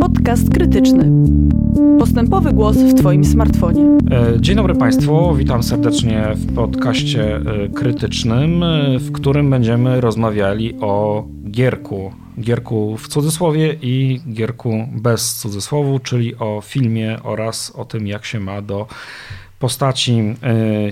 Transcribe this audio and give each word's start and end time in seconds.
Podcast 0.00 0.50
krytyczny. 0.54 1.10
Postępowy 1.98 2.52
głos 2.52 2.76
w 2.76 2.94
Twoim 2.94 3.24
smartfonie. 3.24 3.98
E, 4.10 4.40
dzień 4.40 4.56
dobry 4.56 4.74
Państwu, 4.74 5.34
witam 5.34 5.62
serdecznie 5.62 6.24
w 6.34 6.54
podcaście 6.54 7.36
e, 7.36 7.68
krytycznym, 7.68 8.62
e, 8.62 8.98
w 8.98 9.12
którym 9.12 9.50
będziemy 9.50 10.00
rozmawiali 10.00 10.74
o 10.80 11.24
gierku. 11.50 12.12
Gierku 12.40 12.96
w 12.96 13.08
cudzysłowie 13.08 13.76
i 13.82 14.20
gierku 14.32 14.88
bez 14.92 15.34
cudzysłowu, 15.34 15.98
czyli 15.98 16.36
o 16.36 16.60
filmie 16.60 17.18
oraz 17.22 17.70
o 17.70 17.84
tym, 17.84 18.06
jak 18.06 18.24
się 18.24 18.40
ma 18.40 18.62
do 18.62 18.86
postaci 19.58 20.22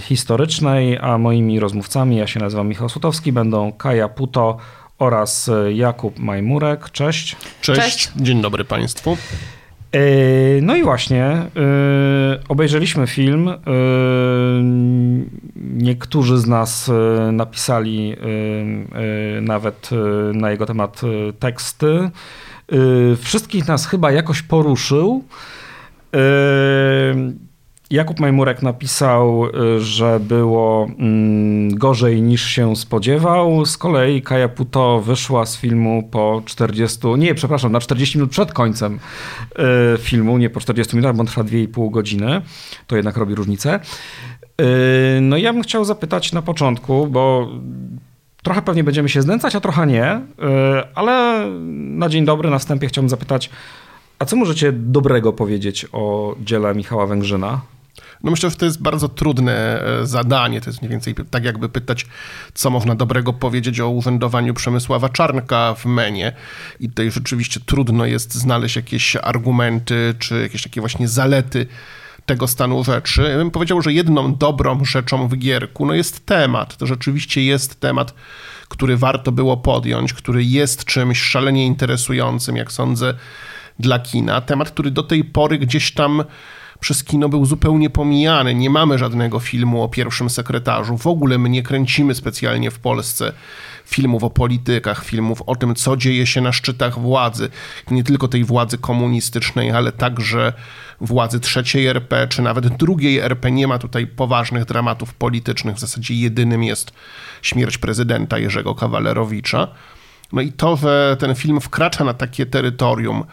historycznej, 0.01 0.99
a 0.99 1.19
moimi 1.19 1.61
rozmówcami, 1.61 2.17
ja 2.17 2.27
się 2.27 2.41
nazywam 2.41 2.69
Michał 2.69 2.89
Sutowski, 2.89 3.33
będą 3.33 3.73
Kaja 3.73 4.09
Puto 4.09 4.57
oraz 5.03 5.51
Jakub 5.73 6.19
Majmurek. 6.19 6.91
Cześć. 6.91 7.37
Cześć. 7.61 7.81
Cześć. 7.81 8.13
Dzień 8.17 8.43
dobry 8.43 8.65
Państwu. 8.65 9.17
E, 9.93 9.99
no 10.63 10.77
i 10.77 10.83
właśnie, 10.83 11.25
e, 11.25 11.49
obejrzeliśmy 12.49 13.07
film. 13.07 13.49
E, 13.49 13.57
niektórzy 15.57 16.39
z 16.39 16.47
nas 16.47 16.91
napisali 17.33 18.17
nawet 19.43 19.91
na 20.35 20.51
jego 20.51 20.67
temat 20.67 21.01
teksty. 21.39 22.11
Wszystkich 23.23 23.69
nas 23.69 23.87
chyba 23.87 24.13
jakoś 24.13 24.43
poruszył. 24.43 25.25
Jakub 27.93 28.21
Majmurek 28.21 28.63
napisał, 28.63 29.47
y, 29.47 29.81
że 29.81 30.21
było 30.21 30.89
mm, 30.99 31.75
gorzej 31.75 32.23
niż 32.23 32.45
się 32.45 32.77
spodziewał. 32.77 33.67
Z 33.67 33.77
kolei 33.77 34.23
Kaja 34.23 34.49
Puto 34.49 35.01
wyszła 35.01 35.47
z 35.47 35.57
filmu 35.57 36.09
po 36.11 36.43
40, 36.47 36.99
nie, 37.19 37.35
przepraszam, 37.35 37.73
na 37.73 37.81
40 37.81 38.19
minut 38.19 38.31
przed 38.31 38.53
końcem 38.53 38.99
y, 39.95 39.99
filmu, 39.99 40.39
nie 40.39 40.51
po 40.51 40.61
40 40.61 40.97
minutach, 40.97 41.17
bo 41.17 41.25
trwa 41.25 41.43
2,5 41.43 41.91
godziny. 41.91 42.43
To 42.87 42.97
jednak 42.97 43.17
robi 43.17 43.35
różnicę. 43.35 43.81
Y, 44.61 45.21
no 45.21 45.37
ja 45.37 45.53
bym 45.53 45.63
chciał 45.63 45.85
zapytać 45.85 46.33
na 46.33 46.43
początku, 46.43 47.07
bo 47.07 47.49
trochę 48.43 48.63
pewnie 48.63 48.85
będziemy 48.85 49.09
się 49.09 49.23
znęcać, 49.23 49.57
a 49.57 49.61
trochę 49.61 49.87
nie, 49.87 50.21
ale 50.95 51.47
na 51.71 52.09
dzień 52.09 52.25
dobry 52.25 52.51
na 52.51 52.59
wstępie 52.59 52.87
chciałbym 52.87 53.09
zapytać, 53.09 53.51
a 54.19 54.25
co 54.25 54.37
możecie 54.37 54.73
dobrego 54.73 55.33
powiedzieć 55.33 55.87
o 55.93 56.35
dziele 56.41 56.75
Michała 56.75 57.07
Węgrzyna? 57.07 57.61
No 58.23 58.31
myślę, 58.31 58.51
że 58.51 58.57
to 58.57 58.65
jest 58.65 58.83
bardzo 58.83 59.09
trudne 59.09 59.83
e, 59.83 60.07
zadanie. 60.07 60.61
To 60.61 60.71
jest 60.71 60.83
mniej 60.83 60.91
więcej 60.91 61.15
tak, 61.31 61.45
jakby 61.45 61.69
pytać, 61.69 62.07
co 62.55 62.71
można 62.71 62.95
dobrego 62.95 63.33
powiedzieć 63.33 63.81
o 63.81 63.89
urzędowaniu 63.89 64.55
Przemysława 64.55 65.09
Czarnka 65.09 65.75
w 65.75 65.85
Menie. 65.85 66.33
I 66.81 66.89
tutaj 66.89 67.11
rzeczywiście 67.11 67.61
trudno 67.67 68.05
jest 68.07 68.35
znaleźć 68.35 68.77
jakieś 68.77 69.17
argumenty, 69.17 70.15
czy 70.19 70.43
jakieś 70.43 70.63
takie 70.63 70.81
właśnie 70.81 71.09
zalety 71.09 71.67
tego 72.27 72.49
stanu 72.49 72.85
rzeczy. 72.85 73.23
Ja 73.23 73.37
bym 73.37 73.51
powiedział, 73.51 73.83
że 73.83 73.93
jedną 73.93 74.35
dobrą 74.35 74.85
rzeczą 74.85 75.29
w 75.29 75.37
Gierku 75.37 75.87
no 75.87 75.95
jest 75.95 76.27
temat. 76.27 76.77
To 76.77 76.87
rzeczywiście 76.87 77.45
jest 77.45 77.81
temat, 77.81 78.15
który 78.69 78.97
warto 78.97 79.33
było 79.33 79.57
podjąć, 79.57 80.13
który 80.13 80.45
jest 80.45 80.85
czymś 80.85 81.21
szalenie 81.21 81.67
interesującym, 81.67 82.57
jak 82.57 82.73
sądzę, 82.73 83.15
dla 83.79 83.99
kina. 83.99 84.41
Temat, 84.41 84.71
który 84.71 84.91
do 84.91 85.03
tej 85.03 85.25
pory 85.25 85.59
gdzieś 85.59 85.95
tam 85.95 86.25
przez 86.83 87.05
kino 87.05 87.29
był 87.29 87.47
zupełnie 87.47 87.91
pomijany. 87.91 88.55
Nie 88.55 88.71
mamy 88.71 88.99
żadnego 88.99 89.41
filmu 89.41 89.83
o 89.83 89.89
pierwszym 89.89 90.31
sekretarzu. 90.31 90.99
W 90.99 91.07
ogóle 91.07 91.39
my 91.39 91.49
nie 91.49 91.63
kręcimy 91.63 92.15
specjalnie 92.15 92.71
w 92.71 92.79
Polsce 92.79 93.33
filmów 93.85 94.25
o 94.25 94.31
politykach, 94.31 95.05
filmów 95.05 95.43
o 95.47 95.57
tym, 95.57 95.75
co 95.75 95.97
dzieje 95.97 96.27
się 96.27 96.41
na 96.41 96.53
szczytach 96.53 96.99
władzy. 96.99 97.49
Nie 97.91 98.05
tylko 98.05 98.29
tej 98.29 98.45
władzy 98.45 98.79
komunistycznej, 98.79 99.71
ale 99.71 99.93
także 99.93 100.53
władzy 101.01 101.41
trzeciej 101.41 101.87
RP, 101.87 102.29
czy 102.29 102.43
nawet 102.43 102.77
drugiej 102.77 103.19
RP. 103.19 103.51
Nie 103.51 103.69
ma 103.69 103.79
tutaj 103.79 104.07
poważnych 104.07 104.65
dramatów 104.65 105.15
politycznych. 105.15 105.77
W 105.77 105.81
zasadzie 105.81 106.15
jedynym 106.15 106.63
jest 106.63 106.93
śmierć 107.43 107.79
prezydenta 107.79 108.39
Jerzego 108.39 108.75
Kawalerowicza. 108.75 109.69
No 110.33 110.41
i 110.41 110.53
to, 110.53 110.77
że 110.77 111.17
ten 111.21 111.35
film 111.35 111.61
wkracza 111.61 112.05
na 112.05 112.15
takie 112.15 112.47
terytorium, 112.47 113.25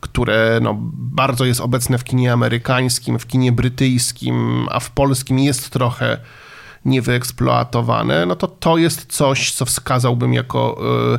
które 0.00 0.58
no, 0.62 0.76
bardzo 0.92 1.44
jest 1.44 1.60
obecne 1.60 1.98
w 1.98 2.04
kinie 2.04 2.32
amerykańskim, 2.32 3.18
w 3.18 3.26
kinie 3.26 3.52
brytyjskim, 3.52 4.66
a 4.70 4.80
w 4.80 4.90
polskim 4.90 5.38
jest 5.38 5.70
trochę 5.70 6.18
niewyeksploatowane, 6.84 8.26
no 8.26 8.36
to 8.36 8.46
to 8.46 8.78
jest 8.78 9.12
coś, 9.12 9.52
co 9.52 9.64
wskazałbym 9.64 10.34
jako 10.34 10.80
y, 11.14 11.18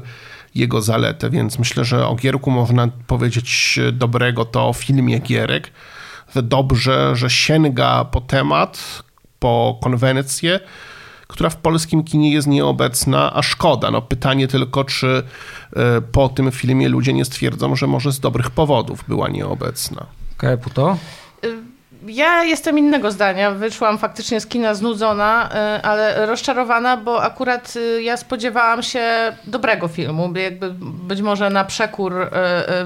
jego 0.56 0.82
zaletę, 0.82 1.30
więc 1.30 1.60
myślę, 1.60 1.86
że 1.86 2.08
o 2.08 2.16
Gierku 2.16 2.52
można 2.52 2.88
powiedzieć 3.08 3.80
dobrego 3.94 4.46
to 4.46 4.70
o 4.70 4.74
filmie 4.74 5.20
Gierek, 5.20 5.72
że 6.36 6.44
dobrze, 6.44 7.16
że 7.16 7.30
sięga 7.30 8.06
po 8.06 8.22
temat, 8.22 9.04
po 9.40 9.80
konwencję, 9.84 10.60
która 11.32 11.50
w 11.50 11.56
polskim 11.56 12.04
kinie 12.04 12.32
jest 12.32 12.48
nieobecna, 12.48 13.34
a 13.34 13.42
szkoda. 13.42 13.92
No 13.92 14.02
pytanie 14.02 14.48
tylko, 14.48 14.84
czy 14.84 15.24
e, 15.76 16.02
po 16.02 16.30
tym 16.30 16.52
filmie 16.52 16.90
ludzie 16.90 17.14
nie 17.14 17.26
stwierdzą, 17.26 17.76
że 17.76 17.88
może 17.88 18.12
z 18.12 18.20
dobrych 18.20 18.50
powodów 18.50 19.04
była 19.08 19.30
nieobecna. 19.30 20.06
Kajeputo? 20.38 20.98
Y, 21.46 21.58
ja 22.08 22.44
jestem 22.44 22.80
innego 22.80 23.12
zdania. 23.12 23.52
Wyszłam 23.52 23.98
faktycznie 23.98 24.42
z 24.42 24.48
kina 24.48 24.74
znudzona, 24.74 25.50
y, 25.78 25.82
ale 25.82 26.26
rozczarowana, 26.26 26.98
bo 26.98 27.24
akurat 27.24 27.74
y, 27.76 28.04
ja 28.04 28.18
spodziewałam 28.18 28.84
się 28.84 29.36
dobrego 29.48 29.88
filmu. 29.88 30.34
Jakby 30.36 30.74
być 30.80 31.22
może 31.22 31.50
na 31.50 31.66
przekór 31.66 32.14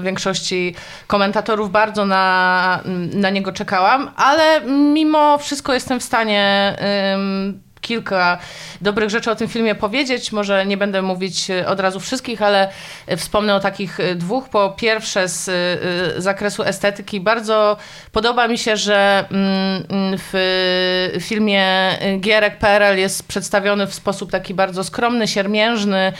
większości 0.02 0.74
komentatorów 1.06 1.70
bardzo 1.70 2.06
na, 2.06 2.80
na 3.14 3.30
niego 3.30 3.52
czekałam, 3.52 4.10
ale 4.16 4.60
mimo 4.94 5.38
wszystko 5.38 5.74
jestem 5.74 6.00
w 6.00 6.04
stanie 6.04 6.76
kilka 7.86 8.38
dobrych 8.80 9.10
rzeczy 9.10 9.30
o 9.30 9.36
tym 9.36 9.48
filmie 9.48 9.74
powiedzieć. 9.74 10.32
Może 10.32 10.66
nie 10.66 10.76
będę 10.76 11.02
mówić 11.02 11.50
e, 11.50 11.68
od 11.68 11.80
razu 11.80 12.00
wszystkich, 12.00 12.42
ale 12.42 12.68
e, 13.06 13.16
wspomnę 13.16 13.54
o 13.54 13.60
takich 13.60 14.00
e, 14.00 14.14
dwóch. 14.14 14.48
Po 14.48 14.70
pierwsze 14.70 15.28
z 15.28 15.50
zakresu 16.22 16.62
estetyki 16.62 17.20
bardzo 17.20 17.76
podoba 18.12 18.48
mi 18.48 18.58
się, 18.58 18.76
że 18.76 19.24
mm, 19.30 19.84
w 20.18 21.18
filmie 21.20 21.98
Gierek 22.20 22.58
PRL 22.58 22.98
jest 22.98 23.28
przedstawiony 23.28 23.86
w 23.86 23.94
sposób 23.94 24.30
taki 24.30 24.54
bardzo 24.54 24.84
skromny, 24.84 25.28
siermiężny, 25.28 26.12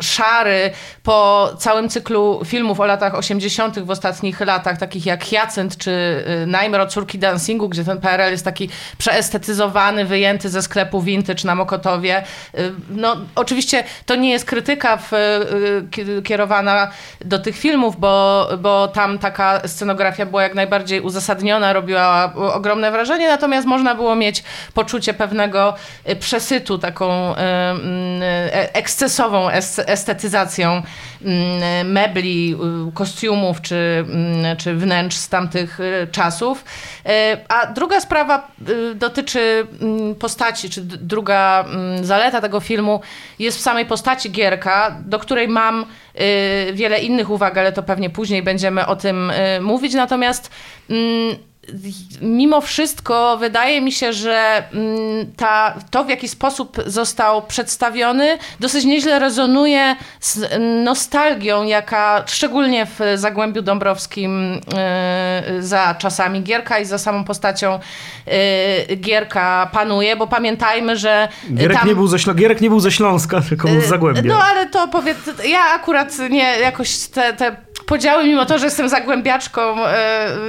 szary. 0.00 0.70
Po 1.02 1.50
całym 1.58 1.88
cyklu 1.88 2.40
filmów 2.44 2.80
o 2.80 2.86
latach 2.86 3.14
80. 3.14 3.78
w 3.78 3.90
ostatnich 3.90 4.40
latach, 4.40 4.78
takich 4.78 5.06
jak 5.06 5.24
Hyacynt 5.24 5.76
czy 5.76 6.24
Najmro, 6.46 6.86
Córki 6.86 7.18
Dancingu, 7.18 7.68
gdzie 7.68 7.84
ten 7.84 8.00
PRL 8.00 8.30
jest 8.30 8.44
taki 8.44 8.68
przeestetyzowany, 8.98 10.04
wyjęty 10.04 10.48
ze 10.48 10.62
sklepu 10.62 10.77
sklepu 10.78 11.02
vintage 11.02 11.44
na 11.44 11.54
Mokotowie. 11.54 12.22
Y, 12.58 12.72
no, 12.90 13.16
oczywiście 13.34 13.84
to 14.06 14.16
nie 14.16 14.30
jest 14.30 14.44
krytyka 14.44 14.96
w, 14.96 15.12
y, 15.12 16.22
kierowana 16.22 16.90
do 17.24 17.38
tych 17.38 17.58
filmów, 17.58 18.00
bo, 18.00 18.48
bo 18.58 18.88
tam 18.88 19.18
taka 19.18 19.68
scenografia 19.68 20.26
była 20.26 20.42
jak 20.42 20.54
najbardziej 20.54 21.00
uzasadniona, 21.00 21.72
robiła 21.72 22.32
ogromne 22.34 22.90
wrażenie, 22.90 23.28
natomiast 23.28 23.66
można 23.66 23.94
było 23.94 24.14
mieć 24.14 24.44
poczucie 24.74 25.14
pewnego 25.14 25.74
y, 26.08 26.16
przesytu, 26.16 26.78
taką 26.78 27.34
mm, 27.34 28.22
e, 28.22 28.74
ekscesową 28.74 29.48
estetyzacją 29.86 30.82
mm, 31.22 31.92
mebli, 31.92 32.56
kostiumów 32.94 33.62
czy, 33.62 34.04
mm, 34.08 34.56
czy 34.56 34.74
wnętrz 34.74 35.16
z 35.16 35.28
tamtych 35.28 35.78
czasów. 36.12 36.64
A 37.48 37.66
druga 37.66 38.00
sprawa 38.00 38.48
dotyczy 38.94 39.66
postaci 40.18 40.67
czy 40.68 40.80
druga 40.82 41.64
mm, 41.68 42.04
zaleta 42.04 42.40
tego 42.40 42.60
filmu 42.60 43.00
jest 43.38 43.58
w 43.58 43.60
samej 43.60 43.86
postaci 43.86 44.30
Gierka, 44.30 44.96
do 45.04 45.18
której 45.18 45.48
mam 45.48 45.86
y, 46.20 46.72
wiele 46.72 46.98
innych 46.98 47.30
uwag, 47.30 47.58
ale 47.58 47.72
to 47.72 47.82
pewnie 47.82 48.10
później 48.10 48.42
będziemy 48.42 48.86
o 48.86 48.96
tym 48.96 49.30
y, 49.30 49.60
mówić. 49.60 49.94
Natomiast 49.94 50.50
mm, 50.90 51.36
mimo 52.20 52.60
wszystko 52.60 53.36
wydaje 53.36 53.80
mi 53.80 53.92
się, 53.92 54.12
że 54.12 54.62
mm, 54.72 55.32
ta, 55.36 55.74
to 55.90 56.04
w 56.04 56.08
jaki 56.08 56.28
sposób 56.28 56.76
został 56.86 57.42
przedstawiony 57.42 58.38
dosyć 58.60 58.84
nieźle 58.84 59.18
rezonuje 59.18 59.96
z 60.20 60.40
nostalgią, 60.84 61.64
jaka 61.64 62.24
szczególnie 62.26 62.86
w 62.86 63.00
Zagłębiu 63.14 63.62
Dąbrowskim 63.62 64.52
y, 64.52 65.62
za 65.62 65.94
czasami 65.94 66.42
Gierka 66.42 66.78
i 66.78 66.84
za 66.84 66.98
samą 66.98 67.24
postacią 67.24 67.78
y, 68.90 68.96
Gierka 68.96 69.70
panuje, 69.72 70.16
bo 70.16 70.26
pamiętajmy, 70.26 70.96
że 70.96 71.28
Gierek, 71.54 71.78
tam... 71.78 71.88
nie, 71.88 71.94
był 71.94 72.06
ze 72.06 72.18
Ślą... 72.18 72.34
Gierek 72.34 72.60
nie 72.60 72.68
był 72.68 72.80
ze 72.80 72.90
Śląska, 72.90 73.40
tylko 73.48 73.68
z 73.68 73.72
y, 73.72 73.80
Zagłębia. 73.80 74.22
No 74.24 74.42
ale 74.42 74.66
to 74.66 74.88
powiedz, 74.88 75.18
ja 75.44 75.60
akurat 75.74 76.18
nie, 76.30 76.58
jakoś 76.58 76.98
te, 76.98 77.32
te 77.32 77.56
podziały, 77.86 78.24
mimo 78.24 78.46
to, 78.46 78.58
że 78.58 78.64
jestem 78.64 78.88
zagłębiaczką, 78.88 79.76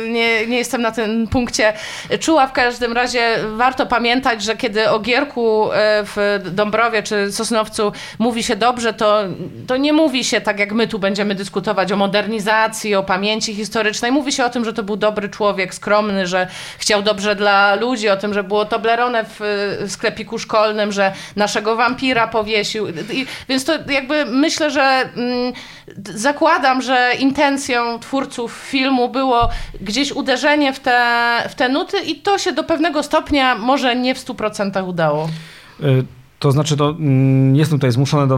nie, 0.10 0.48
nie 0.48 0.58
jestem 0.58 0.82
na 0.82 0.92
tym 0.92 1.09
punkcie 1.32 1.74
czuła. 2.20 2.48
W 2.48 2.54
każdym 2.54 2.94
razie 2.94 3.38
warto 3.56 3.86
pamiętać, 3.86 4.44
że 4.44 4.58
kiedy 4.58 4.90
o 4.90 5.00
Gierku 5.00 5.72
e, 5.72 6.04
w 6.04 6.40
Dąbrowie 6.52 7.04
czy 7.04 7.32
Sosnowcu 7.32 7.92
mówi 8.20 8.44
się 8.44 8.56
dobrze, 8.56 8.94
to, 8.94 9.24
to 9.68 9.78
nie 9.78 9.94
mówi 9.94 10.24
się 10.24 10.42
tak, 10.42 10.60
jak 10.60 10.72
my 10.72 10.88
tu 10.88 11.00
będziemy 11.00 11.36
dyskutować 11.36 11.92
o 11.92 11.96
modernizacji, 11.96 12.96
o 12.96 13.04
pamięci 13.04 13.56
historycznej. 13.56 14.12
Mówi 14.12 14.32
się 14.32 14.46
o 14.46 14.50
tym, 14.50 14.66
że 14.66 14.74
to 14.74 14.84
był 14.84 14.96
dobry 14.96 15.30
człowiek, 15.30 15.74
skromny, 15.74 16.28
że 16.28 16.48
chciał 16.78 17.02
dobrze 17.02 17.36
dla 17.36 17.76
ludzi, 17.76 18.10
o 18.10 18.18
tym, 18.18 18.34
że 18.34 18.44
było 18.44 18.66
Toblerone 18.66 19.26
w 19.40 19.86
sklepiku 19.88 20.40
szkolnym, 20.40 20.92
że 20.92 21.14
naszego 21.36 21.76
wampira 21.76 22.28
powiesił. 22.28 22.88
I, 22.90 23.26
więc 23.50 23.66
to 23.66 23.74
jakby 23.90 24.26
myślę, 24.26 24.72
że 24.72 24.82
mm, 24.82 25.54
zakładam, 26.06 26.82
że 26.82 27.12
intencją 27.20 28.00
twórców 28.00 28.54
filmu 28.54 29.10
było 29.10 29.50
gdzieś 29.82 30.12
uderzenie 30.12 30.74
w 30.74 30.80
te, 30.80 31.28
w 31.50 31.56
te 31.56 31.70
nuty 31.70 32.00
i 32.00 32.16
to 32.16 32.38
się 32.38 32.52
do 32.52 32.64
pewnego 32.64 33.04
stopnia 33.04 33.56
może 33.56 33.96
nie 33.96 34.16
w 34.16 34.26
100% 34.26 34.88
udało. 34.88 35.30
To 36.40 36.52
znaczy, 36.52 36.78
to 36.78 36.90
mm, 36.90 37.56
jestem 37.56 37.80
tutaj 37.80 37.92
zmuszony 37.92 38.28
do 38.28 38.38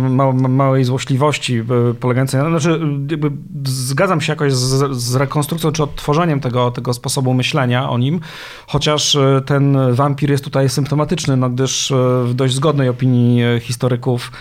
małej 0.49 0.83
złośliwości 0.83 1.57
y, 1.91 1.93
polegającej 1.93 2.41
na. 2.41 2.49
Znaczy, 2.49 2.79
jakby 3.11 3.31
zgadzam 3.65 4.21
się 4.21 4.31
jakoś 4.31 4.53
z, 4.53 4.97
z, 4.97 5.15
rekonstrukcją 5.15 5.71
czy 5.71 5.83
odtworzeniem 5.83 6.39
tego, 6.39 6.71
tego 6.71 6.93
sposobu 6.93 7.33
myślenia 7.33 7.89
o 7.89 7.97
nim, 7.97 8.19
chociaż 8.67 9.15
y, 9.15 9.41
ten 9.45 9.77
wampir 9.93 10.31
jest 10.31 10.43
tutaj 10.43 10.69
symptomatyczny, 10.69 11.37
no 11.37 11.49
gdyż 11.49 11.93
w 12.25 12.33
dość 12.33 12.55
zgodnej 12.55 12.89
opinii 12.89 13.59
historyków 13.59 14.31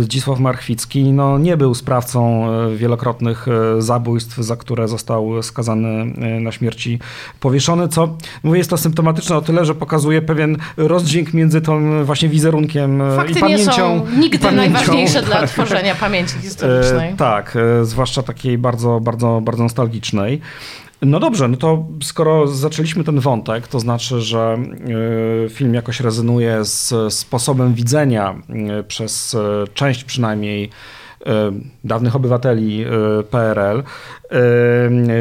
Zdzisław 0.00 0.40
Marchwicki 0.40 1.04
no, 1.04 1.38
nie 1.38 1.56
był 1.56 1.74
sprawcą 1.74 2.46
wielokrotnych 2.76 3.46
zabójstw, 3.78 4.36
za 4.36 4.56
które 4.56 4.88
został 4.88 5.42
skazany 5.42 6.04
na 6.40 6.52
śmierci 6.52 6.98
powieszony, 7.40 7.88
co 7.88 8.16
mówię, 8.42 8.58
jest 8.58 8.70
to 8.70 8.76
symptomatyczne 8.76 9.36
o 9.36 9.40
tyle, 9.40 9.64
że 9.64 9.74
pokazuje 9.74 10.22
pewien 10.22 10.56
rozdźwięk 10.76 11.34
między 11.34 11.60
tą 11.60 12.04
właśnie 12.04 12.28
wizerunkiem 12.28 13.01
Fakty 13.16 13.32
i 13.32 13.40
pamięcią. 13.40 13.64
nie 13.64 13.72
są 13.72 14.06
nigdy 14.18 14.38
pamięcią, 14.38 14.56
najważniejsze 14.56 15.20
tak. 15.20 15.24
dla 15.24 15.46
tworzenia 15.46 15.94
pamięci 15.94 16.34
historycznej. 16.38 17.10
E, 17.12 17.16
tak, 17.16 17.56
e, 17.56 17.84
zwłaszcza 17.84 18.22
takiej 18.22 18.58
bardzo, 18.58 19.00
bardzo, 19.00 19.40
bardzo 19.40 19.62
nostalgicznej. 19.62 20.40
No 21.02 21.20
dobrze, 21.20 21.48
no 21.48 21.56
to 21.56 21.86
skoro 22.02 22.48
zaczęliśmy 22.48 23.04
ten 23.04 23.20
wątek, 23.20 23.68
to 23.68 23.80
znaczy, 23.80 24.20
że 24.20 24.58
e, 25.46 25.48
film 25.48 25.74
jakoś 25.74 26.00
rezonuje 26.00 26.64
z 26.64 27.14
sposobem 27.14 27.74
widzenia 27.74 28.34
e, 28.48 28.82
przez 28.82 29.34
e, 29.34 29.64
część 29.74 30.04
przynajmniej 30.04 30.70
dawnych 31.84 32.16
obywateli 32.16 32.84
PRL, 33.30 33.82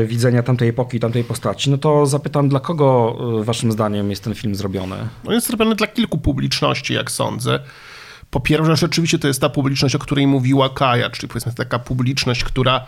widzenia 0.06 0.44
tamtej 0.44 0.70
epoki, 0.70 1.00
tamtej 1.00 1.24
postaci, 1.24 1.72
no 1.72 1.78
to 1.78 2.06
zapytam, 2.06 2.50
dla 2.50 2.60
kogo 2.60 3.18
waszym 3.44 3.72
zdaniem 3.72 4.10
jest 4.10 4.24
ten 4.24 4.36
film 4.36 4.56
zrobiony? 4.56 4.96
No 5.24 5.34
jest 5.34 5.48
zrobiony 5.48 5.76
dla 5.76 5.88
kilku 5.88 6.18
publiczności, 6.18 6.94
jak 6.94 7.12
sądzę. 7.12 7.60
Po 8.30 8.40
pierwsze, 8.40 8.76
rzeczywiście 8.76 9.20
to 9.20 9.28
jest 9.28 9.42
ta 9.42 9.50
publiczność, 9.50 9.96
o 9.96 10.00
której 10.00 10.28
mówiła 10.28 10.70
Kaja, 10.70 11.10
czyli 11.10 11.28
powiedzmy 11.28 11.54
taka 11.54 11.80
publiczność, 11.80 12.44
która 12.44 12.86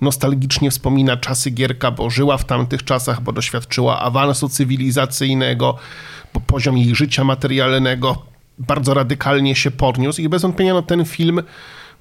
nostalgicznie 0.00 0.70
wspomina 0.70 1.16
czasy 1.16 1.50
Gierka, 1.50 1.90
bo 1.90 2.10
żyła 2.10 2.36
w 2.36 2.44
tamtych 2.44 2.84
czasach, 2.84 3.22
bo 3.22 3.32
doświadczyła 3.32 4.00
awansu 4.00 4.48
cywilizacyjnego, 4.48 5.76
bo 6.34 6.40
poziom 6.40 6.78
jej 6.78 6.94
życia 6.94 7.24
materialnego 7.24 8.22
bardzo 8.58 8.94
radykalnie 8.94 9.54
się 9.54 9.70
podniósł 9.70 10.20
i 10.20 10.28
bez 10.28 10.42
wątpienia 10.42 10.74
no, 10.74 10.82
ten 10.82 11.04
film 11.04 11.42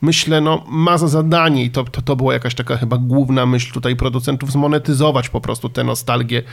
myślę, 0.02 0.42
no, 0.42 0.64
ma 0.68 0.98
za 0.98 1.08
zadanie 1.08 1.64
i 1.64 1.72
to, 1.72 1.84
to, 1.84 2.02
to 2.02 2.16
była 2.16 2.34
jakaś 2.34 2.56
taka 2.56 2.78
chyba 2.78 2.98
główna 2.98 3.46
myśl 3.46 3.74
tutaj 3.74 3.96
producentów, 3.96 4.52
zmonetyzować 4.52 5.30
po 5.30 5.42
prostu 5.42 5.70
tę 5.70 5.84
nostalgię, 5.84 6.44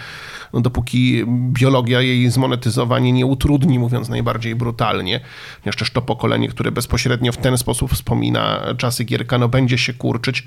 no, 0.52 0.60
dopóki 0.60 1.24
biologia 1.28 2.00
jej 2.00 2.30
zmonetyzowanie 2.30 3.12
nie 3.12 3.26
utrudni, 3.26 3.78
mówiąc 3.78 4.08
najbardziej 4.08 4.54
brutalnie. 4.54 5.20
Ponieważ 5.62 5.90
to 5.90 6.02
pokolenie, 6.02 6.48
które 6.48 6.72
bezpośrednio 6.72 7.32
w 7.32 7.36
ten 7.36 7.58
sposób 7.58 7.92
wspomina 7.92 8.60
czasy 8.78 9.04
Gierka, 9.04 9.38
no 9.38 9.48
będzie 9.48 9.78
się 9.78 9.94
kurczyć 9.94 10.46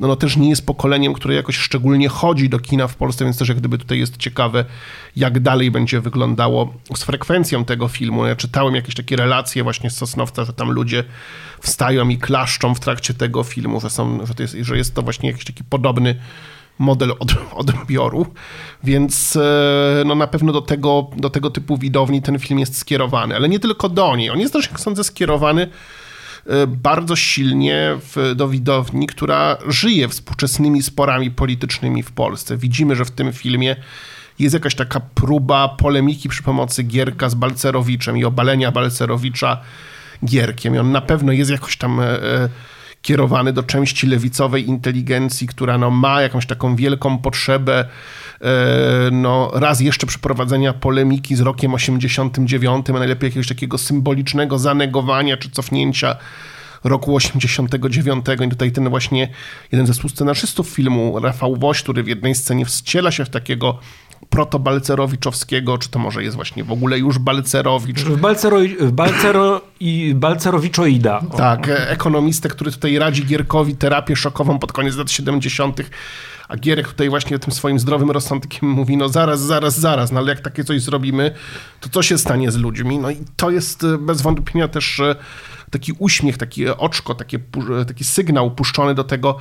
no, 0.00 0.08
no 0.08 0.16
też 0.16 0.36
nie 0.36 0.48
jest 0.48 0.66
pokoleniem, 0.66 1.12
które 1.12 1.34
jakoś 1.34 1.56
szczególnie 1.56 2.08
chodzi 2.08 2.48
do 2.48 2.58
kina 2.58 2.86
w 2.88 2.96
Polsce, 2.96 3.24
więc 3.24 3.38
też 3.38 3.48
jak 3.48 3.58
gdyby 3.58 3.78
tutaj 3.78 3.98
jest 3.98 4.16
ciekawe, 4.16 4.64
jak 5.16 5.40
dalej 5.40 5.70
będzie 5.70 6.00
wyglądało 6.00 6.74
z 6.96 7.02
frekwencją 7.02 7.64
tego 7.64 7.88
filmu. 7.88 8.26
Ja 8.26 8.36
czytałem 8.36 8.74
jakieś 8.74 8.94
takie 8.94 9.16
relacje 9.16 9.62
właśnie 9.62 9.90
z 9.90 9.96
Sosnowca, 9.96 10.44
że 10.44 10.52
tam 10.52 10.70
ludzie 10.70 11.04
wstają 11.60 12.08
i 12.08 12.18
klaszczą 12.18 12.74
w 12.74 12.80
trakcie 12.80 13.14
tego 13.14 13.42
filmu, 13.42 13.80
że, 13.80 13.90
są, 13.90 14.26
że, 14.26 14.34
to 14.34 14.42
jest, 14.42 14.56
że 14.60 14.76
jest 14.76 14.94
to 14.94 15.02
właśnie 15.02 15.30
jakiś 15.30 15.44
taki 15.44 15.64
podobny 15.64 16.14
model 16.78 17.12
od, 17.18 17.34
odbioru, 17.62 18.26
więc 18.84 19.36
e, 19.36 20.02
no 20.06 20.14
na 20.14 20.26
pewno 20.26 20.52
do 20.52 20.62
tego, 20.62 21.10
do 21.16 21.30
tego 21.30 21.50
typu 21.50 21.78
widowni 21.78 22.22
ten 22.22 22.38
film 22.38 22.58
jest 22.58 22.78
skierowany, 22.78 23.36
ale 23.36 23.48
nie 23.48 23.58
tylko 23.58 23.88
do 23.88 24.16
niej. 24.16 24.30
On 24.30 24.40
jest 24.40 24.52
też, 24.52 24.68
jak 24.70 24.80
sądzę, 24.80 25.04
skierowany 25.04 25.68
bardzo 26.66 27.16
silnie 27.16 27.98
w, 28.00 28.34
do 28.34 28.48
widowni, 28.48 29.06
która 29.06 29.56
żyje 29.66 30.08
współczesnymi 30.08 30.82
sporami 30.82 31.30
politycznymi 31.30 32.02
w 32.02 32.12
Polsce. 32.12 32.56
Widzimy, 32.56 32.96
że 32.96 33.04
w 33.04 33.10
tym 33.10 33.32
filmie 33.32 33.76
jest 34.38 34.54
jakaś 34.54 34.74
taka 34.74 35.00
próba 35.00 35.68
polemiki 35.68 36.28
przy 36.28 36.42
pomocy 36.42 36.82
Gierka 36.82 37.28
z 37.28 37.34
Balcerowiczem 37.34 38.18
i 38.18 38.24
obalenia 38.24 38.72
Balcerowicza 38.72 39.60
Gierkiem. 40.24 40.74
I 40.74 40.78
on 40.78 40.92
na 40.92 41.00
pewno 41.00 41.32
jest 41.32 41.50
jakoś 41.50 41.76
tam 41.76 42.00
e, 42.00 42.04
e, 42.04 42.48
kierowany 43.02 43.52
do 43.52 43.62
części 43.62 44.06
lewicowej 44.06 44.68
inteligencji, 44.68 45.46
która 45.46 45.78
no, 45.78 45.90
ma 45.90 46.22
jakąś 46.22 46.46
taką 46.46 46.76
wielką 46.76 47.18
potrzebę 47.18 47.88
no, 49.12 49.50
raz 49.54 49.80
jeszcze 49.80 50.06
przeprowadzenia 50.06 50.72
polemiki 50.72 51.36
z 51.36 51.40
rokiem 51.40 51.74
89, 51.74 52.90
a 52.90 52.92
najlepiej 52.92 53.28
jakiegoś 53.28 53.48
takiego 53.48 53.78
symbolicznego 53.78 54.58
zanegowania 54.58 55.36
czy 55.36 55.50
cofnięcia 55.50 56.16
roku 56.84 57.16
89 57.16 58.26
i 58.46 58.48
tutaj 58.48 58.72
ten 58.72 58.88
właśnie 58.88 59.28
jeden 59.72 59.86
ze 59.86 59.92
współscenarzystów 59.92 60.68
filmu, 60.68 61.20
Rafał 61.20 61.56
Woś, 61.56 61.82
który 61.82 62.02
w 62.02 62.08
jednej 62.08 62.34
scenie 62.34 62.64
wciela 62.64 63.10
się 63.10 63.24
w 63.24 63.30
takiego 63.30 63.78
proto-balcerowiczowskiego, 64.30 65.78
czy 65.78 65.88
to 65.88 65.98
może 65.98 66.22
jest 66.22 66.36
właśnie 66.36 66.64
w 66.64 66.72
ogóle 66.72 66.98
już 66.98 67.18
Balcerowicz. 67.18 68.00
W, 68.00 68.20
Balcero, 68.20 68.58
Balcero 68.92 69.60
i 69.80 70.12
Balcerowiczoida. 70.14 71.22
Tak, 71.36 71.70
ekonomistę, 71.88 72.48
który 72.48 72.72
tutaj 72.72 72.98
radzi 72.98 73.24
Gierkowi 73.24 73.76
terapię 73.76 74.16
szokową 74.16 74.58
pod 74.58 74.72
koniec 74.72 74.96
lat 74.96 75.10
70., 75.10 75.80
a 76.52 76.56
Gierek 76.56 76.88
tutaj 76.88 77.10
właśnie 77.10 77.38
tym 77.38 77.52
swoim 77.52 77.78
zdrowym 77.78 78.10
rozsądkiem 78.10 78.70
mówi, 78.70 78.96
no 78.96 79.08
zaraz, 79.08 79.40
zaraz, 79.40 79.80
zaraz, 79.80 80.12
no 80.12 80.20
ale 80.20 80.28
jak 80.28 80.40
takie 80.40 80.64
coś 80.64 80.82
zrobimy, 80.82 81.34
to 81.80 81.88
co 81.88 82.02
się 82.02 82.18
stanie 82.18 82.50
z 82.50 82.56
ludźmi? 82.56 82.98
No 82.98 83.10
i 83.10 83.16
to 83.36 83.50
jest 83.50 83.84
e, 83.84 83.98
bez 83.98 84.22
wątpienia 84.22 84.68
też 84.68 85.00
e, 85.00 85.16
taki 85.70 85.92
uśmiech, 85.98 86.38
takie 86.38 86.76
oczko, 86.76 87.14
takie, 87.14 87.38
taki 87.86 88.04
sygnał 88.04 88.50
puszczony 88.50 88.94
do 88.94 89.04
tego, 89.04 89.38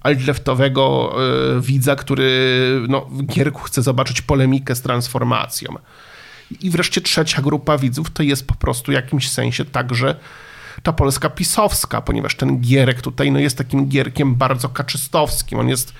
altleftowego 0.00 1.14
y, 1.56 1.60
widza, 1.60 1.96
który 1.96 2.30
no, 2.88 3.00
w 3.00 3.26
Gierku 3.26 3.62
chce 3.62 3.82
zobaczyć 3.82 4.22
polemikę 4.22 4.74
z 4.74 4.82
transformacją. 4.82 5.74
I 6.60 6.70
wreszcie 6.70 7.00
trzecia 7.00 7.42
grupa 7.42 7.78
widzów 7.78 8.10
to 8.10 8.22
jest 8.22 8.46
po 8.46 8.54
prostu 8.54 8.92
w 8.92 8.94
jakimś 8.94 9.30
sensie 9.30 9.64
także 9.64 10.14
ta 10.82 10.92
Polska 10.92 11.30
pisowska, 11.30 12.00
ponieważ 12.00 12.34
ten 12.34 12.60
Gierek 12.60 13.02
tutaj 13.02 13.32
no, 13.32 13.38
jest 13.38 13.58
takim 13.58 13.88
Gierkiem 13.88 14.34
bardzo 14.34 14.68
kaczystowskim. 14.68 15.58
On 15.58 15.68
jest 15.68 15.94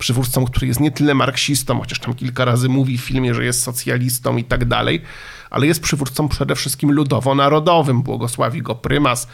przywódcą, 0.00 0.44
który 0.44 0.66
jest 0.66 0.80
nie 0.80 0.90
tyle 0.90 1.14
marksistą, 1.14 1.80
chociaż 1.80 1.98
tam 1.98 2.14
kilka 2.14 2.44
razy 2.44 2.68
mówi 2.68 2.98
w 2.98 3.00
filmie, 3.00 3.34
że 3.34 3.44
jest 3.44 3.62
socjalistą 3.62 4.36
i 4.36 4.44
tak 4.44 4.64
dalej, 4.64 5.02
ale 5.50 5.66
jest 5.66 5.82
przywódcą 5.82 6.28
przede 6.28 6.54
wszystkim 6.54 6.92
ludowo-narodowym. 6.92 8.02
Błogosławi 8.02 8.62
go 8.62 8.74
prymas, 8.74 9.28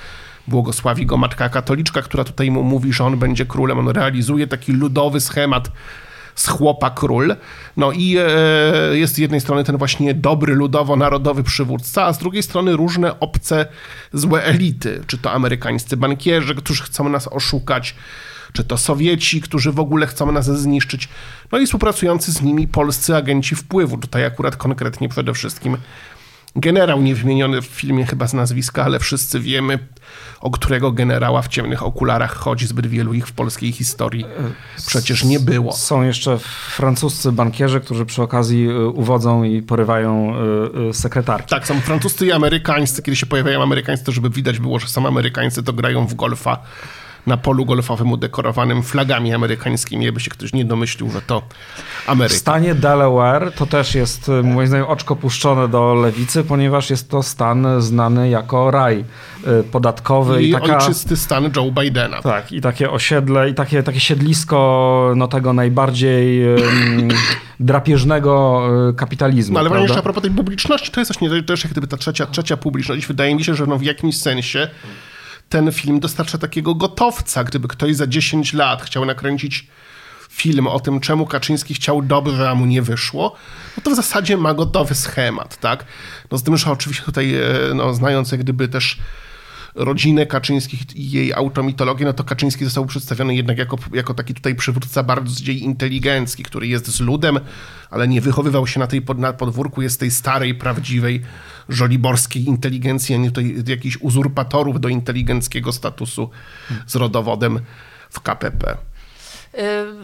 błogosławi 0.48 1.06
go 1.06 1.16
matka 1.16 1.48
katoliczka, 1.48 2.02
która 2.02 2.24
tutaj 2.24 2.50
mu 2.50 2.62
mówi, 2.62 2.92
że 2.92 3.04
on 3.04 3.18
będzie 3.18 3.46
królem. 3.46 3.78
On 3.78 3.88
realizuje 3.88 4.46
taki 4.46 4.72
ludowy 4.72 5.20
schemat 5.20 5.70
z 6.34 6.48
chłopa 6.48 6.90
król. 6.90 7.36
No 7.76 7.92
i 7.92 8.16
e, 8.18 8.96
jest 8.96 9.14
z 9.14 9.18
jednej 9.18 9.40
strony 9.40 9.64
ten 9.64 9.76
właśnie 9.76 10.14
dobry, 10.14 10.54
ludowo-narodowy 10.54 11.42
przywódca, 11.42 12.04
a 12.04 12.12
z 12.12 12.18
drugiej 12.18 12.42
strony 12.42 12.76
różne 12.76 13.20
obce, 13.20 13.66
złe 14.12 14.44
elity. 14.44 15.00
Czy 15.06 15.18
to 15.18 15.32
amerykańscy 15.32 15.96
bankierzy, 15.96 16.54
którzy 16.54 16.82
chcą 16.82 17.08
nas 17.08 17.28
oszukać, 17.32 17.94
czy 18.52 18.64
to 18.64 18.78
Sowieci, 18.78 19.40
którzy 19.40 19.72
w 19.72 19.80
ogóle 19.80 20.06
chcą 20.06 20.32
nas 20.32 20.46
zniszczyć, 20.60 21.08
no 21.52 21.58
i 21.58 21.66
współpracujący 21.66 22.32
z 22.32 22.42
nimi 22.42 22.68
polscy 22.68 23.16
agenci 23.16 23.54
wpływu. 23.54 23.98
Tutaj 23.98 24.24
akurat 24.24 24.56
konkretnie 24.56 25.08
przede 25.08 25.34
wszystkim 25.34 25.76
generał 26.56 27.02
niewymieniony 27.02 27.62
w 27.62 27.66
filmie 27.66 28.06
chyba 28.06 28.26
z 28.26 28.34
nazwiska, 28.34 28.84
ale 28.84 28.98
wszyscy 28.98 29.40
wiemy, 29.40 29.78
o 30.40 30.50
którego 30.50 30.92
generała 30.92 31.42
w 31.42 31.48
ciemnych 31.48 31.82
okularach 31.82 32.34
chodzi. 32.36 32.66
Zbyt 32.66 32.86
wielu 32.86 33.14
ich 33.14 33.26
w 33.26 33.32
polskiej 33.32 33.72
historii 33.72 34.24
przecież 34.86 35.24
nie 35.24 35.40
było. 35.40 35.72
Są 35.72 36.02
jeszcze 36.02 36.38
francuscy 36.70 37.32
bankierzy, 37.32 37.80
którzy 37.80 38.06
przy 38.06 38.22
okazji 38.22 38.68
y, 38.70 38.86
uwodzą 38.86 39.42
i 39.42 39.62
porywają 39.62 40.34
y, 40.36 40.88
y, 40.90 40.94
sekretarki. 40.94 41.50
Tak, 41.50 41.66
są 41.66 41.80
francuscy 41.80 42.26
i 42.26 42.32
amerykańscy. 42.32 43.02
Kiedy 43.02 43.16
się 43.16 43.26
pojawiają 43.26 43.62
amerykańscy, 43.62 44.06
to 44.06 44.12
żeby 44.12 44.30
widać 44.30 44.58
było, 44.58 44.78
że 44.78 44.88
są 44.88 45.06
amerykańscy, 45.06 45.62
to 45.62 45.72
grają 45.72 46.06
w 46.06 46.14
golfa 46.14 46.62
na 47.26 47.36
polu 47.36 47.64
golfowym 47.64 48.12
udekorowanym 48.12 48.82
flagami 48.82 49.34
amerykańskimi, 49.34 50.04
jakby 50.04 50.20
się 50.20 50.30
ktoś 50.30 50.52
nie 50.52 50.64
domyślił, 50.64 51.10
że 51.10 51.22
to 51.22 51.42
W 52.04 52.08
Ameryka. 52.08 52.38
stanie 52.38 52.74
Delaware 52.74 53.52
to 53.52 53.66
też 53.66 53.94
jest, 53.94 54.28
y, 54.28 54.42
moim 54.42 54.68
zdaniem, 54.68 54.86
oczko 54.86 55.16
puszczone 55.16 55.68
do 55.68 55.94
lewicy, 55.94 56.44
ponieważ 56.44 56.90
jest 56.90 57.10
to 57.10 57.22
stan 57.22 57.66
znany 57.78 58.28
jako 58.28 58.70
raj 58.70 59.04
y, 59.60 59.62
podatkowy 59.62 60.42
i, 60.42 60.48
I 60.48 60.52
taka... 60.52 60.78
ojczysty 60.78 61.16
stan 61.16 61.50
Joe 61.56 61.70
Bidena. 61.70 62.22
Tak, 62.22 62.52
i 62.52 62.60
takie 62.60 62.90
osiedle, 62.90 63.50
i 63.50 63.54
takie, 63.54 63.82
takie 63.82 64.00
siedlisko 64.00 65.12
no, 65.16 65.28
tego 65.28 65.52
najbardziej 65.52 66.42
drapieżnego 67.60 68.62
y, 68.90 68.94
kapitalizmu. 68.94 69.54
No 69.54 69.60
ale 69.60 69.68
prawda? 69.68 69.82
jeszcze 69.82 69.98
a 69.98 70.02
propos 70.02 70.22
tej 70.22 70.30
publiczności, 70.30 70.90
to 70.90 71.00
jest 71.00 71.12
właśnie 71.12 71.42
też 71.42 71.64
jak 71.64 71.72
gdyby 71.72 71.86
ta 71.86 71.96
trzecia, 71.96 72.26
trzecia 72.26 72.56
publiczność. 72.56 73.06
Wydaje 73.06 73.34
mi 73.34 73.44
się, 73.44 73.54
że 73.54 73.66
no 73.66 73.78
w 73.78 73.82
jakimś 73.82 74.18
sensie 74.18 74.68
ten 75.48 75.72
film 75.72 76.00
dostarcza 76.00 76.38
takiego 76.38 76.74
gotowca. 76.74 77.44
Gdyby 77.44 77.68
ktoś 77.68 77.96
za 77.96 78.06
10 78.06 78.52
lat 78.52 78.82
chciał 78.82 79.04
nakręcić 79.04 79.66
film 80.30 80.66
o 80.66 80.80
tym, 80.80 81.00
czemu 81.00 81.26
Kaczyński 81.26 81.74
chciał 81.74 82.02
dobrze, 82.02 82.50
a 82.50 82.54
mu 82.54 82.66
nie 82.66 82.82
wyszło, 82.82 83.36
no 83.76 83.82
to 83.82 83.90
w 83.90 83.94
zasadzie 83.94 84.36
ma 84.36 84.54
gotowy 84.54 84.94
schemat, 84.94 85.60
tak? 85.60 85.84
No 86.30 86.38
z 86.38 86.42
tym, 86.42 86.56
że 86.56 86.70
oczywiście 86.70 87.04
tutaj, 87.04 87.34
e, 87.34 87.74
no, 87.74 87.94
znając 87.94 88.32
jak 88.32 88.40
gdyby 88.40 88.68
też 88.68 88.98
rodzinę 89.76 90.26
Kaczyńskich 90.26 90.96
i 90.96 91.10
jej 91.10 91.32
automitologię, 91.32 92.04
no 92.04 92.12
to 92.12 92.24
Kaczyński 92.24 92.64
został 92.64 92.86
przedstawiony 92.86 93.34
jednak 93.34 93.58
jako, 93.58 93.78
jako 93.92 94.14
taki 94.14 94.34
tutaj 94.34 94.54
przywódca 94.54 95.02
bardziej 95.02 95.62
inteligencki, 95.62 96.42
który 96.42 96.66
jest 96.66 96.86
z 96.86 97.00
ludem, 97.00 97.40
ale 97.90 98.08
nie 98.08 98.20
wychowywał 98.20 98.66
się 98.66 98.80
na 98.80 98.86
tej 98.86 99.02
pod, 99.02 99.18
na 99.18 99.32
podwórku, 99.32 99.82
jest 99.82 100.00
tej 100.00 100.10
starej, 100.10 100.54
prawdziwej, 100.54 101.22
żoliborskiej 101.68 102.44
inteligencji, 102.44 103.14
a 103.14 103.18
nie 103.18 103.28
tutaj 103.28 103.56
jakichś 103.66 103.96
uzurpatorów 104.00 104.80
do 104.80 104.88
inteligenckiego 104.88 105.72
statusu 105.72 106.30
z 106.86 106.96
rodowodem 106.96 107.60
w 108.10 108.20
KPP. 108.20 108.76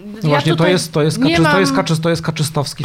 No 0.05 0.19
ja 0.23 0.29
właśnie, 0.29 0.57
to 0.57 0.67
jest, 0.67 0.93
to, 0.93 1.03
jest 1.03 1.23
kaczy, 1.23 1.37
to, 1.37 1.43
mam- 1.43 1.61
jest 1.61 1.77
kaczy, 1.77 2.01
to 2.01 2.11
jest 2.11 2.23
kaczystowski 2.23 2.85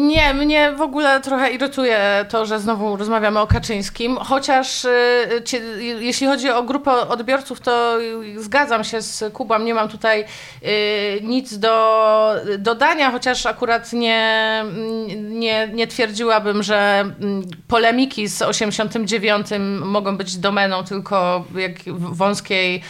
Nie, 0.00 0.34
mnie 0.34 0.72
w 0.72 0.80
ogóle 0.80 1.20
trochę 1.20 1.50
irytuje 1.50 2.26
to, 2.28 2.46
że 2.46 2.60
znowu 2.60 2.96
rozmawiamy 2.96 3.40
o 3.40 3.46
Kaczyńskim, 3.46 4.16
chociaż 4.16 4.84
y, 4.84 4.90
jeśli 6.00 6.26
chodzi 6.26 6.50
o 6.50 6.62
grupę 6.62 6.92
odbiorców, 6.92 7.60
to 7.60 7.98
zgadzam 8.36 8.84
się 8.84 9.02
z 9.02 9.32
Kubą, 9.32 9.58
nie 9.58 9.74
mam 9.74 9.88
tutaj 9.88 10.24
y, 10.62 11.20
nic 11.22 11.58
do 11.58 12.34
dodania, 12.58 13.10
chociaż 13.10 13.46
akurat 13.46 13.92
nie, 13.92 14.64
nie, 15.16 15.68
nie 15.72 15.86
twierdziłabym, 15.86 16.62
że 16.62 17.00
mm, 17.00 17.42
polemiki 17.68 18.28
z 18.28 18.42
89 18.42 19.46
mogą 19.80 20.16
być 20.16 20.36
domeną 20.36 20.84
tylko 20.84 21.44
jak 21.54 21.72
wąskiej 21.98 22.82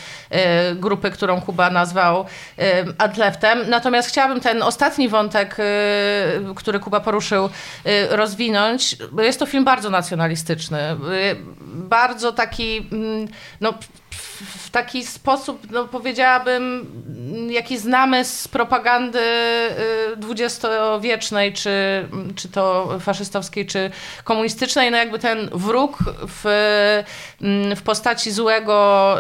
grupy, 0.75 1.10
którą 1.10 1.40
Kuba 1.40 1.70
nazwał 1.70 2.25
y, 2.58 2.62
adleftem. 2.99 3.58
Natomiast 3.68 4.08
chciałabym 4.08 4.40
ten 4.40 4.62
ostatni 4.62 5.08
wątek, 5.08 5.56
y, 5.58 5.64
który 6.54 6.80
Kuba 6.80 7.00
poruszył, 7.00 7.49
rozwinąć. 8.10 8.96
Jest 9.18 9.38
to 9.38 9.46
film 9.46 9.64
bardzo 9.64 9.90
nacjonalistyczny. 9.90 10.96
Bardzo 11.75 12.32
taki, 12.32 12.88
mm, 12.92 13.28
no, 13.60 13.75
w- 14.11 14.71
taki 14.71 15.07
sposób, 15.07 15.71
no, 15.71 15.85
powiedziałabym, 15.88 16.87
jaki 17.50 17.79
znamy 17.79 18.25
z 18.25 18.49
propagandy 18.49 19.19
y, 20.12 20.17
dwudziestowiecznej, 20.17 21.52
czy, 21.52 21.71
czy 22.37 22.49
to 22.49 22.99
faszystowskiej, 23.00 23.67
czy 23.67 23.90
komunistycznej, 24.25 24.90
no 24.90 24.97
jakby 24.97 25.19
ten 25.19 25.50
wróg 25.52 25.99
w, 26.29 26.45
mm, 27.43 27.76
w 27.76 27.83
postaci 27.83 28.31
złego 28.31 29.17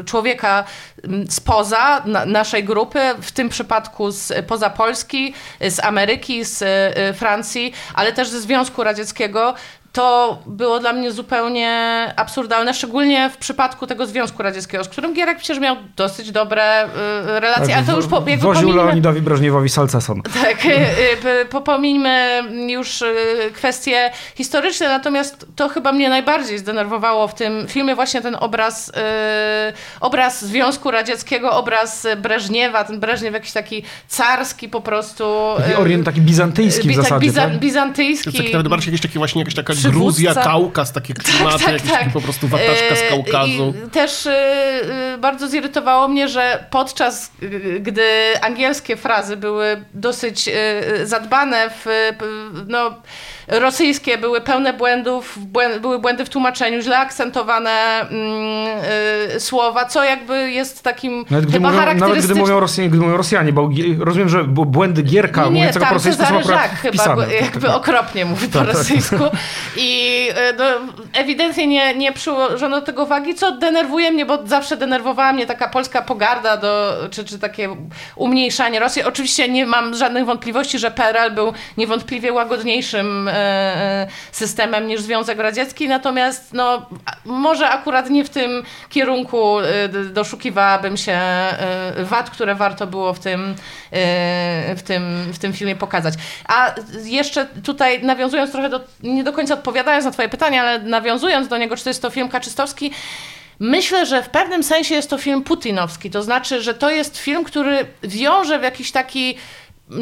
y, 0.00 0.04
człowieka 0.04 0.64
mm, 1.04 1.30
spoza 1.30 2.02
na, 2.04 2.26
naszej 2.26 2.64
grupy, 2.64 3.00
w 3.20 3.32
tym 3.32 3.48
przypadku 3.48 4.10
z, 4.10 4.32
poza 4.46 4.70
Polski, 4.70 5.34
z 5.60 5.80
Ameryki, 5.84 6.44
z 6.44 6.62
y, 6.62 7.14
Francji, 7.14 7.72
ale 7.94 8.12
też 8.12 8.28
ze 8.28 8.40
Związku 8.40 8.84
Radzieckiego, 8.84 9.54
to 9.92 10.38
było 10.46 10.80
dla 10.80 10.92
mnie 10.92 11.12
zupełnie 11.12 11.72
absurdalne, 12.16 12.74
szczególnie 12.74 13.30
w 13.30 13.36
przypadku 13.36 13.86
tego 13.86 14.06
Związku 14.06 14.42
Radzieckiego, 14.42 14.84
z 14.84 14.88
którym 14.88 15.14
Gierek 15.14 15.38
przecież 15.38 15.58
miał 15.58 15.76
dosyć 15.96 16.30
dobre 16.32 16.84
y, 16.84 16.88
relacje, 17.40 17.76
ale 17.76 17.86
to 17.86 17.96
już 17.96 18.06
po, 18.06 18.16
jakby 18.16 18.36
Woził 18.36 18.68
pomijmy- 18.68 18.76
Leonidowi 18.84 19.20
Breżniewowi 19.20 19.68
salceson. 19.68 20.22
tak, 20.44 20.64
y, 20.66 20.68
y, 21.42 21.44
po- 21.50 21.60
pomińmy 21.60 22.42
już 22.68 23.02
y, 23.02 23.14
kwestie 23.54 24.10
historyczne, 24.36 24.88
natomiast 24.88 25.46
to 25.56 25.68
chyba 25.68 25.92
mnie 25.92 26.08
najbardziej 26.08 26.58
zdenerwowało 26.58 27.28
w 27.28 27.34
tym 27.34 27.66
filmie 27.68 27.94
właśnie 27.94 28.20
ten 28.22 28.36
obraz, 28.40 28.88
y, 28.88 28.92
obraz 30.00 30.44
Związku 30.44 30.90
Radzieckiego, 30.90 31.52
obraz 31.52 32.06
Breżniewa, 32.16 32.84
ten 32.84 33.00
Breżniew 33.00 33.34
jakiś 33.34 33.52
taki 33.52 33.82
carski 34.08 34.68
po 34.68 34.80
prostu. 34.80 35.24
Taki 35.58 35.70
y, 35.72 35.78
orient, 35.78 36.04
taki 36.04 36.20
bizantyjski 36.20 36.88
bi- 36.88 36.94
w 36.94 36.96
tak, 36.96 37.04
zasadzie. 37.04 37.30
biza- 37.30 37.34
tak? 37.42 37.58
bizantyjski. 37.58 38.52
Nawet 38.52 38.68
bardziej 38.68 38.86
jakiś 38.92 39.00
taki 39.02 39.18
właśnie 39.18 39.40
jakaś 39.40 39.54
taka 39.54 39.74
Przywódca. 39.82 40.22
Gruzja, 40.22 40.34
Kaukaz, 40.34 40.92
takie 40.92 41.14
klimaty, 41.14 41.64
tak, 41.64 41.80
tak. 41.80 41.90
taki 41.90 42.10
po 42.10 42.20
prostu 42.20 42.48
wataszka 42.48 42.96
z 42.96 43.02
E, 43.02 43.08
Kaukazu. 43.08 43.74
I 43.86 43.90
też 43.90 44.26
e, 44.26 44.32
e, 45.14 45.18
bardzo 45.18 45.48
zirytowało 45.48 46.08
mnie, 46.08 46.28
że 46.28 46.64
podczas 46.70 47.32
e, 47.42 47.80
gdy 47.80 48.02
angielskie 48.42 48.96
frazy 48.96 49.36
były 49.36 49.84
dosyć 49.94 50.50
zadbane, 51.04 51.70
w, 51.70 52.10
no, 52.68 52.94
rosyjskie 53.48 54.18
były 54.18 54.40
pełne 54.40 54.72
błędów, 54.72 55.38
błę- 55.52 55.80
były 55.80 55.98
błędy 55.98 56.24
w 56.24 56.28
tłumaczeniu, 56.28 56.80
źle 56.82 56.98
akcentowane 56.98 57.70
e, 59.34 59.40
słowa, 59.40 59.84
co 59.84 60.04
jakby 60.04 60.50
jest 60.50 60.82
takim 60.82 61.24
Nawet 61.30 61.50
chyba 61.52 61.70
mówią, 61.70 61.94
nawet 61.94 62.24
gdy 62.24 62.34
mówią 62.34 62.60
Rosjanie, 62.60 62.90
gdy 62.90 62.98
mówią 62.98 63.16
Rosjanie, 63.16 63.52
bo 63.52 63.70
rozumiem, 64.00 64.28
że 64.28 64.44
błędy 64.44 65.02
Gierka 65.02 65.44
Nie, 65.44 65.50
nie, 65.50 65.58
mówiącego 65.58 65.86
po 65.86 65.94
rosyjsku 65.94 66.24
są 66.26 66.38
akurat 66.38 66.70
chyba 66.70 67.14
go, 67.16 67.22
Tak, 67.22 67.32
jakby 67.32 67.60
tak, 67.60 67.62
tak. 67.62 67.76
okropnie 67.76 68.24
mówi 68.24 68.48
po 68.48 68.62
rosyjsku 68.62 69.24
i 69.76 70.28
e, 70.34 70.52
no, 70.52 70.64
ewidentnie 71.14 71.66
nie, 71.66 71.94
nie 71.94 72.12
przyłożono 72.12 72.80
do 72.80 72.86
tego 72.86 73.06
wagi, 73.06 73.34
co 73.34 73.52
denerwuje 73.52 74.10
mnie, 74.10 74.26
bo 74.26 74.46
zawsze 74.46 74.76
denerwowała 74.76 75.32
mnie 75.32 75.46
taka 75.46 75.68
polska 75.68 76.02
pogarda 76.02 76.56
do, 76.56 76.94
czy, 77.10 77.24
czy 77.24 77.38
takie 77.38 77.68
umniejszanie 78.16 78.80
Rosji. 78.80 79.02
Oczywiście 79.02 79.48
nie 79.48 79.66
mam 79.66 79.94
żadnych 79.94 80.24
wątpliwości, 80.24 80.78
że 80.78 80.90
PRL 80.90 81.30
był 81.34 81.52
niewątpliwie 81.76 82.32
łagodniejszym 82.32 83.30
systemem 84.32 84.86
niż 84.86 85.00
Związek 85.00 85.38
Radziecki, 85.38 85.88
natomiast 85.88 86.52
no, 86.52 86.86
może 87.24 87.68
akurat 87.68 88.10
nie 88.10 88.24
w 88.24 88.30
tym 88.30 88.62
kierunku 88.88 89.58
e, 89.58 89.88
doszukiwałabym 89.88 90.96
się 90.96 91.12
e, 91.12 91.94
wad, 91.98 92.30
które 92.30 92.54
warto 92.54 92.86
było 92.86 93.14
w 93.14 93.18
tym, 93.18 93.54
e, 93.92 94.74
w 94.76 94.82
tym, 94.82 95.32
w 95.32 95.38
tym 95.38 95.52
filmie 95.52 95.76
pokazać. 95.76 96.14
A 96.48 96.74
jeszcze 97.04 97.46
tutaj 97.64 98.02
nawiązując 98.02 98.52
trochę 98.52 98.68
do, 98.68 98.80
nie 99.02 99.24
do 99.24 99.32
końca 99.32 99.54
odpowiadając 99.54 100.04
na 100.04 100.10
twoje 100.10 100.28
pytanie, 100.28 100.62
ale 100.62 100.78
nawiązując 100.78 101.48
do 101.48 101.58
niego, 101.58 101.76
czy 101.76 101.84
to 101.84 101.90
jest 101.90 102.02
to 102.02 102.10
film 102.10 102.28
kaczystowski, 102.28 102.92
Myślę, 103.58 104.06
że 104.06 104.22
w 104.22 104.28
pewnym 104.28 104.62
sensie 104.62 104.94
jest 104.94 105.10
to 105.10 105.18
film 105.18 105.42
putinowski. 105.42 106.10
To 106.10 106.22
znaczy, 106.22 106.62
że 106.62 106.74
to 106.74 106.90
jest 106.90 107.18
film, 107.18 107.44
który 107.44 107.86
wiąże 108.02 108.58
w 108.58 108.62
jakiś 108.62 108.92
taki 108.92 109.36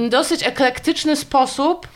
dosyć 0.08 0.46
eklektyczny 0.46 1.16
sposób 1.16 1.86
e, 1.86 1.90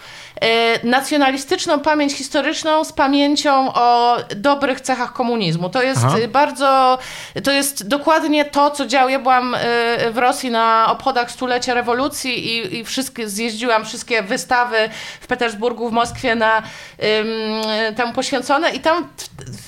nacjonalistyczną 0.85 1.81
pamięć 1.81 2.13
historyczną 2.13 2.85
z 2.85 2.93
pamięcią 2.93 3.75
o 3.75 4.17
dobrych 4.37 4.81
cechach 4.81 5.13
komunizmu. 5.13 5.69
To 5.71 5.83
jest 5.83 6.03
Aha. 6.05 6.19
e, 6.19 6.29
bardzo, 6.29 6.99
to 7.45 7.53
jest 7.53 7.89
dokładnie 7.89 8.45
to, 8.45 8.71
co 8.71 8.87
działo. 8.87 9.09
Ja 9.09 9.19
byłam 9.19 9.55
e, 9.55 9.59
w 10.11 10.19
Rosji 10.19 10.51
na 10.51 10.87
obchodach 10.91 11.31
stulecia 11.31 11.75
rewolucji 11.75 12.47
i, 12.49 12.77
i 12.79 12.85
wszystkie, 12.85 13.29
zjeździłam 13.29 13.85
wszystkie 13.85 14.23
wystawy 14.23 14.77
w 15.21 15.27
Petersburgu, 15.27 15.89
w 15.89 15.93
Moskwie 15.93 16.35
na 16.35 16.59
ym, 16.59 17.95
temu 17.95 18.13
poświęcone 18.13 18.71
i 18.71 18.81
tam 18.81 19.09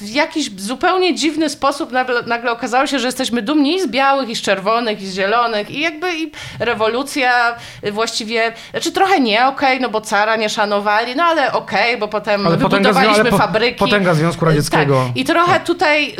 w, 0.01 0.11
jakiś 0.11 0.51
zupełnie 0.61 1.15
dziwny 1.15 1.51
sposób 1.51 1.93
nagle, 1.93 2.23
nagle 2.23 2.53
okazało 2.53 2.87
się, 2.87 2.99
że 2.99 3.09
jesteśmy 3.09 3.43
dumni 3.43 3.77
i 3.77 3.81
z 3.81 3.87
białych, 3.87 4.29
i 4.29 4.37
z 4.37 4.43
czerwonych, 4.43 5.03
i 5.03 5.07
z 5.07 5.15
zielonych 5.15 5.71
i 5.71 5.81
jakby 5.81 6.15
i 6.19 6.33
rewolucja 6.59 7.57
właściwie, 7.93 8.53
znaczy 8.71 8.93
trochę 8.93 9.21
nie 9.21 9.47
okej, 9.47 9.81
no 9.81 9.89
bo 9.89 10.01
cara 10.01 10.37
nie 10.37 10.49
szanowali, 10.57 11.17
no 11.17 11.25
ale 11.25 11.53
okej, 11.53 11.99
bo 11.99 12.09
potem 12.09 12.47
Ale 12.47 12.57
potęga, 12.57 12.77
wybudowaliśmy 12.77 13.21
ale 13.21 13.31
po, 13.31 13.39
fabryki. 13.39 13.79
potęga 13.79 14.15
Związku 14.15 14.45
Radzieckiego. 14.45 15.05
Tak. 15.07 15.17
I 15.17 15.25
trochę 15.25 15.61
tutaj 15.61 16.17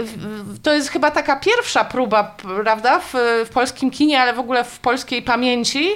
to 0.63 0.75
jest 0.75 0.89
chyba 0.89 1.11
taka 1.11 1.37
pierwsza 1.37 1.85
próba, 1.85 2.37
prawda, 2.65 3.01
w, 3.01 3.15
w 3.47 3.49
polskim 3.49 3.91
kinie, 3.91 4.23
ale 4.23 4.33
w 4.33 4.39
ogóle 4.39 4.65
w 4.65 4.79
polskiej 4.79 5.23
pamięci 5.23 5.89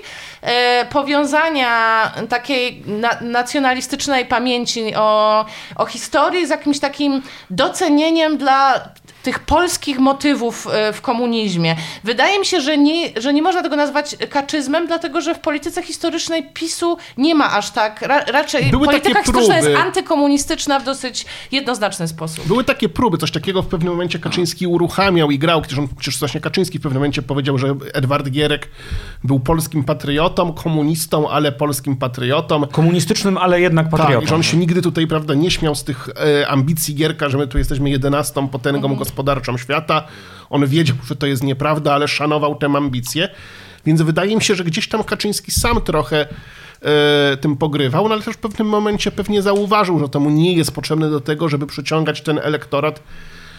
e, 0.42 0.84
powiązania 0.84 1.70
takiej 2.28 2.82
na, 2.86 3.10
nacjonalistycznej 3.20 4.26
pamięci 4.26 4.94
o, 4.96 5.44
o 5.76 5.86
historii 5.86 6.46
z 6.46 6.50
jakimś 6.50 6.78
takim 6.80 7.22
docenieniem 7.50 8.36
dla 8.36 8.80
tych 9.22 9.38
polskich 9.38 9.98
motywów 9.98 10.66
e, 10.66 10.92
w 10.92 11.00
komunizmie. 11.00 11.76
Wydaje 12.04 12.38
mi 12.38 12.46
się, 12.46 12.60
że 12.60 12.78
nie, 12.78 13.08
że 13.16 13.32
nie 13.32 13.42
można 13.42 13.62
tego 13.62 13.76
nazwać 13.76 14.16
kaczyzmem, 14.30 14.86
dlatego 14.86 15.20
że 15.20 15.34
w 15.34 15.38
polityce 15.38 15.82
historycznej 15.82 16.42
PiSu 16.42 16.96
nie 17.16 17.34
ma 17.34 17.52
aż 17.52 17.70
tak. 17.70 18.04
Ra, 18.32 18.40
raczej 18.42 18.70
Były 18.70 18.86
polityka 18.86 19.08
takie 19.14 19.24
historyczna 19.24 19.56
jest 19.56 19.68
próby. 19.68 19.82
antykomunistyczna 19.82 20.80
w 20.80 20.84
dosyć 20.84 21.26
jednoznaczny 21.52 22.08
sposób. 22.08 22.46
Były 22.46 22.64
takie 22.64 22.88
próby, 22.88 23.18
coś 23.18 23.30
takiego 23.30 23.62
w 23.62 23.66
pewnym 23.66 23.92
momencie 23.92 24.18
Kaczyński 24.18 24.66
uruchamiał 24.66 25.30
i 25.30 25.38
grał, 25.38 25.60
przecież, 25.60 25.78
on, 25.78 25.88
przecież 25.98 26.18
właśnie 26.20 26.40
Kaczyński 26.40 26.78
w 26.78 26.82
pewnym 26.82 27.00
momencie 27.00 27.22
powiedział, 27.22 27.58
że 27.58 27.74
Edward 27.94 28.28
Gierek 28.30 28.68
był 29.24 29.40
polskim 29.40 29.84
patriotą, 29.84 30.52
komunistą, 30.52 31.30
ale 31.30 31.52
polskim 31.52 31.96
patriotą. 31.96 32.66
Komunistycznym, 32.66 33.38
ale 33.38 33.60
jednak 33.60 33.90
Tak, 33.90 34.00
patriotą. 34.00 34.24
i 34.24 34.28
że 34.28 34.34
on 34.34 34.42
się 34.42 34.56
nigdy 34.56 34.82
tutaj, 34.82 35.06
prawda, 35.06 35.34
nie 35.34 35.50
śmiał 35.50 35.74
z 35.74 35.84
tych 35.84 36.08
e, 36.40 36.48
ambicji 36.48 36.94
Gierka, 36.94 37.28
że 37.28 37.38
my 37.38 37.46
tu 37.46 37.58
jesteśmy 37.58 37.90
jedenastą 37.90 38.48
potęgą 38.48 38.96
gospodarczą 38.96 39.56
świata. 39.58 40.06
On 40.50 40.66
wiedział, 40.66 40.96
że 41.06 41.16
to 41.16 41.26
jest 41.26 41.42
nieprawda, 41.44 41.94
ale 41.94 42.08
szanował 42.08 42.54
tę 42.54 42.66
ambicję. 42.66 43.28
Więc 43.86 44.02
wydaje 44.02 44.36
mi 44.36 44.42
się, 44.42 44.54
że 44.54 44.64
gdzieś 44.64 44.88
tam 44.88 45.04
Kaczyński 45.04 45.50
sam 45.50 45.80
trochę 45.80 46.26
e, 46.82 47.36
tym 47.36 47.56
pogrywał, 47.56 48.08
no 48.08 48.14
ale 48.14 48.22
też 48.22 48.34
w 48.34 48.38
pewnym 48.38 48.68
momencie 48.68 49.10
pewnie 49.10 49.42
zauważył, 49.42 49.98
że 49.98 50.08
to 50.08 50.20
mu 50.20 50.30
nie 50.30 50.52
jest 50.52 50.72
potrzebne 50.72 51.10
do 51.10 51.20
tego, 51.20 51.48
żeby 51.48 51.66
przyciągać 51.66 52.22
ten 52.22 52.38
elektorat, 52.38 53.02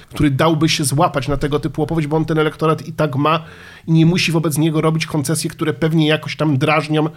który 0.09 0.31
dałby 0.31 0.69
się 0.69 0.83
złapać 0.83 1.27
na 1.27 1.37
tego 1.37 1.59
typu 1.59 1.83
opowieść, 1.83 2.07
bo 2.07 2.17
on 2.17 2.25
ten 2.25 2.39
elektorat 2.39 2.87
i 2.87 2.93
tak 2.93 3.15
ma 3.15 3.43
i 3.87 3.91
nie 3.91 4.05
musi 4.05 4.31
wobec 4.31 4.57
niego 4.57 4.81
robić 4.81 5.05
koncesji, 5.05 5.49
które 5.49 5.73
pewnie 5.73 6.07
jakoś 6.07 6.35
tam 6.35 6.57
drażnią 6.57 7.09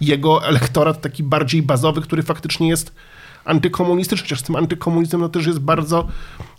jego 0.00 0.46
elektorat 0.46 1.00
taki 1.00 1.22
bardziej 1.22 1.62
bazowy, 1.62 2.00
który 2.00 2.22
faktycznie 2.22 2.68
jest 2.68 2.92
antykomunistyczny, 3.44 4.24
chociaż 4.24 4.40
z 4.40 4.42
tym 4.42 4.56
antykomunizmem 4.56 5.20
no 5.20 5.28
też 5.28 5.46
jest 5.46 5.58
bardzo, 5.58 6.08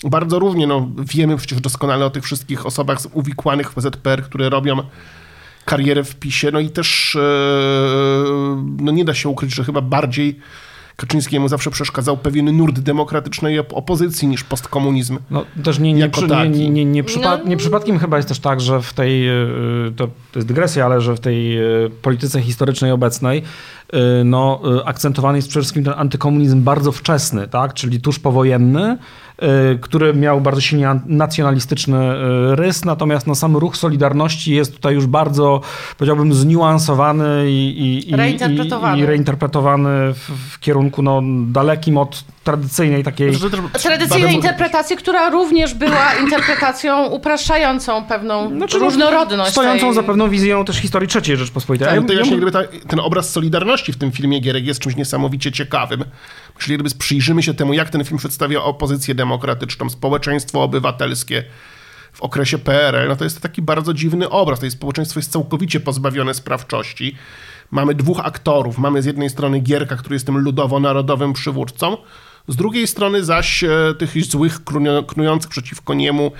bardzo 0.04 0.40
równie. 0.40 0.68
No, 0.68 0.90
wiemy 0.98 1.38
przecież 1.38 1.62
doskonale 1.62 2.06
o 2.06 2.10
tych 2.10 2.24
wszystkich 2.24 2.66
osobach 2.66 3.00
uwikłanych 3.14 3.74
w 3.74 3.82
ZPR, 3.82 4.24
które 4.24 4.50
robią 4.50 4.78
karierę 5.66 6.04
w 6.04 6.16
PiSie, 6.16 6.52
no 6.52 6.60
i 6.60 6.70
też 6.70 7.16
e, 7.16 7.20
no 8.80 8.92
nie 8.92 9.06
da 9.06 9.14
się 9.14 9.30
ukryć, 9.30 9.56
że 9.56 9.64
chyba 9.64 9.82
bardziej 9.82 10.40
Kaczyńskiemu 10.98 11.48
zawsze 11.48 11.72
przeszkadzał 11.72 12.18
pewien 12.18 12.58
nurt 12.58 12.80
demokratycznej 12.80 13.60
op- 13.60 13.74
opozycji 13.74 14.28
niż 14.28 14.44
postkomunizm. 14.44 15.18
No, 15.32 15.46
też 15.64 15.80
nie, 15.80 15.94
nie, 15.94 16.10
nie, 16.50 16.60
nie, 16.60 16.70
nie, 16.70 16.86
nie, 16.86 17.04
przypa- 17.04 17.38
No. 17.44 17.50
nie 17.50 17.58
przypadkiem 17.58 18.00
chyba 18.00 18.18
jest 18.18 18.30
też 18.30 18.40
tak, 18.40 18.62
że 18.62 18.82
w 18.82 18.94
tej, 18.94 19.30
y, 19.30 19.92
to, 19.96 20.08
to 20.08 20.40
jest 20.40 20.48
dygresja, 20.48 20.86
ale 20.86 21.02
że 21.02 21.16
w 21.16 21.20
tej 21.20 21.60
y, 21.86 21.90
polityce 22.02 22.42
historycznej 22.42 22.92
obecnej 22.92 23.44
no, 24.26 24.62
akcentowany 24.86 25.38
jest 25.38 25.50
przede 25.50 25.62
wszystkim 25.62 25.84
ten 25.84 25.94
antykomunizm 25.98 26.64
bardzo 26.64 26.92
wczesny, 26.92 27.48
tak? 27.48 27.74
czyli 27.74 28.02
tuż 28.02 28.20
powojenny, 28.20 28.98
który 29.82 30.14
miał 30.14 30.42
bardzo 30.42 30.62
silnie 30.62 31.00
nacjonalistyczny 31.06 31.98
y, 32.52 32.56
rys, 32.56 32.86
natomiast 32.86 33.28
no, 33.28 33.36
sam 33.36 33.58
ruch 33.58 33.78
Solidarności 33.78 34.56
jest 34.56 34.76
tutaj 34.76 34.94
już 34.94 35.06
bardzo, 35.06 35.62
powiedziałbym, 35.98 36.34
zniuansowany 36.34 37.52
i, 37.52 38.10
i, 38.10 38.16
Reinterpretowany. 38.16 38.98
i, 38.98 39.02
i 39.02 39.06
reinterpretowany 39.06 40.14
w, 40.14 40.32
w 40.52 40.60
kierunku 40.60 41.02
no, 41.02 41.22
dalekim 41.48 41.98
od 41.98 42.24
tradycyjnej 42.44 43.04
takiej... 43.04 43.32
Tradycyjnej 43.84 44.36
interpretacji, 44.36 44.96
która 44.98 45.30
również 45.30 45.74
była 45.74 46.14
interpretacją 46.24 47.06
upraszczającą 47.08 48.04
pewną 48.06 48.50
Znaczy, 48.50 48.80
no, 48.80 48.86
różnorodność. 48.86 49.52
Stojącą 49.52 49.86
tej... 49.86 49.94
za 49.96 50.04
pewną 50.04 50.30
wizją 50.30 50.66
też 50.66 50.76
historii 50.76 51.10
III 51.16 51.38
Rzeczpospolitej. 51.38 51.88
Tak, 51.88 51.96
Ja- 51.96 52.02
to 52.02 52.14
ja 52.14 52.20
właśnie 52.20 52.36
mu- 52.36 52.38
gdyby 52.38 52.52
ta, 52.52 52.64
ten 52.88 53.00
obraz 53.00 53.30
Solidarności 53.30 53.94
w 53.94 53.98
tym 53.98 54.12
filmie 54.12 54.40
Gierek 54.40 54.66
jest 54.66 54.80
czymś 54.80 54.96
niesamowicie 54.96 55.52
ciekawym. 55.52 56.04
Czyli 56.58 56.84
przyjrzymy 57.00 57.44
się 57.44 57.54
temu, 57.54 57.74
jak 57.74 57.90
ten 57.90 58.06
film 58.06 58.18
przedstawia 58.18 58.64
opozycję 58.64 59.16
demokratyczną, 59.16 59.90
społeczeństwo 59.90 60.64
obywatelskie 60.64 61.44
w 62.14 62.22
okresie 62.22 62.58
PRL, 62.58 63.08
no 63.08 63.16
to 63.16 63.24
jest 63.24 63.42
taki 63.42 63.62
bardzo 63.62 63.94
dziwny 63.94 64.30
obraz. 64.30 64.60
To 64.60 64.66
jest 64.66 64.78
społeczeństwo 64.78 65.20
jest 65.20 65.32
całkowicie 65.32 65.80
pozbawione 65.80 66.34
sprawczości. 66.34 67.16
Mamy 67.72 67.96
dwóch 67.96 68.20
aktorów. 68.20 68.78
Mamy 68.78 69.02
z 69.02 69.06
jednej 69.06 69.30
strony 69.30 69.60
Gierka, 69.60 69.96
który 69.96 70.16
jest 70.16 70.26
tym 70.26 70.38
ludowo-narodowym 70.38 71.34
przywódcą, 71.34 71.98
z 72.48 72.56
drugiej 72.56 72.88
strony 72.88 73.24
zaś 73.24 73.64
e, 73.64 73.70
tych 73.98 74.26
złych, 74.26 74.60
knujących 75.08 75.50
przeciwko 75.50 75.94
niemu 75.94 76.32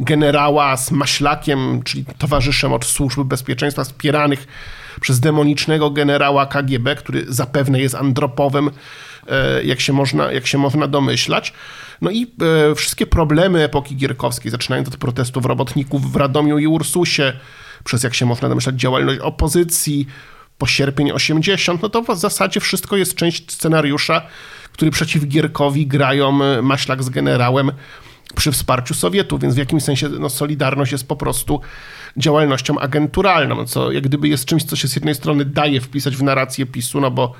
generała 0.00 0.76
z 0.76 0.90
maślakiem, 0.90 1.82
czyli 1.82 2.04
towarzyszem 2.18 2.72
od 2.72 2.84
służby 2.84 3.24
bezpieczeństwa, 3.24 3.84
wspieranych 3.84 4.46
przez 5.00 5.20
demonicznego 5.20 5.90
generała 5.90 6.46
KGB, 6.46 6.96
który 6.96 7.24
zapewne 7.28 7.80
jest 7.80 7.94
andropowym, 7.94 8.70
jak 9.64 9.80
się 9.80 9.92
można, 9.92 10.32
jak 10.32 10.46
się 10.46 10.58
można 10.58 10.86
domyślać. 10.86 11.52
No 12.00 12.10
i 12.10 12.32
e, 12.70 12.74
wszystkie 12.74 13.06
problemy 13.06 13.64
epoki 13.64 13.96
gierkowskiej, 13.96 14.50
zaczynając 14.50 14.88
od 14.88 14.96
protestów 14.96 15.44
robotników 15.44 16.12
w 16.12 16.16
Radomiu 16.16 16.58
i 16.58 16.66
Ursusie, 16.66 17.32
przez 17.84 18.02
jak 18.02 18.14
się 18.14 18.26
można 18.26 18.48
domyślać 18.48 18.74
działalność 18.74 19.20
opozycji, 19.20 20.06
po 20.58 20.66
sierpień 20.66 21.12
80, 21.12 21.82
no 21.82 21.88
to 21.88 22.02
w 22.02 22.18
zasadzie 22.18 22.60
wszystko 22.60 22.96
jest 22.96 23.14
część 23.14 23.52
scenariusza, 23.52 24.22
który 24.72 24.90
przeciw 24.90 25.26
Gierkowi 25.26 25.86
grają 25.86 26.42
e, 26.42 26.62
Maślak 26.62 27.02
z 27.02 27.08
generałem 27.08 27.72
przy 28.34 28.52
wsparciu 28.52 28.94
Sowietów, 28.94 29.40
więc 29.40 29.54
w 29.54 29.58
jakimś 29.58 29.82
sensie 29.82 30.08
no, 30.08 30.28
Solidarność 30.28 30.92
jest 30.92 31.08
po 31.08 31.16
prostu 31.16 31.60
działalnością 32.16 32.78
agenturalną, 32.78 33.66
co 33.66 33.92
jak 33.92 34.04
gdyby 34.04 34.28
jest 34.28 34.44
czymś, 34.44 34.64
co 34.64 34.76
się 34.76 34.88
z 34.88 34.94
jednej 34.94 35.14
strony 35.14 35.44
daje 35.44 35.80
wpisać 35.80 36.16
w 36.16 36.22
narrację 36.22 36.66
PiSu, 36.66 37.00
no 37.00 37.10
bo 37.10 37.32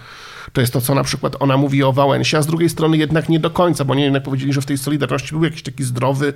to 0.53 0.61
jest 0.61 0.73
to, 0.73 0.81
co 0.81 0.95
na 0.95 1.05
przykład 1.05 1.37
ona 1.41 1.57
mówi 1.57 1.83
o 1.83 1.93
Wałęsie, 1.93 2.39
a 2.39 2.43
z 2.43 2.47
drugiej 2.47 2.69
strony 2.69 2.97
jednak 2.97 3.29
nie 3.29 3.41
do 3.41 3.51
końca, 3.51 3.85
bo 3.85 3.95
nie 3.95 4.05
jednak 4.05 4.23
powiedzieli, 4.23 4.53
że 4.53 4.61
w 4.61 4.67
tej 4.67 4.79
Solidarności 4.79 5.31
był 5.31 5.45
jakiś 5.45 5.63
taki 5.63 5.85
zdrowy, 5.85 6.33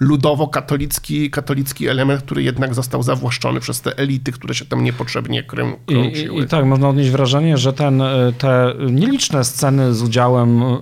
ludowo-katolicki 0.00 1.30
katolicki 1.30 1.88
element, 1.88 2.22
który 2.22 2.42
jednak 2.42 2.74
został 2.74 3.02
zawłaszczony 3.02 3.60
przez 3.60 3.80
te 3.80 3.98
elity, 3.98 4.32
które 4.32 4.54
się 4.54 4.64
tam 4.64 4.84
niepotrzebnie 4.84 5.42
krę, 5.42 5.72
I, 5.88 5.92
kręciły. 5.92 6.40
i, 6.40 6.44
I 6.44 6.48
tak, 6.48 6.64
można 6.64 6.88
odnieść 6.88 7.10
wrażenie, 7.10 7.58
że 7.58 7.72
ten, 7.72 8.00
y, 8.00 8.32
te 8.38 8.74
nieliczne 8.90 9.44
sceny 9.44 9.94
z 9.94 10.02
udziałem 10.02 10.62
y, 10.62 10.76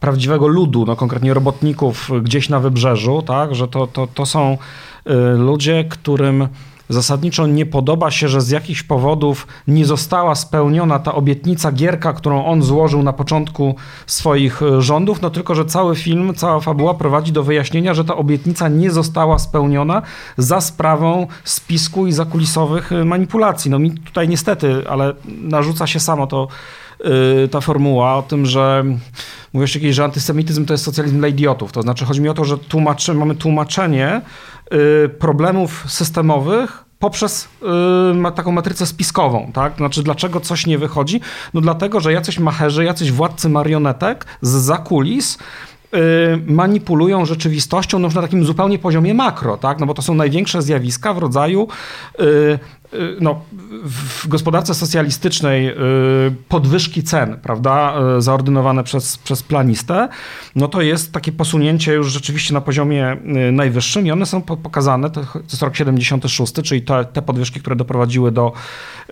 prawdziwego 0.00 0.46
ludu, 0.46 0.84
no 0.86 0.96
konkretnie 0.96 1.34
robotników 1.34 2.10
gdzieś 2.22 2.48
na 2.48 2.60
wybrzeżu, 2.60 3.22
tak, 3.22 3.54
że 3.54 3.68
to, 3.68 3.86
to, 3.86 4.06
to 4.06 4.26
są 4.26 4.58
y, 5.06 5.12
ludzie, 5.38 5.84
którym 5.84 6.48
zasadniczo 6.88 7.46
nie 7.46 7.66
podoba 7.66 8.10
się, 8.10 8.28
że 8.28 8.40
z 8.40 8.50
jakichś 8.50 8.82
powodów 8.82 9.46
nie 9.68 9.86
została 9.86 10.34
spełniona 10.34 10.98
ta 10.98 11.14
obietnica 11.14 11.72
Gierka, 11.72 12.12
którą 12.12 12.44
on 12.44 12.62
złożył 12.62 13.02
na 13.02 13.12
początku 13.12 13.74
swoich 14.06 14.62
y, 14.62 14.82
rządów, 14.82 15.22
no 15.22 15.30
tylko, 15.30 15.54
że 15.54 15.64
cały 15.64 15.96
film, 15.96 16.34
cała 16.34 16.60
fabuła 16.60 16.94
prowadzi 16.94 17.32
do 17.32 17.42
wyjaśnienia, 17.42 17.94
że 17.94 18.04
ta 18.04 18.16
obietnica 18.16 18.68
nie 18.68 18.90
została 18.90 19.38
spełniona 19.38 20.02
za 20.38 20.60
sprawą 20.60 21.26
spisku 21.44 22.06
i 22.06 22.12
zakulisowych 22.12 22.92
y, 22.92 23.04
manipulacji. 23.04 23.70
No 23.70 23.78
mi 23.78 23.90
tutaj 23.90 24.28
niestety, 24.28 24.88
ale 24.88 25.14
narzuca 25.24 25.86
się 25.86 26.00
samo 26.00 26.26
to 26.26 26.48
y, 27.44 27.48
ta 27.48 27.60
formuła 27.60 28.16
o 28.16 28.22
tym, 28.22 28.46
że 28.46 28.84
mówisz 29.52 29.72
kiedyś, 29.72 29.94
że 29.94 30.04
antysemityzm 30.04 30.66
to 30.66 30.74
jest 30.74 30.84
socjalizm 30.84 31.18
dla 31.18 31.28
idiotów. 31.28 31.72
To 31.72 31.82
znaczy 31.82 32.04
chodzi 32.04 32.20
mi 32.20 32.28
o 32.28 32.34
to, 32.34 32.44
że 32.44 32.58
tłumaczy, 32.58 33.14
mamy 33.14 33.34
tłumaczenie 33.34 34.20
problemów 35.18 35.84
systemowych 35.88 36.84
poprzez 36.98 37.48
y, 38.28 38.32
taką 38.32 38.52
matrycę 38.52 38.86
spiskową, 38.86 39.50
tak? 39.54 39.76
Znaczy, 39.76 40.02
dlaczego 40.02 40.40
coś 40.40 40.66
nie 40.66 40.78
wychodzi? 40.78 41.20
No 41.54 41.60
dlatego, 41.60 42.00
że 42.00 42.12
jacyś 42.12 42.38
macherzy, 42.38 42.84
jacyś 42.84 43.12
władcy 43.12 43.48
marionetek 43.48 44.26
z 44.42 44.48
zakulis 44.48 45.34
y, 45.34 45.38
manipulują 46.46 47.24
rzeczywistością 47.24 47.98
no 47.98 48.06
już 48.06 48.14
na 48.14 48.22
takim 48.22 48.44
zupełnie 48.44 48.78
poziomie 48.78 49.14
makro, 49.14 49.56
tak? 49.56 49.80
No 49.80 49.86
bo 49.86 49.94
to 49.94 50.02
są 50.02 50.14
największe 50.14 50.62
zjawiska 50.62 51.14
w 51.14 51.18
rodzaju 51.18 51.68
y, 52.20 52.24
y, 52.94 53.16
no, 53.20 53.40
w 53.84 54.28
gospodarce 54.28 54.74
socjalistycznej 54.74 55.68
y, 55.68 55.74
podwyżki 56.48 57.02
cen, 57.02 57.36
prawda, 57.42 57.94
y, 58.18 58.22
zaordynowane 58.22 58.84
przez, 58.84 59.18
przez 59.18 59.42
planistę, 59.42 60.08
no 60.56 60.68
to 60.68 60.82
jest 60.82 61.12
takie 61.12 61.32
posunięcie 61.32 61.92
już 61.92 62.12
rzeczywiście 62.12 62.54
na 62.54 62.60
poziomie 62.60 63.16
y, 63.48 63.52
najwyższym 63.52 64.06
i 64.06 64.10
one 64.10 64.26
są 64.26 64.42
po- 64.42 64.56
pokazane, 64.56 65.10
to 65.10 65.20
jest 65.42 65.62
rok 65.62 65.76
76, 65.76 66.54
czyli 66.64 66.82
te, 66.82 67.04
te 67.04 67.22
podwyżki, 67.22 67.60
które 67.60 67.76
doprowadziły 67.76 68.32
do 68.32 68.52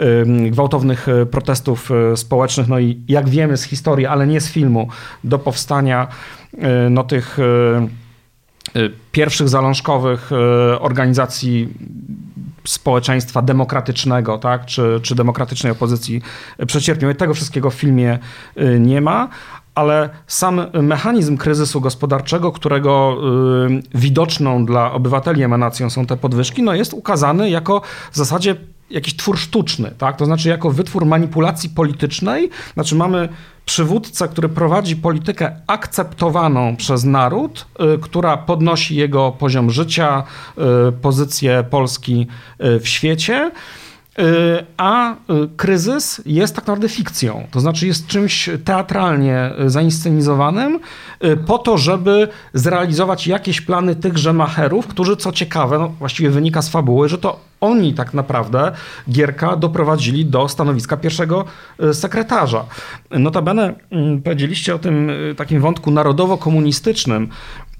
y, 0.01 0.51
gwałtownych 0.51 1.09
y, 1.09 1.27
protestów 1.27 1.91
y, 2.12 2.17
społecznych, 2.17 2.69
no 2.69 2.79
i 2.79 3.01
jak 3.09 3.29
wiemy 3.29 3.57
z 3.57 3.62
historii, 3.62 4.07
ale 4.07 4.27
nie 4.27 4.41
z 4.41 4.51
filmu, 4.51 4.89
do 5.25 5.39
powstania 5.39 6.07
y, 6.07 6.45
no 6.90 7.05
tych 7.05 7.38
y, 7.38 8.79
y, 8.79 8.92
pierwszych 9.12 9.49
zalążkowych 9.49 10.31
organizacji 10.81 11.69
społeczeństwa 12.64 13.42
demokratycznego, 13.42 14.38
tak, 14.38 14.66
czy, 14.66 15.01
czy 15.03 15.14
demokratycznej 15.14 15.73
opozycji 15.73 16.23
przecierpią. 16.66 17.14
Tego 17.14 17.35
wszystkiego 17.35 17.71
w 17.71 17.75
filmie 17.75 18.19
nie 18.81 19.01
ma, 19.01 19.29
ale 19.75 20.09
sam 20.27 20.66
mechanizm 20.83 21.37
kryzysu 21.37 21.81
gospodarczego, 21.81 22.53
którego 22.53 23.16
widoczną 23.95 24.66
dla 24.66 24.92
obywateli 24.92 25.42
emanacją 25.42 25.90
są 25.90 26.07
te 26.07 26.16
podwyżki, 26.16 26.62
no 26.62 26.75
jest 26.75 26.92
ukazany 26.92 27.51
jako 27.51 27.83
w 28.12 28.16
zasadzie 28.16 28.57
jakiś 28.90 29.16
twór 29.16 29.38
sztuczny, 29.38 29.90
tak? 29.99 30.16
to 30.16 30.25
znaczy 30.27 30.49
jako 30.49 30.71
wytwór 30.71 31.07
manipulacji 31.07 31.71
politycznej, 31.71 32.51
znaczy 32.75 32.95
mamy 32.95 33.29
przywódcę, 33.66 34.29
który 34.29 34.48
prowadzi 34.48 34.96
politykę 34.96 35.57
akceptowaną 35.66 36.76
przez 36.76 37.05
naród, 37.05 37.66
y, 37.94 37.98
która 37.98 38.37
podnosi 38.37 38.96
jego 38.96 39.33
poziom 39.33 39.70
życia, 39.70 40.24
y, 40.88 40.92
pozycję 40.92 41.64
Polski 41.70 42.26
y, 42.64 42.81
w 42.81 42.88
świecie. 42.88 43.50
A 44.76 45.14
kryzys 45.57 46.22
jest 46.26 46.55
tak 46.55 46.64
naprawdę 46.64 46.88
fikcją. 46.88 47.46
To 47.50 47.61
znaczy 47.61 47.87
jest 47.87 48.07
czymś 48.07 48.50
teatralnie 48.64 49.50
zainscenizowanym 49.66 50.81
po 51.46 51.59
to, 51.59 51.79
żeby 51.79 52.29
zrealizować 52.55 53.26
jakieś 53.26 53.61
plany 53.61 53.96
tychże 53.96 54.33
macherów, 54.33 54.87
którzy 54.87 55.16
co 55.16 55.33
ciekawe, 55.33 55.79
no 55.79 55.88
właściwie 55.88 56.31
wynika 56.31 56.62
z 56.62 56.68
fabuły, 56.68 57.09
że 57.09 57.18
to 57.18 57.40
oni 57.61 57.94
tak 57.94 58.14
naprawdę 58.14 58.72
Gierka 59.11 59.57
doprowadzili 59.57 60.26
do 60.26 60.48
stanowiska 60.48 60.96
pierwszego 60.96 61.44
sekretarza. 61.92 62.64
Notabene 63.11 63.74
mm, 63.90 64.22
powiedzieliście 64.22 64.74
o 64.74 64.79
tym 64.79 65.11
takim 65.37 65.61
wątku 65.61 65.90
narodowo-komunistycznym. 65.90 67.29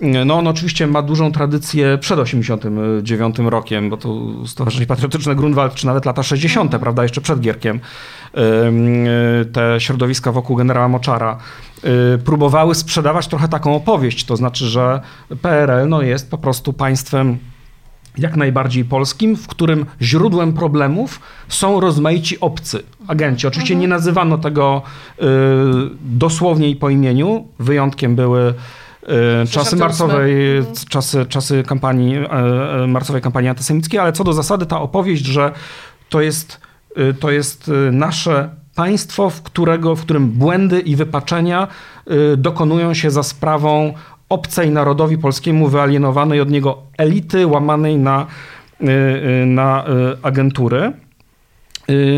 No 0.01 0.39
on 0.39 0.47
oczywiście 0.47 0.87
ma 0.87 1.03
dużą 1.03 1.33
tradycję 1.33 1.99
przed 1.99 2.19
89 2.19 3.39
rokiem, 3.39 3.91
bo 3.91 3.97
to 3.97 4.19
Stowarzyszenie 4.47 4.87
Patriotyczne 4.87 5.35
Grunwald, 5.35 5.75
czy 5.75 5.87
nawet 5.87 6.05
lata 6.05 6.23
60., 6.23 6.65
mhm. 6.65 6.81
prawda, 6.81 7.03
jeszcze 7.03 7.21
przed 7.21 7.41
Gierkiem, 7.41 7.81
te 9.53 9.81
środowiska 9.81 10.33
wokół 10.33 10.57
generała 10.57 10.89
Moczara 10.89 11.39
y, 12.15 12.19
próbowały 12.19 12.75
sprzedawać 12.75 13.29
trochę 13.29 13.49
taką 13.49 13.77
opowieść, 13.77 14.25
to 14.25 14.37
znaczy, 14.37 14.65
że 14.67 15.01
PRL 15.43 15.89
no, 15.89 16.03
jest 16.03 16.31
po 16.31 16.39
prostu 16.39 16.73
państwem 16.73 17.39
jak 18.19 18.37
najbardziej 18.37 18.85
polskim, 18.85 19.37
w 19.37 19.47
którym 19.47 19.87
źródłem 20.03 20.53
problemów 20.53 21.21
są 21.49 21.81
rozmaici 21.81 22.41
obcy 22.41 22.83
agenci. 23.09 23.47
Oczywiście 23.47 23.75
mhm. 23.75 23.81
nie 23.81 23.89
nazywano 23.89 24.39
tego 24.39 24.83
y, 25.19 25.25
dosłownie 26.01 26.71
i 26.71 26.77
po 26.77 26.91
imieniu, 26.91 27.49
wyjątkiem 27.59 28.17
były 28.17 28.55
czasy 29.51 29.77
marcowej, 29.77 30.59
mhm. 30.59 30.75
czasy, 30.88 31.27
czasy 31.27 31.62
kampanii, 31.62 32.16
e, 32.16 32.31
e, 32.83 32.87
marcowej 32.87 33.23
kampanii 33.23 33.51
antysemickiej, 33.51 34.01
ale 34.01 34.12
co 34.12 34.25
do 34.25 34.33
zasady 34.33 34.66
ta 34.66 34.81
opowieść, 34.81 35.25
że 35.25 35.53
to 36.09 36.21
jest, 36.21 36.61
y, 36.99 37.14
to 37.14 37.31
jest 37.31 37.71
nasze 37.92 38.49
państwo, 38.75 39.31
w, 39.31 39.42
którego, 39.42 39.97
w 39.97 40.03
którym 40.03 40.31
błędy 40.31 40.81
i 40.81 40.97
wypaczenia 40.97 41.69
dokonują 42.37 42.95
się 42.95 43.11
za 43.11 43.23
sprawą 43.23 43.95
obcej 44.29 44.71
narodowi 44.71 45.19
polskiemu 45.19 45.69
wyalienowanej 45.69 46.40
od 46.40 46.51
niego 46.51 46.79
elity 46.99 47.47
łamanej 47.47 47.97
na, 47.97 48.27
na 49.47 49.85
agentury. 50.23 50.92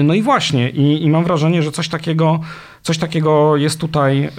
No 0.05 0.15
i 0.15 0.23
właśnie, 0.23 0.71
i, 0.71 1.05
i 1.05 1.11
mam 1.11 1.25
wrażenie, 1.25 1.63
że 1.63 1.73
coś 1.73 1.89
takiego, 1.89 2.41
coś 2.83 2.99
takiego 2.99 3.57
jest 3.57 3.81
tutaj 3.81 4.31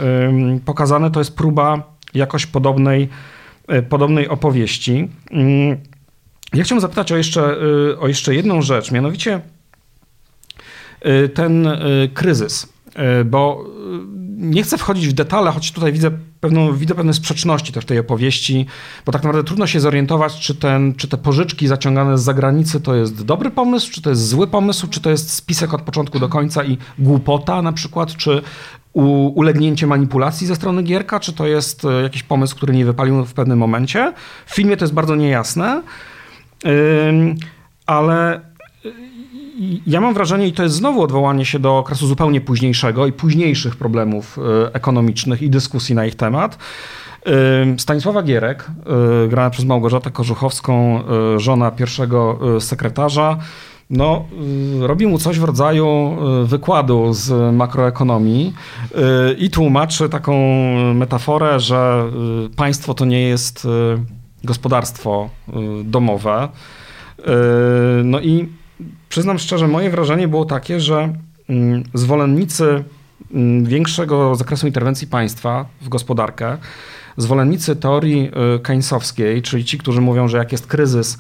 pokazane. 0.66 1.12
To 1.12 1.20
jest 1.20 1.36
próba 1.36 1.84
jakoś 2.14 2.46
podobnej, 2.46 3.10
e, 3.68 3.82
podobnej 3.82 4.28
opowieści. 4.28 5.10
Mm, 5.32 5.78
ja 6.54 6.64
chciałem 6.64 6.82
zapytać 6.82 7.12
o 7.12 7.18
jeszcze, 7.18 7.56
e, 7.92 8.00
o 8.00 8.08
jeszcze 8.08 8.36
jedną 8.36 8.62
rzecz, 8.62 8.92
mianowicie 8.92 9.42
e, 11.02 11.30
ten 11.30 11.68
kryzys, 12.14 12.74
bo 13.26 13.66
nie 14.40 14.64
chcę 14.64 14.78
wchodzić 14.78 15.08
w 15.08 15.14
detale, 15.14 15.52
choć 15.52 15.72
tutaj 15.72 15.94
widzę, 15.94 16.12
pewną, 16.40 16.74
widzę 16.74 16.96
pewne 16.96 17.14
sprzeczności 17.14 17.74
też 17.74 17.86
tej 17.86 18.00
opowieści, 18.00 18.66
bo 19.06 19.12
tak 19.12 19.24
naprawdę 19.24 19.48
trudno 19.48 19.68
się 19.68 19.80
zorientować, 19.80 20.40
czy, 20.40 20.56
ten, 20.56 20.96
czy 20.96 21.08
te 21.08 21.18
pożyczki 21.18 21.68
zaciągane 21.68 22.18
z 22.18 22.22
zagranicy 22.22 22.82
to 22.82 22.96
jest 22.96 23.26
dobry 23.26 23.52
pomysł, 23.52 23.92
czy 23.92 24.02
to 24.02 24.10
jest 24.10 24.28
zły 24.28 24.48
pomysł, 24.48 24.88
czy 24.88 25.02
to 25.02 25.10
jest 25.10 25.34
spisek 25.34 25.74
od 25.74 25.82
początku 25.82 26.20
do 26.20 26.30
końca 26.30 26.64
i 26.64 26.78
głupota 27.00 27.62
na 27.62 27.74
przykład, 27.74 28.16
czy 28.16 28.42
ulegnięcie 28.94 29.88
manipulacji 29.88 30.48
ze 30.48 30.56
strony 30.56 30.84
Gierka, 30.84 31.20
czy 31.20 31.34
to 31.34 31.48
jest 31.48 31.86
e, 31.86 32.02
jakiś 32.02 32.24
pomysł, 32.24 32.56
który 32.56 32.74
nie 32.74 32.86
wypalił 32.86 33.26
w 33.26 33.34
pewnym 33.34 33.60
momencie. 33.60 34.14
W 34.46 34.56
filmie 34.56 34.78
to 34.78 34.86
jest 34.86 34.94
bardzo 34.94 35.16
niejasne, 35.16 35.82
ale 37.86 38.42
ja 39.88 40.02
mam 40.02 40.14
wrażenie, 40.14 40.48
i 40.48 40.54
to 40.54 40.64
jest 40.64 40.76
znowu 40.76 41.02
odwołanie 41.02 41.46
się 41.46 41.60
do 41.60 41.78
okresu 41.78 42.08
zupełnie 42.08 42.42
późniejszego 42.42 43.08
i 43.08 43.12
późniejszych 43.12 43.76
problemów 43.76 44.38
e, 44.38 44.74
ekonomicznych 44.74 45.42
i 45.42 45.50
dyskusji 45.50 45.96
na 45.96 46.06
ich 46.06 46.16
temat. 46.16 46.58
Stanisława 47.78 48.24
Gierek, 48.24 48.68
e, 49.26 49.28
grana 49.28 49.50
przez 49.50 49.66
Małgorzatę 49.66 50.12
Korzuchowską, 50.12 51.04
żona 51.38 51.72
pierwszego 51.72 52.40
sekretarza, 52.60 53.38
no, 53.90 54.26
y, 54.84 54.88
robi 54.88 55.08
mu 55.08 55.18
coś 55.18 55.40
w 55.40 55.44
rodzaju 55.44 56.18
y, 56.44 56.48
wykładu 56.48 57.14
z 57.14 57.56
makroekonomii 57.56 58.54
y, 58.92 59.34
i 59.34 59.50
tłumaczy 59.50 60.10
taką 60.10 60.34
metaforę, 60.94 61.60
że 61.60 62.12
państwo 62.56 62.94
to 62.94 63.06
nie 63.06 63.22
jest 63.22 63.68
gospodarstwo 64.44 65.30
domowe. 65.84 66.50
No 68.04 68.20
i 68.20 68.50
przyznam 69.10 69.40
szczerze, 69.40 69.68
moje 69.68 69.90
wrażenie 69.90 70.28
było 70.28 70.46
takie, 70.46 70.80
że 70.80 71.14
mm, 71.50 71.84
zwolennicy 71.94 72.84
mm, 73.34 73.66
większego 73.66 74.36
zakresu 74.36 74.68
interwencji 74.68 75.08
państwa 75.08 75.66
w 75.82 75.90
gospodarkę, 75.90 76.58
zwolennicy 77.18 77.76
teorii 77.76 78.32
keynesowskiej, 78.64 79.42
czyli 79.42 79.66
ci, 79.66 79.78
którzy 79.78 80.02
mówią, 80.02 80.28
że 80.28 80.38
jak 80.38 80.52
jest 80.52 80.68
kryzys, 80.68 81.18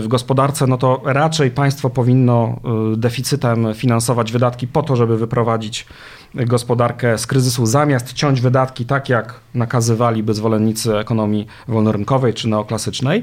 w 0.00 0.04
gospodarce, 0.08 0.66
no 0.66 0.78
to 0.78 1.00
raczej 1.04 1.50
państwo 1.50 1.90
powinno 1.90 2.60
y, 2.92 2.96
deficytem 2.96 3.74
finansować 3.74 4.32
wydatki 4.32 4.66
po 4.66 4.82
to, 4.82 4.96
żeby 4.96 5.18
wyprowadzić 5.18 5.86
gospodarkę 6.34 7.18
z 7.18 7.26
kryzysu, 7.26 7.66
zamiast 7.66 8.12
ciąć 8.12 8.40
wydatki 8.40 8.86
tak, 8.86 9.08
jak 9.08 9.40
nakazywaliby 9.54 10.34
zwolennicy 10.34 10.98
ekonomii 10.98 11.46
wolnorynkowej 11.68 12.34
czy 12.34 12.48
neoklasycznej, 12.48 13.22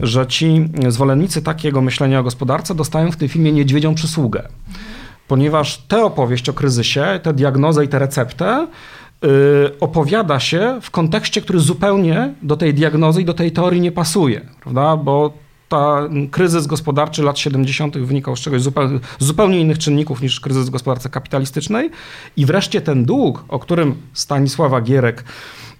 że 0.00 0.26
ci 0.26 0.68
zwolennicy 0.88 1.42
takiego 1.42 1.82
myślenia 1.82 2.20
o 2.20 2.22
gospodarce 2.22 2.74
dostają 2.74 3.12
w 3.12 3.16
tym 3.16 3.28
filmie 3.28 3.52
niedźwiedzią 3.52 3.94
przysługę. 3.94 4.48
Ponieważ 5.28 5.78
tę 5.78 6.04
opowieść 6.04 6.48
o 6.48 6.52
kryzysie, 6.52 7.20
tę 7.22 7.32
diagnozę 7.34 7.84
i 7.84 7.88
tę 7.88 7.98
receptę 7.98 8.66
opowiada 9.80 10.40
się 10.40 10.78
w 10.82 10.90
kontekście, 10.90 11.40
który 11.40 11.58
zupełnie 11.58 12.34
do 12.42 12.56
tej 12.56 12.74
diagnozy 12.74 13.22
i 13.22 13.24
do 13.24 13.34
tej 13.34 13.52
teorii 13.52 13.80
nie 13.80 13.92
pasuje, 13.92 14.40
prawda? 14.60 14.96
Bo 14.96 15.32
ta 15.68 16.08
kryzys 16.30 16.66
gospodarczy 16.66 17.22
lat 17.22 17.38
70. 17.38 17.98
wynikał 17.98 18.36
z 18.36 18.40
czegoś 18.40 18.62
zupełnie, 18.62 18.98
zupełnie 19.18 19.60
innych 19.60 19.78
czynników 19.78 20.22
niż 20.22 20.40
kryzys 20.40 20.66
w 20.66 20.70
gospodarce 20.70 21.08
kapitalistycznej. 21.08 21.90
I 22.36 22.46
wreszcie 22.46 22.80
ten 22.80 23.04
dług, 23.04 23.44
o 23.48 23.58
którym 23.58 23.94
Stanisława 24.12 24.80
Gierek 24.80 25.24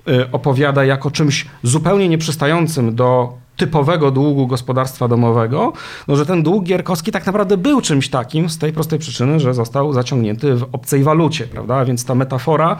y, 0.08 0.30
opowiada 0.32 0.84
jako 0.84 1.10
czymś 1.10 1.46
zupełnie 1.62 2.08
nieprzystającym 2.08 2.94
do 2.94 3.32
typowego 3.56 4.10
długu 4.10 4.46
gospodarstwa 4.46 5.08
domowego, 5.08 5.72
no 6.08 6.16
że 6.16 6.26
ten 6.26 6.42
dług 6.42 6.64
gierkowski 6.64 7.12
tak 7.12 7.26
naprawdę 7.26 7.56
był 7.56 7.80
czymś 7.80 8.08
takim 8.08 8.50
z 8.50 8.58
tej 8.58 8.72
prostej 8.72 8.98
przyczyny, 8.98 9.40
że 9.40 9.54
został 9.54 9.92
zaciągnięty 9.92 10.54
w 10.54 10.66
obcej 10.72 11.02
walucie, 11.02 11.46
prawda? 11.46 11.84
Więc 11.84 12.04
ta 12.04 12.14
metafora, 12.14 12.76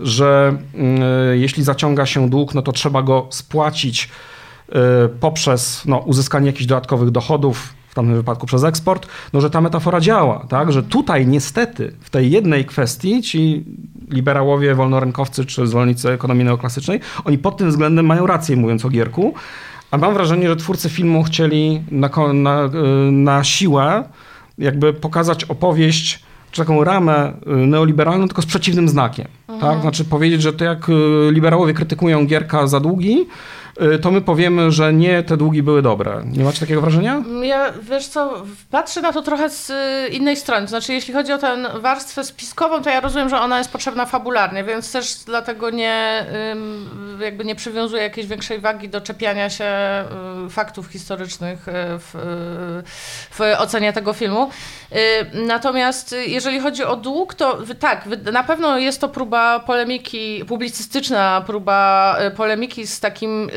że 0.00 0.56
y, 1.32 1.38
jeśli 1.38 1.62
zaciąga 1.62 2.06
się 2.06 2.30
dług, 2.30 2.54
no 2.54 2.62
to 2.62 2.72
trzeba 2.72 3.02
go 3.02 3.26
spłacić 3.30 4.08
y, 4.68 4.72
poprzez 5.20 5.82
no, 5.86 5.98
uzyskanie 5.98 6.46
jakichś 6.46 6.66
dodatkowych 6.66 7.10
dochodów, 7.10 7.74
w 7.88 7.94
tamtym 7.94 8.16
wypadku 8.16 8.46
przez 8.46 8.64
eksport, 8.64 9.06
no 9.32 9.40
że 9.40 9.50
ta 9.50 9.60
metafora 9.60 10.00
działa, 10.00 10.46
tak? 10.48 10.72
Że 10.72 10.82
tutaj 10.82 11.26
niestety 11.26 11.92
w 12.00 12.10
tej 12.10 12.30
jednej 12.30 12.64
kwestii 12.64 13.22
ci 13.22 13.64
liberałowie, 14.10 14.74
wolnorynkowcy 14.74 15.44
czy 15.44 15.66
zwolennicy 15.66 16.10
ekonomii 16.10 16.44
neoklasycznej, 16.44 17.00
oni 17.24 17.38
pod 17.38 17.56
tym 17.56 17.70
względem 17.70 18.06
mają 18.06 18.26
rację 18.26 18.56
mówiąc 18.56 18.84
o 18.84 18.88
Gierku, 18.88 19.34
a 19.90 19.98
mam 19.98 20.14
wrażenie, 20.14 20.48
że 20.48 20.56
twórcy 20.56 20.88
filmu 20.88 21.22
chcieli 21.22 21.82
na, 21.90 22.10
na, 22.32 22.64
y, 22.64 23.12
na 23.12 23.44
siłę 23.44 24.04
jakby 24.58 24.92
pokazać 24.92 25.44
opowieść, 25.44 26.22
czy 26.50 26.60
taką 26.60 26.84
ramę 26.84 27.32
y, 27.32 27.50
neoliberalną, 27.50 28.26
tylko 28.26 28.42
z 28.42 28.46
przeciwnym 28.46 28.88
znakiem. 28.88 29.26
Tak? 29.46 29.54
Mhm. 29.54 29.72
Tak? 29.72 29.82
Znaczy 29.82 30.04
powiedzieć, 30.04 30.42
że 30.42 30.52
to 30.52 30.64
jak 30.64 30.88
y, 30.88 30.92
liberałowie 31.30 31.74
krytykują 31.74 32.26
Gierka 32.26 32.66
za 32.66 32.80
długi, 32.80 33.26
to 34.02 34.10
my 34.10 34.20
powiemy, 34.20 34.72
że 34.72 34.92
nie, 34.92 35.22
te 35.22 35.36
długi 35.36 35.62
były 35.62 35.82
dobre. 35.82 36.22
Nie 36.26 36.44
macie 36.44 36.60
takiego 36.60 36.80
wrażenia? 36.80 37.22
Ja, 37.42 37.72
wiesz 37.82 38.06
co, 38.06 38.42
patrzę 38.70 39.00
na 39.00 39.12
to 39.12 39.22
trochę 39.22 39.50
z 39.50 39.70
y, 39.70 40.08
innej 40.08 40.36
strony. 40.36 40.66
Znaczy, 40.66 40.92
jeśli 40.92 41.14
chodzi 41.14 41.32
o 41.32 41.38
tę 41.38 41.56
warstwę 41.80 42.24
spiskową, 42.24 42.82
to 42.82 42.90
ja 42.90 43.00
rozumiem, 43.00 43.28
że 43.28 43.40
ona 43.40 43.58
jest 43.58 43.70
potrzebna 43.70 44.06
fabularnie, 44.06 44.64
więc 44.64 44.92
też 44.92 45.14
dlatego 45.26 45.70
nie, 45.70 46.26
jakby 47.20 47.44
nie 47.44 47.54
przywiązuję 47.54 48.02
jakiejś 48.02 48.26
większej 48.26 48.60
wagi 48.60 48.88
do 48.88 49.00
czepiania 49.00 49.50
się 49.50 49.64
y, 50.46 50.50
faktów 50.50 50.86
historycznych 50.86 51.66
w, 51.98 52.14
w 53.30 53.40
ocenie 53.58 53.92
tego 53.92 54.12
filmu. 54.12 54.50
Natomiast 55.34 56.14
jeżeli 56.26 56.60
chodzi 56.60 56.84
o 56.84 56.96
dług, 56.96 57.34
to 57.34 57.58
tak, 57.78 58.08
na 58.32 58.44
pewno 58.44 58.78
jest 58.78 59.00
to 59.00 59.08
próba 59.08 59.60
polemiki, 59.60 60.44
publicystyczna 60.48 61.44
próba 61.46 62.16
polemiki 62.36 62.86
z 62.86 63.00
takim 63.00 63.50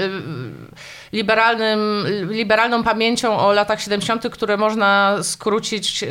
liberalnym, 1.14 2.06
liberalną 2.30 2.84
pamięcią 2.84 3.40
o 3.40 3.54
latach 3.54 3.82
70., 3.82 4.30
które 4.30 4.58
można 4.58 5.18
skrócić, 5.22 6.04
y, 6.04 6.08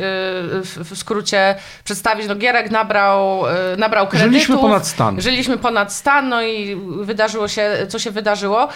w 0.63 0.91
skrócie 0.95 1.55
przedstawić. 1.83 2.27
No 2.27 2.35
Gierek 2.35 2.71
nabrał, 2.71 3.43
y, 3.73 3.77
nabrał 3.77 4.07
kredytów. 4.07 4.33
Żyliśmy 4.33 4.57
ponad 4.57 4.87
stan. 4.87 5.21
Żyliśmy 5.21 5.57
ponad 5.57 5.93
stan, 5.93 6.29
no 6.29 6.43
i 6.43 6.75
wydarzyło 7.01 7.47
się, 7.47 7.87
co 7.89 7.99
się 7.99 8.11
wydarzyło. 8.11 8.63
Y, 8.67 8.69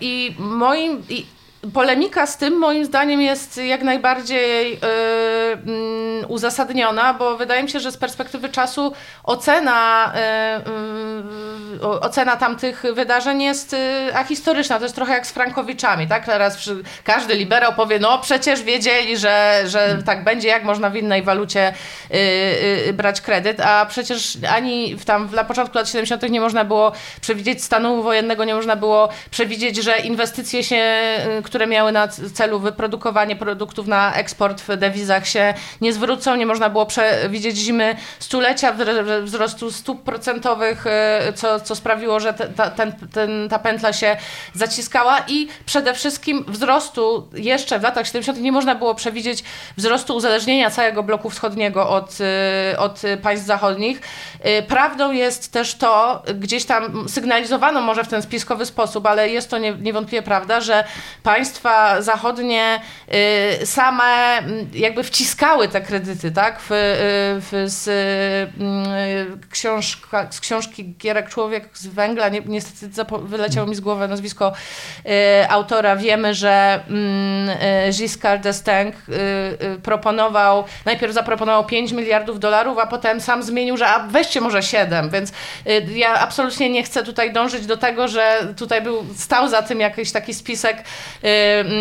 I 0.00 0.34
moim... 0.38 1.02
I 1.08 1.33
polemika 1.72 2.26
z 2.26 2.36
tym 2.36 2.58
moim 2.58 2.84
zdaniem 2.84 3.20
jest 3.20 3.56
jak 3.56 3.82
najbardziej 3.82 4.70
yy, 4.70 4.78
yy, 6.20 6.26
uzasadniona, 6.26 7.14
bo 7.14 7.36
wydaje 7.36 7.62
mi 7.62 7.70
się, 7.70 7.80
że 7.80 7.92
z 7.92 7.96
perspektywy 7.96 8.48
czasu 8.48 8.92
ocena, 9.24 10.12
yy, 11.80 12.00
ocena 12.00 12.36
tamtych 12.36 12.82
wydarzeń 12.94 13.42
jest 13.42 13.76
ahistoryczna. 14.14 14.78
To 14.78 14.84
jest 14.84 14.94
trochę 14.94 15.12
jak 15.12 15.26
z 15.26 15.32
Frankowiczami, 15.32 16.08
tak? 16.08 16.26
Teraz 16.26 16.70
każdy 17.04 17.34
liberał 17.34 17.72
powie, 17.72 17.98
no 17.98 18.18
przecież 18.18 18.62
wiedzieli, 18.62 19.16
że, 19.16 19.62
że 19.66 19.98
tak 20.06 20.24
będzie, 20.24 20.48
jak 20.48 20.64
można 20.64 20.90
w 20.90 20.96
innej 20.96 21.22
walucie 21.22 21.74
brać 22.92 23.20
kredyt, 23.20 23.60
a 23.60 23.86
przecież 23.86 24.38
ani 24.50 24.96
w 24.96 25.04
tam 25.04 25.28
na 25.34 25.44
początku 25.44 25.78
lat 25.78 25.88
70. 25.88 26.30
nie 26.30 26.40
można 26.40 26.64
było 26.64 26.92
przewidzieć 27.20 27.64
stanu 27.64 28.02
wojennego, 28.02 28.44
nie 28.44 28.54
można 28.54 28.76
było 28.76 29.08
przewidzieć, 29.30 29.76
że 29.76 29.98
inwestycje 29.98 30.64
się, 30.64 30.82
miały 31.58 31.92
na 31.92 32.08
celu 32.08 32.60
wyprodukowanie 32.60 33.36
produktów 33.36 33.86
na 33.86 34.14
eksport 34.14 34.62
w 34.62 34.76
dewizach 34.76 35.26
się 35.26 35.54
nie 35.80 35.92
zwrócą. 35.92 36.36
Nie 36.36 36.46
można 36.46 36.70
było 36.70 36.86
przewidzieć 36.86 37.56
zimy 37.56 37.96
stulecia 38.18 38.74
wzrostu 39.22 39.70
stóp 39.70 40.02
procentowych, 40.02 40.86
y, 40.86 41.32
co, 41.32 41.60
co 41.60 41.74
sprawiło, 41.74 42.20
że 42.20 42.34
ta, 42.34 42.70
ten, 42.70 42.92
ten, 43.12 43.48
ta 43.48 43.58
pętla 43.58 43.92
się 43.92 44.16
zaciskała 44.54 45.18
i 45.28 45.48
przede 45.66 45.94
wszystkim 45.94 46.44
wzrostu 46.48 47.28
jeszcze 47.34 47.78
w 47.78 47.82
latach 47.82 48.06
70. 48.06 48.38
nie 48.38 48.52
można 48.52 48.74
było 48.74 48.94
przewidzieć 48.94 49.44
wzrostu 49.76 50.16
uzależnienia 50.16 50.70
całego 50.70 51.02
bloku 51.02 51.30
wschodniego 51.30 51.88
od, 51.88 52.18
y, 52.72 52.78
od 52.78 53.02
państw 53.22 53.46
zachodnich. 53.46 54.00
Y, 54.46 54.62
prawdą 54.62 55.12
jest 55.12 55.52
też 55.52 55.74
to, 55.74 56.22
gdzieś 56.34 56.64
tam 56.64 57.08
sygnalizowano 57.08 57.80
może 57.80 58.04
w 58.04 58.08
ten 58.08 58.22
spiskowy 58.22 58.66
sposób, 58.66 59.06
ale 59.06 59.28
jest 59.28 59.50
to 59.50 59.58
niewątpliwie 59.58 60.22
prawda, 60.22 60.60
że 60.60 60.84
państwa 61.22 61.43
zachodnie 62.00 62.80
y, 63.62 63.66
same 63.66 64.38
mm, 64.38 64.68
jakby 64.74 65.02
wciskały 65.04 65.68
te 65.68 65.80
kredyty, 65.80 66.30
tak? 66.30 66.60
W, 66.60 66.70
y, 66.70 66.74
w, 67.40 67.64
z, 67.66 67.88
mm, 68.60 69.40
książka, 69.50 70.26
z 70.30 70.40
książki 70.40 70.94
Gierek 70.98 71.28
Człowiek 71.28 71.68
z 71.72 71.86
Węgla, 71.86 72.28
niestety 72.28 73.04
wyleciało 73.22 73.66
mi 73.66 73.74
z 73.74 73.80
głowy 73.80 74.08
nazwisko 74.08 74.52
y, 75.06 75.10
autora, 75.50 75.96
wiemy, 75.96 76.34
że 76.34 76.80
mm, 76.88 77.58
Giscard 77.92 78.44
d'Estaing 78.44 78.92
proponował, 79.82 80.64
najpierw 80.84 81.12
zaproponował 81.12 81.64
5 81.64 81.92
miliardów 81.92 82.40
dolarów, 82.40 82.78
a 82.78 82.86
potem 82.86 83.20
sam 83.20 83.42
zmienił, 83.42 83.76
że 83.76 83.88
a 83.88 84.06
weźcie 84.06 84.40
może 84.40 84.62
7, 84.62 85.10
więc 85.10 85.32
ja 85.94 86.14
absolutnie 86.14 86.70
nie 86.70 86.82
chcę 86.82 87.02
tutaj 87.02 87.32
dążyć 87.32 87.66
do 87.66 87.76
tego, 87.76 88.08
że 88.08 88.54
tutaj 88.56 88.82
był, 88.82 89.06
stał 89.16 89.48
za 89.48 89.62
tym 89.62 89.80
jakiś 89.80 90.12
taki 90.12 90.34
spisek 90.34 90.84
Y, 91.24 91.28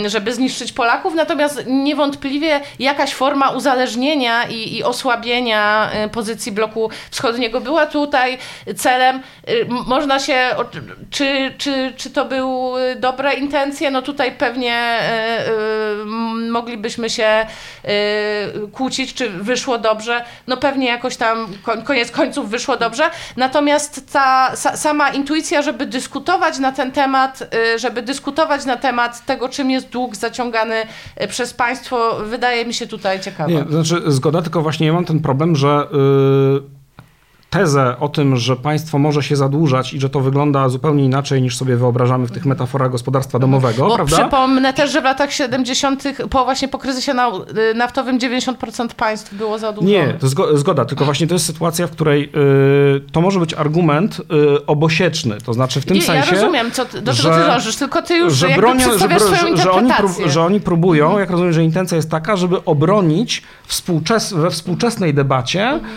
żeby 0.05 0.33
zniszczyć 0.33 0.73
Polaków, 0.73 1.13
natomiast 1.15 1.63
niewątpliwie 1.67 2.61
jakaś 2.79 3.13
forma 3.13 3.49
uzależnienia 3.49 4.47
i, 4.47 4.77
i 4.77 4.83
osłabienia 4.83 5.89
y, 6.05 6.09
pozycji 6.09 6.51
bloku 6.51 6.89
wschodniego 7.11 7.61
była 7.61 7.85
tutaj 7.85 8.37
celem. 8.75 9.21
Y, 9.49 9.67
można 9.87 10.19
się, 10.19 10.49
czy, 11.09 11.53
czy, 11.57 11.93
czy 11.97 12.09
to 12.09 12.25
były 12.25 12.95
dobre 12.95 13.33
intencje? 13.33 13.91
No 13.91 14.01
tutaj 14.01 14.31
pewnie 14.31 14.99
moglibyśmy 16.49 17.09
się 17.09 17.45
kłócić, 18.73 19.13
czy 19.13 19.29
wyszło 19.29 19.77
dobrze. 19.77 20.25
No 20.47 20.57
pewnie 20.57 20.87
jakoś 20.87 21.17
tam 21.17 21.47
koniec 21.85 22.11
końców 22.11 22.49
wyszło 22.49 22.77
dobrze. 22.77 23.09
Natomiast 23.37 24.13
ta 24.13 24.55
sama 24.55 25.09
intuicja, 25.09 25.61
żeby 25.61 25.85
dyskutować 25.85 26.59
na 26.59 26.71
ten 26.71 26.91
temat, 26.91 27.39
żeby 27.75 28.01
dyskutować 28.01 28.65
na 28.65 28.77
temat 28.77 29.25
tego, 29.25 29.32
czym 29.49 29.71
jest 29.71 29.89
dług 29.89 30.15
zaciągany 30.15 30.75
e, 31.15 31.27
przez 31.27 31.53
państwo, 31.53 32.15
wydaje 32.29 32.65
mi 32.65 32.73
się 32.73 32.87
tutaj 32.87 33.19
ciekawa. 33.19 33.49
Nie, 33.49 33.63
znaczy 33.69 34.01
zgoda, 34.07 34.41
tylko 34.41 34.61
właśnie 34.61 34.87
ja 34.87 34.93
mam 34.93 35.05
ten 35.05 35.19
problem, 35.19 35.55
że 35.55 35.87
yy, 35.91 36.82
tezę 37.53 37.95
o 37.99 38.09
tym, 38.09 38.35
że 38.37 38.55
państwo 38.55 38.99
może 38.99 39.23
się 39.23 39.35
zadłużać 39.35 39.93
i 39.93 39.99
że 39.99 40.09
to 40.09 40.19
wygląda 40.19 40.69
zupełnie 40.69 41.05
inaczej 41.05 41.41
niż 41.41 41.57
sobie 41.57 41.75
wyobrażamy 41.75 42.27
w 42.27 42.31
tych 42.31 42.45
metaforach 42.45 42.91
gospodarstwa 42.91 43.39
domowego, 43.39 43.87
Bo 43.87 43.95
prawda? 43.95 44.17
Przypomnę 44.17 44.73
też, 44.73 44.91
że 44.91 45.01
w 45.01 45.03
latach 45.03 45.33
70., 45.33 46.03
po 46.29 46.45
właśnie 46.45 46.67
po 46.67 46.77
kryzysie 46.77 47.11
y, 47.11 47.73
naftowym 47.73 48.19
90% 48.19 48.87
państw 48.87 49.33
było 49.33 49.59
zadłużonych. 49.59 50.07
Nie, 50.07 50.13
to 50.13 50.57
zgoda, 50.57 50.85
tylko 50.85 51.05
właśnie 51.05 51.27
to 51.27 51.35
jest 51.35 51.45
sytuacja, 51.45 51.87
w 51.87 51.91
której 51.91 52.29
y, 52.97 53.11
to 53.11 53.21
może 53.21 53.39
być 53.39 53.53
argument 53.53 54.19
y, 54.19 54.65
obosieczny, 54.65 55.37
to 55.45 55.53
znaczy 55.53 55.81
w 55.81 55.85
tym 55.85 55.95
Nie, 55.95 56.01
sensie, 56.01 56.35
Ja 56.35 56.41
rozumiem, 56.41 56.71
co, 56.71 56.85
do 57.01 57.13
czego 57.13 57.35
ty 57.35 57.41
dążysz, 57.47 57.75
tylko 57.75 58.01
ty 58.01 58.17
już 58.17 58.33
że 58.33 58.49
bronią, 58.49 58.85
że, 58.97 59.19
swoją 59.19 59.57
że, 59.57 59.71
oni, 59.71 59.91
że 60.25 60.41
oni 60.41 60.59
próbują, 60.59 61.05
mhm. 61.05 61.19
jak 61.19 61.29
rozumiem, 61.29 61.53
że 61.53 61.63
intencja 61.63 61.95
jest 61.95 62.11
taka, 62.11 62.35
żeby 62.35 62.65
obronić 62.65 63.43
współczes 63.65 64.33
we 64.33 64.51
współczesnej 64.51 65.13
debacie 65.13 65.69
mhm. 65.69 65.93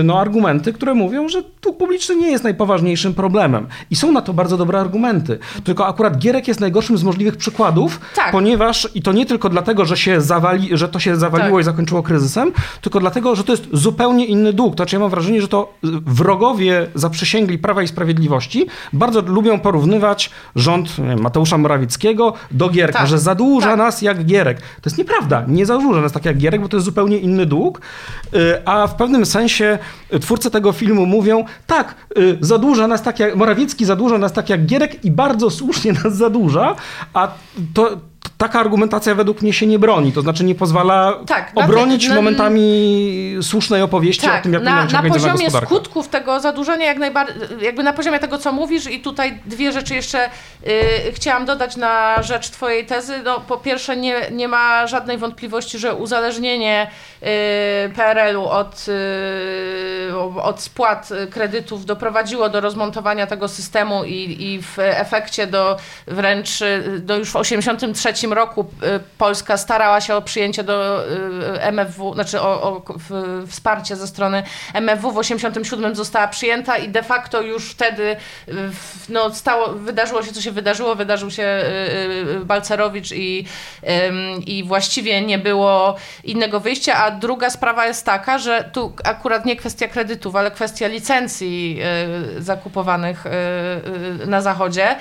y, 0.00 0.02
no, 0.04 0.20
argumenty, 0.20 0.71
które 0.72 0.94
mówią, 0.94 1.28
że 1.28 1.42
dług 1.62 1.76
publiczny 1.76 2.16
nie 2.16 2.30
jest 2.30 2.44
najpoważniejszym 2.44 3.14
problemem. 3.14 3.66
I 3.90 3.96
są 3.96 4.12
na 4.12 4.22
to 4.22 4.32
bardzo 4.32 4.56
dobre 4.56 4.80
argumenty. 4.80 5.38
Tylko 5.64 5.86
akurat 5.86 6.18
Gierek 6.18 6.48
jest 6.48 6.60
najgorszym 6.60 6.98
z 6.98 7.02
możliwych 7.02 7.36
przykładów, 7.36 8.00
tak. 8.14 8.32
ponieważ 8.32 8.88
i 8.94 9.02
to 9.02 9.12
nie 9.12 9.26
tylko 9.26 9.48
dlatego, 9.48 9.84
że, 9.84 9.96
się 9.96 10.20
zawali, 10.20 10.68
że 10.72 10.88
to 10.88 10.98
się 10.98 11.16
zawaliło 11.16 11.58
tak. 11.58 11.60
i 11.60 11.64
zakończyło 11.64 12.02
kryzysem, 12.02 12.52
tylko 12.80 13.00
dlatego, 13.00 13.36
że 13.36 13.44
to 13.44 13.52
jest 13.52 13.68
zupełnie 13.72 14.26
inny 14.26 14.52
dług. 14.52 14.74
To 14.74 14.76
znaczy 14.76 14.96
ja 14.96 15.00
mam 15.00 15.10
wrażenie, 15.10 15.40
że 15.40 15.48
to 15.48 15.74
wrogowie 16.06 16.86
zaprzysięgli 16.94 17.58
Prawa 17.58 17.82
i 17.82 17.88
Sprawiedliwości 17.88 18.66
bardzo 18.92 19.20
lubią 19.20 19.60
porównywać 19.60 20.30
rząd 20.56 20.88
wiem, 20.98 21.20
Mateusza 21.20 21.58
Morawieckiego 21.58 22.34
do 22.50 22.68
Gierka, 22.68 22.98
tak. 22.98 23.08
że 23.08 23.18
zadłuża 23.18 23.66
tak. 23.66 23.78
nas 23.78 24.02
jak 24.02 24.24
Gierek. 24.24 24.60
To 24.60 24.82
jest 24.84 24.98
nieprawda. 24.98 25.44
Nie 25.48 25.66
zadłuża 25.66 26.00
nas 26.00 26.12
tak 26.12 26.24
jak 26.24 26.38
Gierek, 26.38 26.60
bo 26.60 26.68
to 26.68 26.76
jest 26.76 26.84
zupełnie 26.84 27.16
inny 27.16 27.46
dług. 27.46 27.80
Y, 28.34 28.38
a 28.64 28.86
w 28.86 28.94
pewnym 28.94 29.26
sensie 29.26 29.78
twórcy 30.20 30.50
tego 30.50 30.61
filmu 30.72 31.06
mówią, 31.06 31.44
tak, 31.66 31.94
y, 32.18 32.38
zadłuża 32.40 32.86
nas 32.86 33.02
tak 33.02 33.18
jak, 33.18 33.36
Morawiecki 33.36 33.84
zadłuża 33.84 34.18
nas 34.18 34.32
tak 34.32 34.48
jak 34.48 34.66
Gierek 34.66 35.04
i 35.04 35.10
bardzo 35.10 35.50
słusznie 35.50 35.92
nas 35.92 36.16
zadłuża, 36.16 36.76
a 37.14 37.28
to, 37.74 37.90
taka 38.42 38.60
argumentacja 38.60 39.14
według 39.14 39.42
mnie 39.42 39.52
się 39.52 39.66
nie 39.66 39.78
broni, 39.78 40.12
to 40.12 40.22
znaczy 40.22 40.44
nie 40.44 40.54
pozwala 40.54 41.18
tak, 41.26 41.52
obronić 41.54 42.08
na, 42.08 42.14
momentami 42.14 43.36
słusznej 43.42 43.82
opowieści 43.82 44.26
tak, 44.26 44.40
o 44.40 44.42
tym, 44.42 44.52
jak 44.52 44.62
na, 44.62 44.84
na 44.84 45.02
poziomie 45.02 45.50
skutków 45.50 46.08
tego 46.08 46.40
zadłużenia, 46.40 46.86
jak 46.86 46.98
najbardziej, 46.98 47.36
jakby 47.60 47.82
na 47.82 47.92
poziomie 47.92 48.18
tego, 48.18 48.38
co 48.38 48.52
mówisz 48.52 48.86
i 48.86 49.00
tutaj 49.00 49.40
dwie 49.46 49.72
rzeczy 49.72 49.94
jeszcze 49.94 50.26
y, 50.26 51.12
chciałam 51.12 51.46
dodać 51.46 51.76
na 51.76 52.22
rzecz 52.22 52.50
twojej 52.50 52.86
tezy. 52.86 53.22
No, 53.24 53.40
po 53.40 53.56
pierwsze 53.56 53.96
nie, 53.96 54.30
nie 54.32 54.48
ma 54.48 54.86
żadnej 54.86 55.18
wątpliwości, 55.18 55.78
że 55.78 55.94
uzależnienie 55.94 56.90
y, 57.22 57.26
PRL-u 57.94 58.44
od, 58.44 58.86
y, 58.88 60.42
od 60.42 60.60
spłat 60.60 61.08
kredytów 61.30 61.84
doprowadziło 61.84 62.48
do 62.48 62.60
rozmontowania 62.60 63.26
tego 63.26 63.48
systemu 63.48 64.04
i, 64.04 64.36
i 64.40 64.62
w 64.62 64.78
efekcie 64.78 65.46
do 65.46 65.76
wręcz 66.06 66.58
do 66.98 67.16
już 67.16 67.30
w 67.30 67.36
1983 68.32 68.34
roku 68.34 68.60
y, 68.82 69.00
Polska 69.18 69.56
starała 69.56 70.00
się 70.00 70.14
o 70.14 70.22
przyjęcie 70.22 70.64
do 70.64 71.04
y, 71.56 71.60
MFW, 71.60 72.14
znaczy 72.14 72.40
o, 72.40 72.62
o 72.62 72.82
wsparcie 73.46 73.96
ze 73.96 74.06
strony 74.06 74.42
MFW. 74.74 75.12
W 75.12 75.18
87 75.18 75.94
została 75.94 76.28
przyjęta 76.28 76.76
i 76.76 76.88
de 76.88 77.02
facto 77.02 77.40
już 77.40 77.70
wtedy 77.70 78.16
y, 78.48 78.52
no, 79.08 79.34
stało, 79.34 79.68
wydarzyło 79.68 80.22
się, 80.22 80.32
co 80.32 80.40
się 80.40 80.50
wydarzyło. 80.50 80.94
Wydarzył 80.94 81.30
się 81.30 81.62
Balcerowicz 82.44 83.12
i, 83.12 83.46
i 84.46 84.64
właściwie 84.64 85.22
nie 85.22 85.38
było 85.38 85.96
innego 86.24 86.60
wyjścia. 86.60 86.96
A 86.96 87.10
druga 87.10 87.50
sprawa 87.50 87.86
jest 87.86 88.06
taka, 88.06 88.38
że 88.38 88.70
tu 88.72 88.92
akurat 89.04 89.44
nie 89.44 89.56
kwestia 89.56 89.88
kredytów, 89.88 90.36
ale 90.36 90.50
kwestia 90.50 90.86
licencji 90.86 91.80
zakupowanych 92.38 93.24
na 94.26 94.40
Zachodzie. 94.40 94.96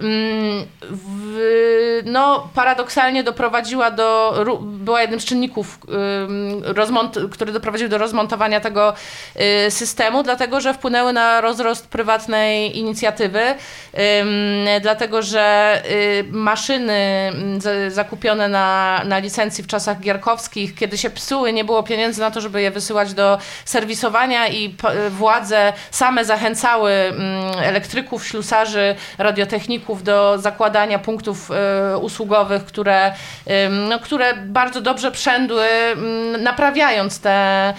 Mm, 0.00 0.66
w, 0.82 2.02
no, 2.04 2.48
paradoksalnie 2.54 3.24
doprowadziła 3.24 3.90
do, 3.90 4.34
była 4.62 5.00
jednym 5.00 5.20
z 5.20 5.24
czynników, 5.24 5.78
rozmont, 6.62 7.18
który 7.30 7.52
doprowadził 7.52 7.88
do 7.88 7.98
rozmontowania 7.98 8.60
tego 8.60 8.94
y, 9.66 9.70
systemu, 9.70 10.22
dlatego 10.22 10.60
że 10.60 10.74
wpłynęły 10.74 11.12
na 11.12 11.40
rozrost 11.40 11.88
prywatnej 11.88 12.78
inicjatywy, 12.78 13.40
dlatego 14.80 15.22
że 15.22 15.82
y, 15.90 16.24
maszyny 16.30 17.32
zakupione 17.88 18.48
na, 18.48 19.00
na 19.04 19.18
licencji 19.18 19.64
w 19.64 19.66
czasach 19.66 20.00
gierkowskich, 20.00 20.74
kiedy 20.74 20.98
się 20.98 21.10
psuły, 21.10 21.52
nie 21.52 21.64
było 21.64 21.82
pieniędzy 21.82 22.20
na 22.20 22.30
to, 22.30 22.40
żeby 22.40 22.62
je 22.62 22.70
wysyłać 22.70 23.14
do 23.14 23.38
serwisowania 23.64 24.48
i 24.48 24.74
władze 25.10 25.72
same 25.90 26.24
zachęcały 26.24 26.92
elektryków, 27.62 28.26
ślusarzy, 28.26 28.94
radiotechników, 29.18 29.89
do 30.02 30.38
zakładania 30.38 30.98
punktów 30.98 31.50
e, 31.50 31.98
usługowych, 31.98 32.64
które, 32.64 33.12
no, 33.88 33.98
które 33.98 34.34
bardzo 34.36 34.80
dobrze 34.80 35.10
przędły, 35.10 35.64
mm, 35.64 36.42
naprawiając 36.42 37.20
te, 37.20 37.74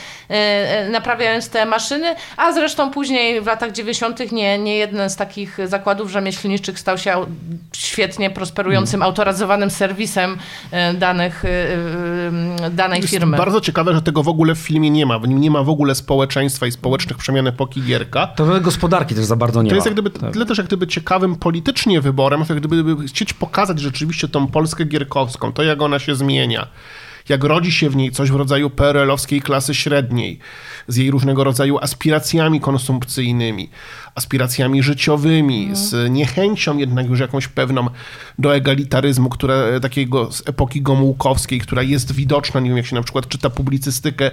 naprawiając 0.92 1.50
te 1.50 1.66
maszyny, 1.66 2.16
a 2.38 2.54
zresztą 2.54 2.92
później 2.92 3.42
w 3.42 3.46
latach 3.46 3.72
90. 3.72 4.32
nie, 4.32 4.60
nie 4.60 4.78
jeden 4.78 5.10
z 5.10 5.16
takich 5.16 5.58
zakładów 5.66 6.12
rzemieślniczych 6.12 6.80
stał 6.80 6.98
się 6.98 7.26
świetnie 7.76 8.30
prosperującym, 8.30 9.00
hmm. 9.00 9.08
autoryzowanym 9.08 9.72
serwisem 9.72 10.38
danych, 10.94 11.44
danej 12.72 13.02
Jest 13.02 13.14
firmy. 13.14 13.38
Bardzo 13.38 13.62
ciekawe, 13.62 13.94
że 13.94 14.02
tego 14.02 14.24
w 14.24 14.28
ogóle 14.28 14.56
w 14.56 14.60
filmie 14.60 14.90
nie 14.90 15.06
ma. 15.06 15.20
W 15.20 15.28
nim 15.28 15.42
nie 15.42 15.52
ma 15.52 15.64
w 15.64 15.70
ogóle 15.70 15.96
społeczeństwa 15.96 16.68
i 16.68 16.72
społecznych 16.72 17.18
przemian 17.18 17.48
epoki 17.48 17.82
Gierka. 17.82 18.28
To 18.28 18.62
gospodarki 18.62 19.16
też 19.16 19.26
za 19.26 19.36
bardzo 19.36 19.62
nie 19.62 19.70
to 19.70 19.76
ma. 19.76 19.82
To 19.82 19.90
jest 19.90 19.98
jak 19.98 20.10
gdyby, 20.10 20.20
tak. 20.20 20.34
tyle 20.34 20.46
też 20.46 20.58
jak 20.58 20.68
gdyby 20.68 20.88
ciekawym 20.88 21.36
politycznie 21.36 21.91
wyborem, 22.00 22.44
jak 22.50 22.60
gdyby 22.60 23.08
chcieć 23.08 23.34
pokazać 23.34 23.80
rzeczywiście 23.80 24.28
tą 24.28 24.48
Polskę 24.48 24.86
gierkowską, 24.86 25.54
to 25.54 25.64
jak 25.64 25.82
ona 25.82 26.00
się 26.00 26.16
zmienia 26.16 26.68
jak 27.30 27.44
rodzi 27.44 27.72
się 27.72 27.90
w 27.90 27.96
niej 27.96 28.12
coś 28.12 28.32
w 28.32 28.36
rodzaju 28.36 28.70
PRL-owskiej 28.70 29.42
klasy 29.42 29.76
średniej, 29.76 30.40
z 30.88 30.98
jej 30.98 31.12
różnego 31.12 31.44
rodzaju 31.44 31.80
aspiracjami 31.80 32.62
konsumpcyjnymi, 32.62 33.70
aspiracjami 34.16 34.84
życiowymi, 34.84 35.64
mm. 35.64 35.76
z 35.76 36.12
niechęcią 36.12 36.78
jednak 36.78 37.10
już 37.10 37.20
jakąś 37.20 37.48
pewną 37.48 37.88
do 38.40 38.56
egalitaryzmu, 38.56 39.30
które, 39.30 39.80
takiego 39.82 40.32
z 40.32 40.50
epoki 40.50 40.82
gomułkowskiej, 40.82 41.60
która 41.60 41.84
jest 41.84 42.12
widoczna, 42.12 42.60
nie 42.60 42.70
wiem 42.70 42.78
jak 42.78 42.86
się 42.86 42.96
na 42.96 43.04
przykład 43.04 43.28
czyta 43.28 43.50
publicystykę 43.50 44.32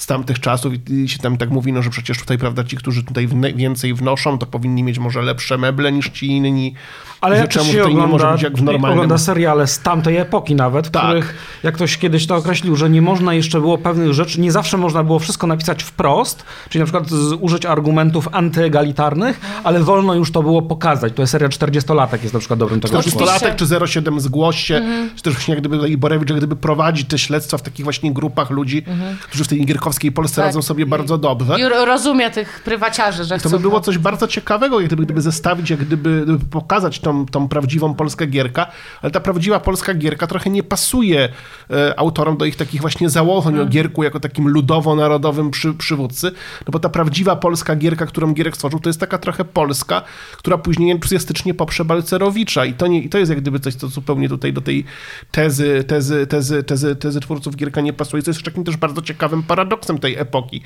z 0.00 0.06
tamtych 0.06 0.40
czasów 0.40 0.72
i 0.88 1.08
się 1.08 1.18
tam 1.18 1.36
tak 1.36 1.50
mówi, 1.50 1.72
no, 1.72 1.82
że 1.82 1.90
przecież 1.90 2.18
tutaj, 2.18 2.38
prawda, 2.38 2.64
ci, 2.64 2.76
którzy 2.76 3.04
tutaj 3.04 3.28
więcej 3.56 3.94
wnoszą, 3.94 4.38
to 4.38 4.46
powinni 4.46 4.82
mieć 4.82 4.98
może 4.98 5.22
lepsze 5.22 5.58
meble 5.58 5.92
niż 5.92 6.08
ci 6.08 6.26
inni. 6.26 6.74
Ale 7.20 7.36
jak 7.36 7.48
czemu 7.48 7.72
się 7.72 7.84
ogląda, 7.84 8.02
nie 8.02 8.12
może 8.12 8.32
być 8.32 8.42
jak 8.42 8.56
w 8.56 8.62
normalnym... 8.62 8.98
ogląda 8.98 9.18
seriale 9.18 9.66
z 9.66 9.80
tamtej 9.80 10.16
epoki 10.16 10.54
nawet, 10.54 10.86
w 10.86 10.90
tak. 10.90 11.02
których, 11.02 11.34
jak 11.62 11.74
ktoś 11.74 11.98
kiedyś 11.98 12.26
to 12.26 12.36
określił, 12.36 12.76
że 12.76 12.90
nie 12.90 13.02
można 13.02 13.34
jeszcze 13.34 13.60
było 13.60 13.78
pewnych 13.78 14.14
rzeczy, 14.14 14.40
nie 14.40 14.52
zawsze 14.52 14.76
można 14.76 15.04
było 15.04 15.18
wszystko 15.18 15.46
napisać 15.46 15.82
wprost, 15.82 16.44
czyli 16.68 16.80
na 16.80 16.84
przykład 16.84 17.08
użyć 17.40 17.66
argumentów 17.66 18.28
antyegalitarnych, 18.32 19.40
ale 19.64 19.80
wolno 19.80 20.14
już 20.14 20.32
to 20.32 20.42
było 20.42 20.62
pokazać. 20.62 21.12
To 21.16 21.22
jest 21.22 21.32
seria 21.32 21.48
40-latek 21.48 22.22
jest 22.22 22.34
na 22.34 22.40
przykład 22.40 22.58
dobrym 22.58 22.80
tego 22.80 22.98
40-latek 22.98 23.56
czy 23.56 23.86
07 23.86 24.20
zgłoś 24.20 24.60
się, 24.60 24.76
mhm. 24.76 25.10
czy 25.16 25.22
też 25.22 25.34
właśnie 25.34 25.54
jak 25.54 25.64
gdyby 25.64 25.88
Iborewicz 25.88 26.30
jak 26.30 26.38
gdyby 26.38 26.56
prowadzi 26.56 27.04
te 27.04 27.18
śledztwa 27.18 27.58
w 27.58 27.62
takich 27.62 27.84
właśnie 27.84 28.12
grupach 28.12 28.50
ludzi, 28.50 28.82
mhm. 28.86 29.16
którzy 29.22 29.44
w 29.44 29.48
tej 29.48 29.60
gierkowskiej 29.90 30.12
Polsce 30.12 30.36
tak. 30.36 30.44
radzą 30.44 30.62
sobie 30.62 30.86
bardzo 30.86 31.18
dobrze. 31.18 31.56
I 31.60 31.68
rozumie 31.68 32.30
tych 32.30 32.62
prywaciarzy, 32.64 33.24
że 33.24 33.38
To 33.38 33.50
by 33.50 33.58
było 33.58 33.80
coś 33.80 33.98
bardzo 33.98 34.28
ciekawego, 34.28 34.80
jak 34.80 34.88
gdyby, 34.88 35.04
gdyby 35.04 35.20
zestawić, 35.20 35.70
jak 35.70 35.80
gdyby, 35.80 36.22
gdyby 36.22 36.44
pokazać 36.46 37.00
tą, 37.00 37.26
tą 37.26 37.48
prawdziwą 37.48 37.94
polską 37.94 38.26
gierkę, 38.26 38.66
ale 39.02 39.10
ta 39.10 39.20
prawdziwa 39.20 39.60
polska 39.60 39.94
gierka 39.94 40.26
trochę 40.26 40.50
nie 40.50 40.62
pasuje 40.62 41.28
e, 41.70 41.98
autorom 41.98 42.36
do 42.36 42.44
ich 42.44 42.56
takich 42.56 42.80
właśnie 42.80 43.10
założeń 43.10 43.52
hmm. 43.52 43.68
o 43.68 43.70
gierku 43.70 44.02
jako 44.02 44.20
takim 44.20 44.48
ludowo-narodowym 44.48 45.50
przy, 45.50 45.74
przywódcy, 45.74 46.32
no 46.66 46.70
bo 46.72 46.78
ta 46.78 46.88
prawdziwa 46.88 47.36
polska 47.36 47.76
gierka, 47.76 48.06
którą 48.06 48.32
Gierek 48.32 48.56
stworzył, 48.56 48.80
to 48.80 48.88
jest 48.88 49.00
taka 49.00 49.18
trochę 49.18 49.44
polska, 49.44 50.02
która 50.36 50.58
później 50.58 50.90
entuzjastycznie 50.90 51.54
poprze 51.54 51.84
Balcerowicza 51.84 52.64
i 52.64 52.74
to, 52.74 52.86
nie, 52.86 53.02
i 53.02 53.08
to 53.08 53.18
jest 53.18 53.30
jak 53.30 53.40
gdyby 53.40 53.60
coś, 53.60 53.74
co 53.74 53.88
zupełnie 53.88 54.28
tutaj 54.28 54.52
do 54.52 54.60
tej 54.60 54.84
tezy, 55.30 55.84
tezy, 55.84 56.26
tezy, 56.26 56.62
tezy, 56.62 56.96
tezy 56.96 57.20
twórców 57.20 57.56
Gierka 57.56 57.80
nie 57.80 57.92
pasuje, 57.92 58.22
co 58.22 58.30
jest 58.30 58.42
takim 58.42 58.64
też 58.64 58.76
bardzo 58.76 59.02
ciekawym 59.02 59.42
paradoksem 59.42 59.79
tej 59.98 60.16
epoki, 60.18 60.62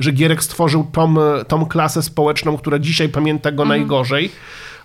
że 0.00 0.12
Gierek 0.12 0.42
stworzył 0.42 0.86
tą, 0.92 1.14
tą 1.48 1.66
klasę 1.66 2.02
społeczną, 2.02 2.58
która 2.58 2.78
dzisiaj 2.78 3.08
pamięta 3.08 3.52
go 3.52 3.62
mhm. 3.62 3.80
najgorzej, 3.80 4.30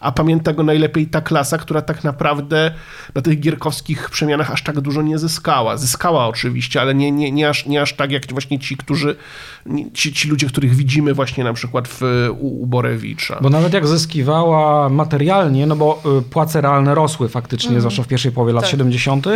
a 0.04 0.12
pamięta 0.12 0.54
go 0.54 0.63
najlepiej 0.63 1.08
ta 1.08 1.22
klasa, 1.22 1.58
która 1.58 1.82
tak 1.82 2.04
naprawdę 2.04 2.72
na 3.16 3.22
tych 3.22 3.39
gierkowskich 3.39 4.10
przemianach 4.10 4.52
aż 4.52 4.63
tak 4.63 4.82
dużo 4.82 5.02
nie 5.02 5.18
zyskała. 5.18 5.78
Zyskała 5.78 6.28
oczywiście, 6.28 6.82
ale 6.82 6.96
nie, 6.96 7.12
nie, 7.12 7.32
nie, 7.32 7.50
aż, 7.50 7.66
nie 7.66 7.82
aż 7.82 7.94
tak 7.94 8.12
jak 8.12 8.32
właśnie 8.32 8.60
ci, 8.60 8.78
którzy, 8.78 9.16
ci, 9.94 10.13
ci 10.13 10.30
ludzie, 10.30 10.48
których 10.48 10.76
widzimy 10.76 11.13
właśnie 11.13 11.44
na 11.44 11.54
przykład 11.54 11.88
w, 11.88 12.02
u, 12.39 12.62
u 12.62 12.68
Borewicza. 12.68 13.39
Bo 13.42 13.50
nawet 13.50 13.74
jak 13.74 13.88
zyskiwała 13.88 14.89
materialnie, 14.89 15.68
no 15.68 15.76
bo 15.76 16.02
y, 16.20 16.22
płace 16.22 16.62
realne 16.62 16.96
rosły 16.96 17.30
faktycznie, 17.30 17.70
mm. 17.70 17.82
zwłaszcza 17.82 18.04
w 18.04 18.08
pierwszej 18.08 18.32
połowie 18.32 18.54
lat 18.54 18.63
tak. 18.63 18.72
70., 18.72 19.28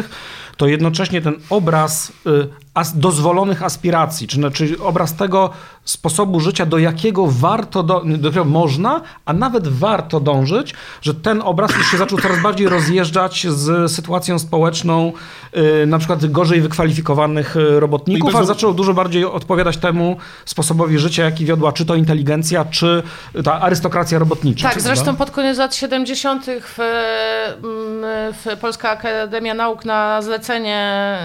to 0.58 0.68
jednocześnie 0.68 1.22
ten 1.22 1.36
obraz 1.50 2.12
y, 2.28 2.48
as, 2.74 3.00
dozwolonych 3.00 3.64
aspiracji, 3.64 4.28
czy, 4.28 4.52
czy 4.52 4.84
obraz 4.84 5.16
tego 5.16 5.50
sposobu 5.88 6.40
życia, 6.40 6.66
do 6.66 6.78
jakiego 6.78 7.28
warto, 7.28 7.84
do, 7.84 8.04
do 8.18 8.46
można, 8.46 9.02
a 9.26 9.34
nawet 9.34 9.68
warto 9.68 10.20
dążyć, 10.20 10.74
że 11.02 11.14
ten 11.14 11.42
obraz 11.42 11.76
już 11.78 11.92
się 11.92 11.98
zaczął 11.98 12.20
coraz 12.20 12.42
bardziej 12.42 12.70
rozjeżdżać 12.70 13.48
z 13.50 13.92
sytuacją 13.92 14.40
społeczną 14.40 15.14
y, 15.84 15.86
na 15.86 15.98
przykład 15.98 16.26
gorzej 16.26 16.62
wykwalifikowanych 16.62 17.56
y, 17.56 17.80
robotników, 17.80 18.36
a 18.36 18.44
zaczął 18.44 18.74
dużo 18.74 18.94
bardziej 18.94 19.26
odpowiadać 19.26 19.78
temu 19.78 20.18
sposobowi 20.46 21.00
życia, 21.00 21.24
jaki 21.24 21.46
wiodła 21.46 21.72
czy 21.72 21.86
to 21.86 21.96
inteligencja, 21.96 22.66
czy 22.66 23.04
ta 23.44 23.62
arystokracja 23.62 24.20
robotnicza. 24.20 24.70
Tak, 24.70 24.82
zresztą 24.82 25.16
pod 25.16 25.32
koniec 25.32 25.58
lat 25.58 25.76
70. 25.76 26.46
W, 26.46 26.80
mm, 26.80 28.34
w 28.34 28.60
Polska 28.62 28.90
Akademia 28.90 29.54
Nauk 29.54 29.86
na 29.86 30.22
zlecenie 30.22 31.18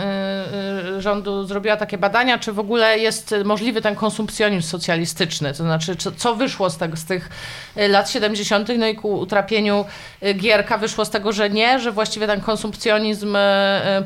y, 0.97 1.01
rządu 1.01 1.45
zrobiła 1.45 1.77
takie 1.77 1.99
badania, 1.99 2.39
czy 2.39 2.53
w 2.53 2.59
ogóle 2.59 2.99
jest 2.99 3.35
możliwy 3.45 3.81
ten 3.81 3.95
konsumpcjonizm 3.95 4.52
socjalistyczny, 4.61 5.55
to 5.55 5.65
znaczy 5.65 5.97
co 6.17 6.35
wyszło 6.35 6.71
z, 6.71 6.77
tego, 6.77 6.97
z 6.97 7.05
tych 7.05 7.29
y, 7.77 7.89
lat 7.89 8.11
70., 8.11 8.69
no 8.79 8.87
i 8.87 8.95
ku 8.95 9.19
utrapieniu 9.19 9.85
y, 10.23 10.35
Gierka 10.35 10.79
wyszło 10.79 11.05
z 11.05 11.11
tego, 11.11 11.33
że 11.33 11.51
nie, 11.51 11.81
że 11.81 11.93
właściwie 11.93 12.27
ten 12.27 12.41
konsumpcjonizm 12.41 13.37
y, 13.37 13.41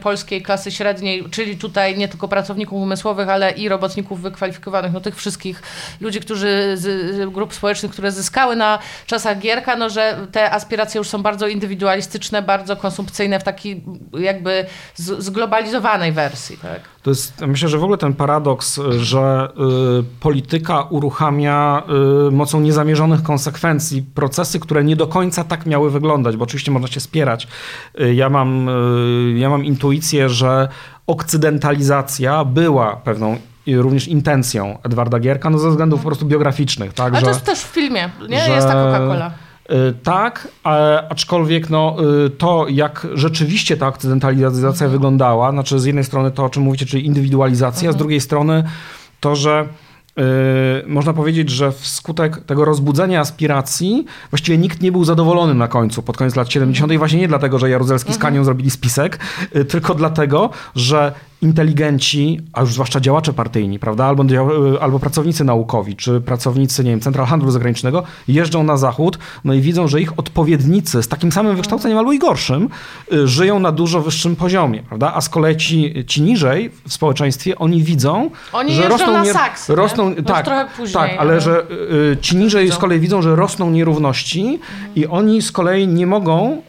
polskiej 0.02 0.42
klasy 0.42 0.70
średniej, 0.70 1.24
czyli 1.30 1.56
tutaj 1.56 1.98
nie 1.98 2.08
tylko 2.08 2.28
pracowników 2.28 2.82
umysłowych, 2.82 3.28
ale 3.28 3.50
i 3.50 3.68
robotników 3.68 4.20
wykwalifikowanych, 4.20 4.92
no 4.92 5.00
tych 5.00 5.16
wszystkich 5.16 5.62
ludzi, 6.00 6.20
którzy, 6.20 6.72
z, 6.74 7.30
grup 7.32 7.54
społecznych, 7.54 7.92
które 7.92 8.12
zyskały 8.12 8.56
na 8.56 8.78
czasach 9.06 9.38
Gierka, 9.38 9.76
no 9.76 9.90
że 9.90 10.26
te 10.32 10.52
aspiracje 10.52 10.98
już 10.98 11.08
są 11.08 11.22
bardzo 11.22 11.48
indywidualistyczne, 11.48 12.42
bardzo 12.42 12.76
konsumpcyjne 12.76 13.40
w 13.40 13.44
takiej 13.44 13.84
jakby 14.18 14.66
zglobalizowanej 14.96 16.12
wersji. 16.12 16.58
Tak? 16.62 16.80
To 17.02 17.10
jest, 17.10 17.40
myślę, 17.40 17.68
że 17.68 17.78
w 17.78 17.82
ogóle 17.82 17.98
ten 17.98 18.14
paradoks, 18.14 18.80
że 18.98 19.48
y, 20.00 20.04
polityka 20.36 20.82
uruchamia 20.82 21.82
y, 22.28 22.30
mocą 22.30 22.60
niezamierzonych 22.60 23.22
konsekwencji 23.22 24.02
procesy, 24.02 24.60
które 24.60 24.84
nie 24.84 24.96
do 24.96 25.06
końca 25.06 25.44
tak 25.44 25.66
miały 25.66 25.90
wyglądać, 25.90 26.36
bo 26.36 26.44
oczywiście 26.44 26.70
można 26.70 26.88
się 26.88 27.00
spierać. 27.00 27.48
Y, 28.00 28.14
ja, 28.14 28.30
mam, 28.30 28.68
y, 28.68 29.38
ja 29.38 29.50
mam 29.50 29.64
intuicję, 29.64 30.28
że 30.28 30.68
okcydentalizacja 31.06 32.44
była 32.44 32.96
pewną 32.96 33.36
również 33.66 34.08
intencją 34.08 34.78
Edwarda 34.82 35.18
Gierka, 35.18 35.50
no 35.50 35.58
ze 35.58 35.70
względów 35.70 36.00
po 36.00 36.06
prostu 36.06 36.26
biograficznych. 36.26 36.92
Tak, 36.92 37.12
Ale 37.12 37.20
że, 37.20 37.22
to 37.22 37.30
jest 37.30 37.44
też 37.44 37.60
w 37.60 37.68
filmie, 37.68 38.10
nie? 38.28 38.40
Że, 38.40 38.50
jest 38.50 38.66
ta 38.66 38.74
Coca-Cola. 38.74 39.30
Y, 39.70 39.94
tak, 40.02 40.48
aczkolwiek 41.10 41.70
no, 41.70 41.96
y, 42.26 42.30
to, 42.30 42.66
jak 42.68 43.06
rzeczywiście 43.14 43.76
ta 43.76 43.86
akcydentalizacja 43.86 44.70
mhm. 44.70 44.90
wyglądała, 44.90 45.50
znaczy 45.50 45.80
z 45.80 45.84
jednej 45.84 46.04
strony 46.04 46.30
to, 46.30 46.44
o 46.44 46.48
czym 46.48 46.62
mówicie, 46.62 46.86
czyli 46.86 47.06
indywidualizacja, 47.06 47.88
mhm. 47.88 47.92
z 47.92 47.96
drugiej 47.96 48.20
strony 48.20 48.64
to, 49.20 49.36
że 49.36 49.68
można 50.86 51.12
powiedzieć, 51.12 51.50
że 51.50 51.72
wskutek 51.72 52.44
tego 52.44 52.64
rozbudzenia 52.64 53.20
aspiracji 53.20 54.04
właściwie 54.30 54.58
nikt 54.58 54.82
nie 54.82 54.92
był 54.92 55.04
zadowolony 55.04 55.54
na 55.54 55.68
końcu, 55.68 56.02
pod 56.02 56.16
koniec 56.16 56.36
lat 56.36 56.52
70. 56.52 56.92
I 56.92 56.98
właśnie 56.98 57.18
nie 57.18 57.28
dlatego, 57.28 57.58
że 57.58 57.70
Jaruzelski 57.70 58.12
z 58.12 58.18
Kanią 58.18 58.28
mhm. 58.28 58.44
zrobili 58.44 58.70
spisek, 58.70 59.18
yy, 59.54 59.64
tylko 59.64 59.94
dlatego, 59.94 60.50
że 60.74 61.12
inteligenci, 61.42 62.40
a 62.52 62.60
już 62.60 62.72
zwłaszcza 62.72 63.00
działacze 63.00 63.32
partyjni, 63.32 63.78
prawda, 63.78 64.04
albo, 64.04 64.24
y, 64.74 64.80
albo 64.80 64.98
pracownicy 64.98 65.44
naukowi, 65.44 65.96
czy 65.96 66.20
pracownicy, 66.20 66.84
nie 66.84 66.90
wiem, 66.90 67.00
Central 67.00 67.26
Handlu 67.26 67.50
Zagranicznego, 67.50 68.02
jeżdżą 68.28 68.64
na 68.64 68.76
zachód, 68.76 69.18
no 69.44 69.54
i 69.54 69.60
widzą, 69.60 69.88
że 69.88 70.00
ich 70.00 70.18
odpowiednicy 70.18 71.02
z 71.02 71.08
takim 71.08 71.32
samym 71.32 71.56
wykształceniem 71.56 71.98
albo 71.98 72.12
i 72.12 72.18
gorszym, 72.18 72.68
y, 73.12 73.28
żyją 73.28 73.58
na 73.58 73.72
dużo 73.72 74.00
wyższym 74.00 74.36
poziomie, 74.36 74.82
prawda, 74.82 75.12
a 75.14 75.20
z 75.20 75.28
kolei 75.28 75.56
ci, 75.56 76.04
ci 76.06 76.22
niżej 76.22 76.70
w 76.88 76.92
społeczeństwie, 76.92 77.58
oni 77.58 77.82
widzą, 77.82 78.30
oni 78.52 78.74
że 78.74 78.88
rosną, 78.88 79.12
na 79.12 79.24
saks, 79.24 79.68
rosną, 79.68 80.14
tak, 80.14 80.72
później, 80.76 80.94
tak, 80.94 81.10
ale, 81.10 81.18
ale 81.18 81.40
że 81.40 81.62
y, 82.12 82.16
ci 82.20 82.36
niżej 82.36 82.72
z 82.72 82.76
kolei 82.76 83.00
widzą, 83.00 83.22
że 83.22 83.36
rosną 83.36 83.70
nierówności 83.70 84.40
mhm. 84.40 84.94
i 84.94 85.06
oni 85.06 85.42
z 85.42 85.52
kolei 85.52 85.88
nie 85.88 86.06
mogą, 86.06 86.62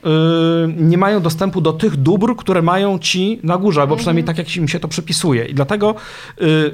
nie 0.78 0.98
mają 0.98 1.22
dostępu 1.22 1.62
do 1.62 1.74
tych 1.74 1.96
dóbr, 1.96 2.36
które 2.36 2.62
mają 2.62 3.00
ci 3.00 3.40
na 3.44 3.58
górze, 3.58 3.82
albo 3.82 3.96
przynajmniej 3.96 4.22
mhm. 4.22 4.36
tak 4.36 4.46
jak 4.46 4.57
im 4.58 4.68
się 4.68 4.80
to 4.80 4.88
przypisuje. 4.88 5.46
I 5.46 5.54
dlatego 5.54 5.96
y, 6.42 6.72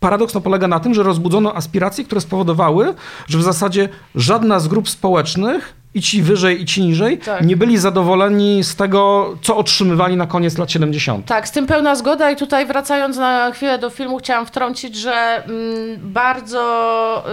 paradoks 0.00 0.34
no, 0.34 0.40
polega 0.40 0.68
na 0.68 0.80
tym, 0.80 0.94
że 0.94 1.02
rozbudzono 1.02 1.56
aspiracje, 1.56 2.04
które 2.04 2.20
spowodowały, 2.20 2.94
że 3.26 3.38
w 3.38 3.42
zasadzie 3.42 3.88
żadna 4.14 4.60
z 4.60 4.68
grup 4.68 4.88
społecznych 4.88 5.77
i 5.94 6.02
ci 6.02 6.22
wyżej, 6.22 6.62
i 6.62 6.64
ci 6.64 6.82
niżej, 6.82 7.18
Tak. 7.18 7.42
nie 7.46 7.56
byli 7.56 7.78
zadowoleni 7.78 8.64
z 8.64 8.76
tego, 8.76 9.34
co 9.42 9.56
otrzymywali 9.56 10.16
na 10.16 10.26
koniec 10.26 10.58
lat 10.58 10.70
70. 10.72 11.26
Tak, 11.26 11.48
z 11.48 11.50
tym 11.50 11.66
pełna 11.66 11.94
zgoda 11.94 12.30
i 12.30 12.36
tutaj 12.36 12.66
wracając 12.66 13.16
na 13.16 13.50
chwilę 13.52 13.78
do 13.78 13.90
filmu 13.90 14.18
chciałam 14.18 14.46
wtrącić, 14.46 14.96
że 14.96 15.12
mm, 15.44 15.98
bardzo 16.00 17.24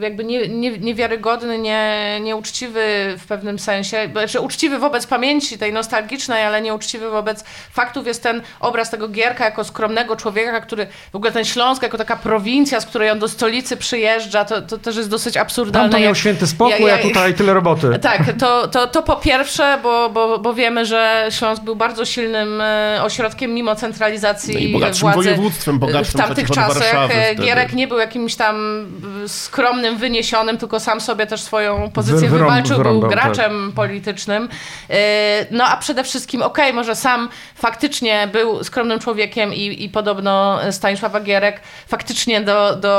y, 0.00 0.02
jakby 0.02 0.24
nie, 0.24 0.48
nie, 0.48 0.78
niewiarygodny, 0.78 1.58
nie, 1.58 2.18
nieuczciwy 2.22 2.80
w 3.18 3.26
pewnym 3.28 3.58
sensie, 3.58 4.08
znaczy 4.12 4.40
uczciwy 4.40 4.78
wobec 4.78 5.06
pamięci 5.06 5.58
tej 5.58 5.72
nostalgicznej, 5.72 6.42
ale 6.44 6.62
nieuczciwy 6.62 7.10
wobec 7.10 7.44
faktów 7.72 8.06
jest 8.06 8.22
ten 8.22 8.42
obraz 8.60 8.90
tego 8.90 9.08
Gierka 9.08 9.44
jako 9.44 9.64
skromnego 9.64 10.16
człowieka, 10.16 10.60
który 10.60 10.86
w 11.12 11.16
ogóle 11.16 11.32
ten 11.32 11.44
Śląsk 11.44 11.82
jako 11.82 11.98
taka 11.98 12.16
prowincja, 12.16 12.80
z 12.80 12.86
której 12.86 13.10
on 13.10 13.18
do 13.18 13.28
stolicy 13.28 13.76
przyjeżdża, 13.76 14.44
to, 14.44 14.62
to 14.62 14.78
też 14.78 14.96
jest 14.96 15.08
dosyć 15.10 15.36
absurdalne. 15.36 15.88
Tam 15.88 15.92
to 15.92 15.98
miał 15.98 16.08
jak- 16.08 16.16
święty 16.18 16.46
spokój, 16.46 16.86
ja- 16.86 16.94
a 16.94 16.98
tutaj 16.98 17.34
tyle 17.34 17.54
roboty. 17.54 17.67
tak, 18.00 18.22
to, 18.38 18.68
to, 18.68 18.86
to 18.86 19.02
po 19.02 19.16
pierwsze, 19.16 19.78
bo, 19.82 20.10
bo, 20.10 20.38
bo 20.38 20.54
wiemy, 20.54 20.86
że 20.86 21.26
Śląsk 21.30 21.62
był 21.62 21.76
bardzo 21.76 22.04
silnym 22.04 22.60
e, 22.60 22.98
ośrodkiem 23.02 23.54
mimo 23.54 23.74
centralizacji 23.74 24.54
No 24.54 24.60
i 24.60 24.72
bogatszym 24.72 25.00
władzy 25.12 25.16
województwem, 25.16 25.78
bogatszym 25.78 26.20
w 26.20 26.24
tamtych 26.24 26.50
czasach. 26.50 27.10
E. 27.10 27.34
Gierek 27.34 27.72
nie 27.72 27.88
był 27.88 27.98
jakimś 27.98 28.36
tam 28.36 28.86
e, 29.24 29.28
skromnym, 29.28 29.96
wyniesionym, 29.96 30.58
tylko 30.58 30.80
sam 30.80 31.00
sobie 31.00 31.26
też 31.26 31.40
swoją 31.40 31.90
pozycję 31.90 32.28
Wy- 32.28 32.38
wywalczył, 32.38 32.76
był 32.76 32.84
wyrąbał, 32.84 33.10
tak. 33.10 33.20
graczem 33.20 33.72
politycznym. 33.72 34.48
E, 34.90 35.46
No 35.50 35.64
a 35.64 35.76
przede 35.76 36.04
wszystkim, 36.04 36.42
okej, 36.42 36.72
może 36.72 36.96
sam 36.96 37.28
faktycznie 37.54 38.28
był 38.32 38.64
skromnym 38.64 38.98
człowiekiem 38.98 39.54
i, 39.54 39.84
i 39.84 39.88
podobno 39.88 40.58
Stanisława 40.70 41.20
Gierek 41.20 41.60
faktycznie 41.86 42.40
do, 42.40 42.76
do 42.76 42.98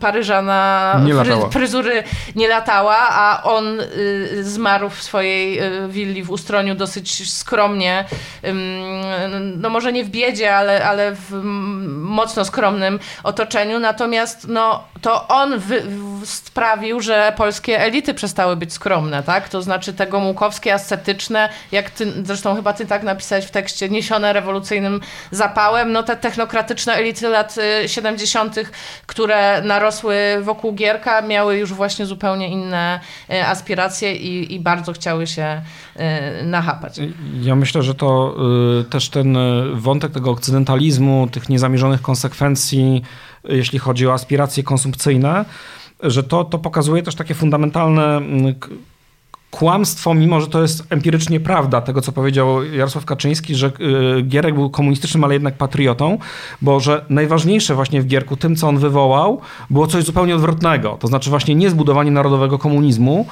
Paryża 0.00 0.42
na 0.42 1.00
Nie 1.04 1.14
fryzury 1.50 2.02
nie 2.36 2.48
latała, 2.48 2.96
a 2.96 3.41
on 3.44 3.80
y, 3.80 4.44
zmarł 4.44 4.90
w 4.90 5.02
swojej 5.02 5.62
y, 5.62 5.88
willi 5.88 6.22
w 6.22 6.30
Ustroniu 6.30 6.74
dosyć 6.74 7.32
skromnie, 7.32 8.04
ym, 8.44 9.60
no 9.60 9.70
może 9.70 9.92
nie 9.92 10.04
w 10.04 10.08
biedzie, 10.08 10.56
ale, 10.56 10.84
ale 10.84 11.12
w 11.14 11.30
mocno 12.02 12.44
skromnym 12.44 12.98
otoczeniu, 13.22 13.78
natomiast 13.78 14.48
no, 14.48 14.84
to 15.02 15.28
on 15.28 15.58
wy, 15.58 15.82
sprawił, 16.24 17.00
że 17.00 17.32
polskie 17.36 17.80
elity 17.80 18.14
przestały 18.14 18.56
być 18.56 18.72
skromne, 18.72 19.22
tak? 19.22 19.48
To 19.48 19.62
znaczy 19.62 19.92
te 19.92 20.06
gomułkowskie, 20.06 20.74
ascetyczne, 20.74 21.48
jak 21.72 21.90
ty, 21.90 22.12
zresztą 22.24 22.56
chyba 22.56 22.72
ty 22.72 22.86
tak 22.86 23.02
napisałeś 23.02 23.44
w 23.44 23.50
tekście, 23.50 23.88
niesione 23.88 24.32
rewolucyjnym 24.32 25.00
zapałem, 25.30 25.92
no 25.92 26.02
te 26.02 26.16
technokratyczne 26.16 26.94
elity 26.94 27.28
lat 27.28 27.58
y, 27.84 27.88
70., 27.88 28.56
które 29.06 29.62
narosły 29.62 30.16
wokół 30.40 30.72
Gierka, 30.72 31.22
miały 31.22 31.56
już 31.56 31.72
właśnie 31.72 32.06
zupełnie 32.06 32.48
inne 32.48 33.00
y, 33.30 33.31
aspiracje 33.40 34.16
i, 34.16 34.54
i 34.54 34.60
bardzo 34.60 34.92
chciały 34.92 35.26
się 35.26 35.62
y, 35.96 36.00
nachapać. 36.46 37.00
Ja 37.42 37.54
myślę, 37.54 37.82
że 37.82 37.94
to 37.94 38.36
y, 38.80 38.84
też 38.84 39.08
ten 39.08 39.36
wątek 39.74 40.12
tego 40.12 40.30
okcydentalizmu, 40.30 41.28
tych 41.32 41.48
niezamierzonych 41.48 42.02
konsekwencji, 42.02 43.02
jeśli 43.44 43.78
chodzi 43.78 44.06
o 44.06 44.12
aspiracje 44.12 44.62
konsumpcyjne, 44.62 45.44
że 46.02 46.22
to, 46.22 46.44
to 46.44 46.58
pokazuje 46.58 47.02
też 47.02 47.14
takie 47.14 47.34
fundamentalne 47.34 48.20
kłamstwo, 49.52 50.14
mimo 50.14 50.40
że 50.40 50.46
to 50.46 50.62
jest 50.62 50.86
empirycznie 50.90 51.40
prawda, 51.40 51.80
tego 51.80 52.00
co 52.00 52.12
powiedział 52.12 52.64
Jarosław 52.64 53.04
Kaczyński, 53.04 53.54
że 53.54 53.72
y, 54.18 54.22
Gierek 54.22 54.54
był 54.54 54.70
komunistycznym, 54.70 55.24
ale 55.24 55.34
jednak 55.34 55.54
patriotą, 55.54 56.18
bo 56.62 56.80
że 56.80 57.04
najważniejsze 57.08 57.74
właśnie 57.74 58.02
w 58.02 58.06
Gierku, 58.06 58.36
tym 58.36 58.56
co 58.56 58.68
on 58.68 58.78
wywołał, 58.78 59.40
było 59.70 59.86
coś 59.86 60.04
zupełnie 60.04 60.34
odwrotnego. 60.34 60.96
To 61.00 61.08
znaczy 61.08 61.30
właśnie 61.30 61.54
nie 61.54 61.70
zbudowanie 61.70 62.10
narodowego 62.10 62.58
komunizmu, 62.58 63.26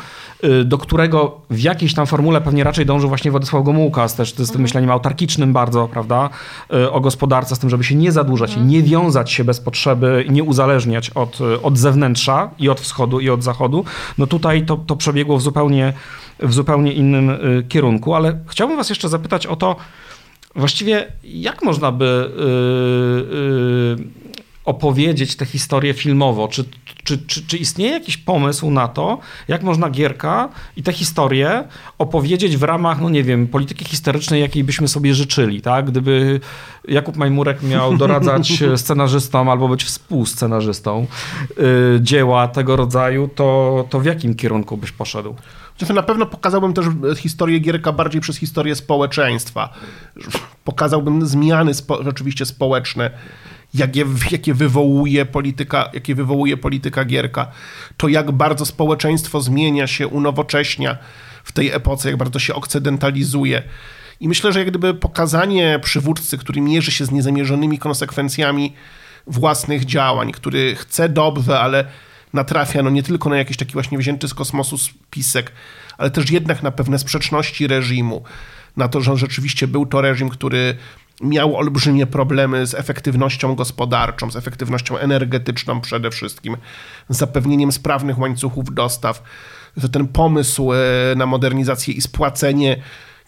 y, 0.44 0.64
do 0.64 0.78
którego 0.78 1.40
w 1.50 1.60
jakiejś 1.60 1.94
tam 1.94 2.06
formule 2.06 2.40
pewnie 2.40 2.64
raczej 2.64 2.86
dążył 2.86 3.08
właśnie 3.08 3.30
Władysław 3.30 3.64
Gomułka, 3.64 4.08
z, 4.08 4.14
też 4.14 4.34
z 4.34 4.50
tym 4.50 4.60
myśleniem 4.60 4.90
autarkicznym 4.90 5.52
bardzo, 5.52 5.88
prawda, 5.88 6.30
y, 6.74 6.90
o 6.90 7.00
gospodarce, 7.00 7.56
z 7.56 7.58
tym, 7.58 7.70
żeby 7.70 7.84
się 7.84 7.94
nie 7.94 8.12
zadłużać, 8.12 8.56
nie 8.56 8.82
wiązać 8.82 9.32
się 9.32 9.44
bez 9.44 9.60
potrzeby, 9.60 10.24
nie 10.28 10.44
uzależniać 10.44 11.10
od, 11.10 11.38
od 11.62 11.78
zewnętrza 11.78 12.50
i 12.58 12.68
od 12.68 12.80
wschodu 12.80 13.20
i 13.20 13.30
od 13.30 13.42
zachodu. 13.42 13.84
No 14.18 14.26
tutaj 14.26 14.66
to, 14.66 14.76
to 14.76 14.96
przebiegło 14.96 15.38
w 15.38 15.42
zupełnie, 15.42 15.92
w 16.42 16.52
zupełnie 16.52 16.92
innym 16.92 17.30
y, 17.30 17.64
kierunku, 17.68 18.14
ale 18.14 18.38
chciałbym 18.46 18.76
was 18.76 18.88
jeszcze 18.88 19.08
zapytać 19.08 19.46
o 19.46 19.56
to, 19.56 19.76
właściwie 20.54 21.12
jak 21.24 21.62
można 21.62 21.92
by 21.92 22.04
y, 22.04 23.34
y, 23.34 24.29
opowiedzieć 24.70 25.36
tę 25.36 25.46
historię 25.46 25.94
filmowo? 25.94 26.48
Czy, 26.48 26.64
czy, 27.04 27.18
czy, 27.18 27.46
czy 27.46 27.56
istnieje 27.56 27.92
jakiś 27.92 28.16
pomysł 28.16 28.70
na 28.70 28.88
to, 28.88 29.18
jak 29.48 29.62
można 29.62 29.90
Gierka 29.90 30.48
i 30.76 30.82
tę 30.82 30.92
historię 30.92 31.64
opowiedzieć 31.98 32.56
w 32.56 32.62
ramach, 32.62 33.00
no 33.00 33.10
nie 33.10 33.22
wiem, 33.24 33.46
polityki 33.46 33.84
historycznej, 33.84 34.40
jakiej 34.40 34.64
byśmy 34.64 34.88
sobie 34.88 35.14
życzyli, 35.14 35.62
tak? 35.62 35.90
Gdyby 35.90 36.40
Jakub 36.88 37.16
Majmurek 37.16 37.62
miał 37.62 37.96
doradzać 37.96 38.52
scenarzystom 38.76 39.48
albo 39.48 39.68
być 39.68 39.84
współscenarzystą 39.84 41.06
y, 41.96 42.00
dzieła 42.00 42.48
tego 42.48 42.76
rodzaju, 42.76 43.28
to, 43.34 43.84
to 43.90 44.00
w 44.00 44.04
jakim 44.04 44.34
kierunku 44.34 44.76
byś 44.76 44.92
poszedł? 44.92 45.34
Znaczy, 45.78 45.94
Na 45.94 46.02
pewno 46.02 46.26
pokazałbym 46.26 46.74
też 46.74 46.86
historię 47.16 47.58
Gierka 47.58 47.92
bardziej 47.92 48.20
przez 48.20 48.36
historię 48.36 48.74
społeczeństwa. 48.74 49.68
Pokazałbym 50.64 51.26
zmiany 51.26 51.74
spo, 51.74 52.02
rzeczywiście 52.02 52.46
społeczne, 52.46 53.10
jakie, 53.74 54.04
jakie, 54.30 54.54
wywołuje 54.54 55.26
polityka, 55.26 55.90
jakie 55.92 56.14
wywołuje 56.14 56.56
polityka 56.56 57.04
Gierka. 57.04 57.46
To 57.96 58.08
jak 58.08 58.30
bardzo 58.32 58.66
społeczeństwo 58.66 59.40
zmienia 59.40 59.86
się, 59.86 60.08
unowocześnia 60.08 60.98
w 61.44 61.52
tej 61.52 61.70
epoce, 61.70 62.08
jak 62.08 62.18
bardzo 62.18 62.38
się 62.38 62.54
okcydentalizuje. 62.54 63.62
I 64.20 64.28
myślę, 64.28 64.52
że 64.52 64.58
jak 64.58 64.68
gdyby 64.68 64.94
pokazanie 64.94 65.78
przywódcy, 65.82 66.38
który 66.38 66.60
mierzy 66.60 66.92
się 66.92 67.04
z 67.04 67.10
niezamierzonymi 67.10 67.78
konsekwencjami 67.78 68.72
własnych 69.26 69.84
działań, 69.84 70.32
który 70.32 70.74
chce 70.76 71.08
dobrze, 71.08 71.60
ale 71.60 71.84
natrafia 72.32 72.82
no 72.82 72.90
nie 72.90 73.02
tylko 73.02 73.30
na 73.30 73.36
jakiś 73.36 73.56
taki 73.56 73.72
właśnie 73.72 73.98
wzięty 73.98 74.28
z 74.28 74.34
kosmosu 74.34 74.78
spisek, 74.78 75.52
ale 75.98 76.10
też 76.10 76.30
jednak 76.30 76.62
na 76.62 76.70
pewne 76.70 76.98
sprzeczności 76.98 77.66
reżimu, 77.66 78.22
na 78.76 78.88
to, 78.88 79.00
że 79.00 79.16
rzeczywiście 79.16 79.68
był 79.68 79.86
to 79.86 80.00
reżim, 80.00 80.28
który 80.28 80.76
miał 81.20 81.56
olbrzymie 81.56 82.06
problemy 82.06 82.66
z 82.66 82.74
efektywnością 82.74 83.54
gospodarczą, 83.54 84.30
z 84.30 84.36
efektywnością 84.36 84.98
energetyczną 84.98 85.80
przede 85.80 86.10
wszystkim, 86.10 86.56
z 87.08 87.18
zapewnieniem 87.18 87.72
sprawnych 87.72 88.18
łańcuchów 88.18 88.74
dostaw, 88.74 89.22
że 89.76 89.88
ten 89.88 90.08
pomysł 90.08 90.72
e, 90.72 90.76
na 91.16 91.26
modernizację 91.26 91.94
i 91.94 92.00
spłacenie 92.00 92.76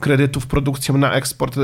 kredytów 0.03 0.47
produkcją 0.47 0.99
na 0.99 1.13
eksport, 1.13 1.57
e, 1.57 1.61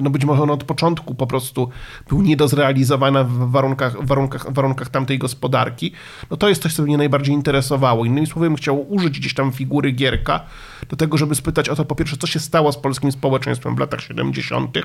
no 0.00 0.10
być 0.10 0.24
może 0.24 0.42
on 0.42 0.50
od 0.50 0.64
początku 0.64 1.14
po 1.14 1.26
prostu 1.26 1.68
był 2.08 2.22
nie 2.22 2.36
do 2.36 2.48
zrealizowania 2.48 3.24
w 3.24 3.50
warunkach, 3.50 4.06
warunkach, 4.06 4.52
warunkach 4.52 4.88
tamtej 4.88 5.18
gospodarki, 5.18 5.92
no 6.30 6.36
to 6.36 6.48
jest 6.48 6.62
coś, 6.62 6.74
co 6.74 6.82
mnie 6.82 6.98
najbardziej 6.98 7.34
interesowało. 7.34 8.04
Innymi 8.04 8.26
słowy, 8.26 8.54
chciał 8.56 8.92
użyć 8.92 9.18
gdzieś 9.18 9.34
tam 9.34 9.52
figury 9.52 9.92
Gierka 9.92 10.40
do 10.88 10.96
tego, 10.96 11.18
żeby 11.18 11.34
spytać 11.34 11.68
o 11.68 11.76
to, 11.76 11.84
po 11.84 11.94
pierwsze, 11.94 12.16
co 12.16 12.26
się 12.26 12.40
stało 12.40 12.72
z 12.72 12.78
polskim 12.78 13.12
społeczeństwem 13.12 13.76
w 13.76 13.78
latach 13.78 14.00
70., 14.00 14.78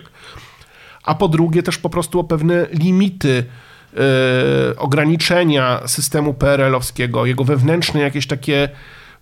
a 1.03 1.15
po 1.15 1.27
drugie 1.27 1.63
też 1.63 1.77
po 1.77 1.89
prostu 1.89 2.19
o 2.19 2.23
pewne 2.23 2.67
limity 2.71 3.43
e, 3.93 3.99
ograniczenia 4.77 5.81
systemu 5.85 6.33
PRL-owskiego, 6.33 7.25
jego 7.25 7.43
wewnętrzne 7.43 7.99
jakieś 7.99 8.27
takie 8.27 8.69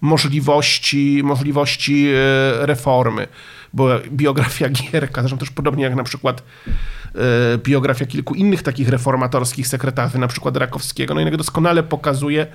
możliwości, 0.02 1.22
możliwości 1.24 2.08
e, 2.08 2.66
reformy. 2.66 3.28
Bo 3.74 3.90
biografia 4.12 4.70
Gierka, 4.70 5.22
zresztą 5.22 5.38
też 5.38 5.50
podobnie 5.50 5.84
jak 5.84 5.96
na 5.96 6.04
przykład 6.04 6.44
e, 6.44 7.58
biografia 7.58 8.06
kilku 8.06 8.36
innych 8.36 8.64
takich 8.64 8.90
reformatorskich 8.90 9.68
sekretarzy, 9.68 10.18
na 10.20 10.28
przykład 10.28 10.58
Rakowskiego, 10.58 11.14
no 11.14 11.20
jednak 11.20 11.38
doskonale 11.38 11.84
pokazuje 11.84 12.48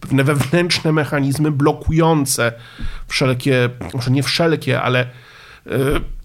pewne 0.00 0.24
wewnętrzne 0.24 0.92
mechanizmy 0.92 1.50
blokujące 1.50 2.52
wszelkie, 3.08 3.70
może 3.94 4.10
nie 4.10 4.22
wszelkie, 4.22 4.82
ale 4.82 5.06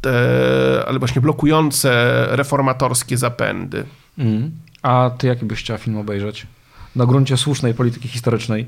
te, 0.01 0.83
ale 0.87 0.99
właśnie 0.99 1.21
blokujące 1.21 2.25
reformatorskie 2.29 3.17
zapędy. 3.17 3.83
Mm. 4.17 4.51
A 4.81 5.11
ty 5.17 5.27
jaki 5.27 5.45
byś 5.45 5.59
chciała 5.59 5.79
film 5.79 5.97
obejrzeć? 5.97 6.47
Na 6.95 7.05
gruncie 7.05 7.37
słusznej 7.37 7.73
polityki 7.73 8.07
historycznej. 8.07 8.67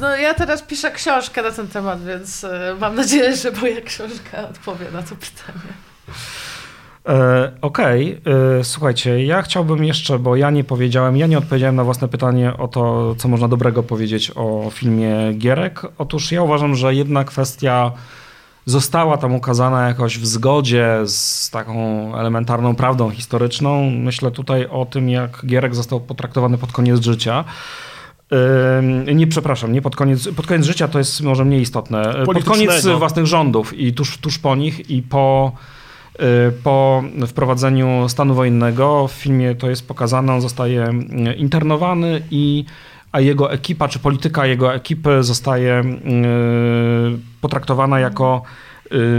No 0.00 0.16
ja 0.16 0.34
teraz 0.34 0.62
piszę 0.62 0.90
książkę 0.90 1.42
na 1.42 1.50
ten 1.50 1.68
temat, 1.68 2.04
więc 2.04 2.44
e, 2.44 2.76
mam 2.80 2.94
nadzieję, 2.94 3.36
że 3.36 3.50
moja 3.50 3.80
książka 3.80 4.48
odpowie 4.48 4.86
na 4.92 5.02
to 5.02 5.14
pytanie. 5.14 5.72
E, 7.08 7.52
Okej, 7.60 8.20
e, 8.60 8.64
słuchajcie, 8.64 9.24
ja 9.24 9.42
chciałbym 9.42 9.84
jeszcze, 9.84 10.18
bo 10.18 10.36
ja 10.36 10.50
nie 10.50 10.64
powiedziałem, 10.64 11.16
ja 11.16 11.26
nie 11.26 11.38
odpowiedziałem 11.38 11.76
na 11.76 11.84
własne 11.84 12.08
pytanie 12.08 12.56
o 12.56 12.68
to, 12.68 13.14
co 13.14 13.28
można 13.28 13.48
dobrego 13.48 13.82
powiedzieć 13.82 14.32
o 14.34 14.70
filmie 14.72 15.14
Gierek. 15.38 15.80
Otóż 15.98 16.32
ja 16.32 16.42
uważam, 16.42 16.74
że 16.74 16.94
jedna 16.94 17.24
kwestia 17.24 17.92
została 18.66 19.16
tam 19.16 19.34
ukazana 19.34 19.88
jakoś 19.88 20.18
w 20.18 20.26
zgodzie 20.26 20.98
z 21.06 21.50
taką 21.50 21.76
elementarną 22.16 22.74
prawdą 22.74 23.10
historyczną. 23.10 23.90
Myślę 23.90 24.30
tutaj 24.30 24.66
o 24.66 24.86
tym, 24.86 25.08
jak 25.08 25.46
Gierek 25.46 25.74
został 25.74 26.00
potraktowany 26.00 26.58
pod 26.58 26.72
koniec 26.72 27.00
życia. 27.00 27.44
Nie, 29.14 29.26
przepraszam, 29.26 29.72
nie 29.72 29.82
pod 29.82 29.96
koniec, 29.96 30.28
pod 30.28 30.46
koniec 30.46 30.66
życia 30.66 30.88
to 30.88 30.98
jest 30.98 31.20
może 31.20 31.44
mniej 31.44 31.60
istotne. 31.60 32.14
Pod 32.24 32.44
koniec 32.44 32.86
własnych 32.86 33.26
rządów 33.26 33.78
i 33.78 33.92
tuż, 33.92 34.18
tuż 34.18 34.38
po 34.38 34.56
nich 34.56 34.90
i 34.90 35.02
po, 35.02 35.52
yy, 36.18 36.26
po 36.62 37.02
wprowadzeniu 37.26 38.08
stanu 38.08 38.34
wojennego 38.34 39.08
w 39.08 39.12
filmie 39.12 39.54
to 39.54 39.70
jest 39.70 39.88
pokazane, 39.88 40.34
on 40.34 40.40
zostaje 40.40 40.88
internowany 41.36 42.22
i 42.30 42.64
a 43.14 43.20
jego 43.20 43.52
ekipa, 43.52 43.88
czy 43.88 43.98
polityka 43.98 44.46
jego 44.46 44.74
ekipy 44.74 45.22
zostaje 45.22 45.82
yy, 46.04 47.18
potraktowana 47.40 48.00
jako 48.00 48.42
Y, 48.42 48.73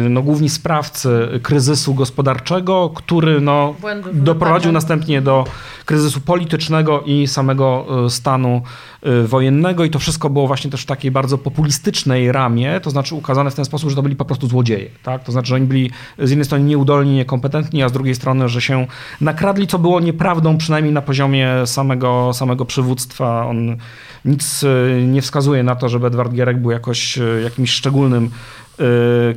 no, 0.09 0.21
główni 0.21 0.49
sprawcy 0.49 1.09
kryzysu 1.43 1.93
gospodarczego, 1.93 2.91
który 2.95 3.41
no, 3.41 3.75
doprowadził 4.13 4.71
następnie 4.71 5.21
do 5.21 5.45
kryzysu 5.85 6.21
politycznego 6.21 7.01
i 7.01 7.27
samego 7.27 7.85
y, 8.05 8.09
stanu 8.09 8.61
y, 9.05 9.27
wojennego 9.27 9.85
i 9.85 9.89
to 9.89 9.99
wszystko 9.99 10.29
było 10.29 10.47
właśnie 10.47 10.71
też 10.71 10.81
w 10.81 10.85
takiej 10.85 11.11
bardzo 11.11 11.37
populistycznej 11.37 12.31
ramie, 12.31 12.79
to 12.79 12.89
znaczy 12.89 13.15
ukazane 13.15 13.51
w 13.51 13.55
ten 13.55 13.65
sposób, 13.65 13.89
że 13.89 13.95
to 13.95 14.01
byli 14.01 14.15
po 14.15 14.25
prostu 14.25 14.47
złodzieje, 14.47 14.89
tak? 15.03 15.23
To 15.23 15.31
znaczy, 15.31 15.47
że 15.47 15.55
oni 15.55 15.65
byli 15.65 15.91
z 16.19 16.29
jednej 16.29 16.45
strony 16.45 16.63
nieudolni, 16.63 17.15
niekompetentni, 17.15 17.83
a 17.83 17.89
z 17.89 17.91
drugiej 17.91 18.15
strony, 18.15 18.49
że 18.49 18.61
się 18.61 18.87
nakradli, 19.21 19.67
co 19.67 19.79
było 19.79 19.99
nieprawdą, 19.99 20.57
przynajmniej 20.57 20.93
na 20.93 21.01
poziomie 21.01 21.49
samego, 21.65 22.33
samego 22.33 22.65
przywództwa. 22.65 23.45
On 23.45 23.77
nic 24.25 24.65
nie 25.07 25.21
wskazuje 25.21 25.63
na 25.63 25.75
to, 25.75 25.89
żeby 25.89 26.07
Edward 26.07 26.33
Gierek 26.33 26.61
był 26.61 26.71
jakoś 26.71 27.19
jakimś 27.43 27.71
szczególnym 27.71 28.29
Y, 28.64 28.64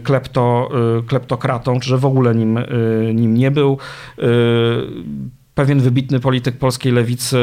klepto, 0.03 0.69
y, 0.99 1.03
kleptokratą, 1.03 1.81
czy 1.81 1.89
że 1.89 1.99
w 1.99 2.05
ogóle 2.05 2.35
nim, 2.35 2.59
y, 2.59 3.13
nim 3.15 3.35
nie 3.35 3.51
był. 3.51 3.79
Pewien 5.55 5.81
wybitny 5.81 6.21
polityk 6.21 6.59
polskiej 6.59 6.93
lewicy 6.93 7.39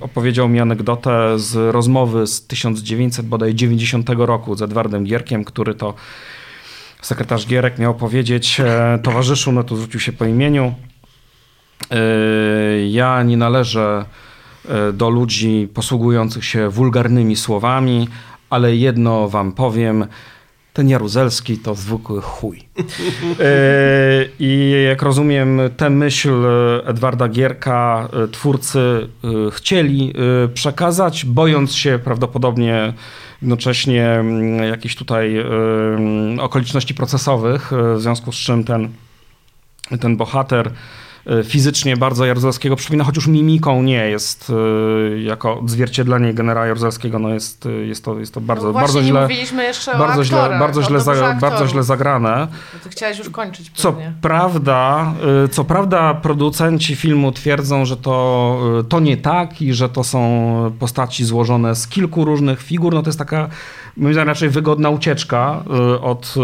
opowiedział 0.00 0.48
mi 0.48 0.60
anegdotę 0.60 1.38
z 1.38 1.74
rozmowy 1.74 2.26
z 2.26 2.46
1990 2.46 4.08
roku 4.26 4.54
z 4.54 4.62
Edwardem 4.62 5.04
Gierkiem, 5.04 5.44
który 5.44 5.74
to 5.74 5.94
sekretarz 7.02 7.46
Gierek 7.46 7.78
miał 7.78 7.94
powiedzieć 7.94 8.60
e, 8.60 8.98
towarzyszu, 9.02 9.52
no 9.52 9.64
tu 9.64 9.76
zwrócił 9.76 10.00
się 10.00 10.12
po 10.12 10.24
imieniu, 10.24 10.74
ja 12.88 13.22
nie 13.22 13.36
należę 13.36 14.04
e, 14.68 14.92
do 14.92 15.10
ludzi 15.10 15.68
posługujących 15.74 16.44
się 16.44 16.68
wulgarnymi 16.68 17.36
słowami, 17.36 18.08
ale 18.50 18.76
jedno 18.76 19.28
wam 19.28 19.52
powiem, 19.52 20.06
ten 20.72 20.88
Jaruzelski 20.88 21.58
to 21.58 21.74
zwykły 21.74 22.20
chuj. 22.22 22.62
E, 23.40 24.24
I 24.38 24.72
jak 24.88 25.02
rozumiem, 25.02 25.60
tę 25.76 25.90
myśl 25.90 26.44
Edwarda 26.84 27.28
Gierka 27.28 28.08
e, 28.12 28.28
twórcy 28.28 28.78
e, 28.78 29.50
chcieli 29.50 30.14
przekazać, 30.54 31.24
bojąc 31.24 31.74
się 31.74 31.98
prawdopodobnie 32.04 32.92
jednocześnie 33.42 34.10
mm, 34.10 34.68
jakichś 34.68 34.94
tutaj 34.94 35.44
okoliczności 36.40 36.94
procesowych, 36.94 37.70
w 37.96 38.00
związku 38.00 38.32
z 38.32 38.36
czym 38.36 38.64
ten, 38.64 38.88
ten 40.00 40.16
bohater 40.16 40.66
E, 40.66 40.72
fizycznie 41.44 41.96
bardzo 41.96 42.24
Jaruzelskiego 42.24 42.76
przypomina, 42.76 43.04
choć 43.04 43.16
już 43.16 43.26
mimiką 43.26 43.82
nie 43.82 44.08
jest 44.08 44.52
e, 45.14 45.20
jako 45.20 45.60
odzwierciedlenie 45.60 46.34
generała 46.34 46.66
Jaruzelskiego, 46.66 47.18
no 47.18 47.28
jest, 47.28 47.66
e, 47.66 47.70
jest, 47.70 48.04
to, 48.04 48.18
jest 48.18 48.34
to 48.34 48.40
bardzo, 48.40 48.66
no 48.66 48.72
bardzo 48.72 49.02
źle. 49.02 49.28
bardzo 49.98 50.24
źle, 50.24 50.58
bardzo, 50.58 50.82
źle 50.82 51.00
za, 51.00 51.34
bardzo 51.40 51.66
źle 51.66 51.82
zagrane. 51.82 52.48
Ty 52.82 52.90
chciałeś 52.90 53.18
już 53.18 53.30
kończyć 53.30 53.70
Co 53.74 53.96
prawda, 54.20 55.12
co 55.50 55.64
prawda 55.64 56.14
producenci 56.14 56.96
filmu 56.96 57.32
twierdzą, 57.32 57.84
że 57.84 57.96
to, 57.96 58.60
to 58.88 59.00
nie 59.00 59.16
tak 59.16 59.62
i 59.62 59.74
że 59.74 59.88
to 59.88 60.04
są 60.04 60.72
postaci 60.78 61.24
złożone 61.24 61.74
z 61.74 61.88
kilku 61.88 62.24
różnych 62.24 62.62
figur. 62.62 62.94
No 62.94 63.02
to 63.02 63.08
jest 63.08 63.18
taka 63.18 63.48
moim 63.96 64.14
zdaniem 64.14 64.28
raczej 64.28 64.48
wygodna 64.48 64.90
ucieczka 64.90 65.64
od, 66.00 66.34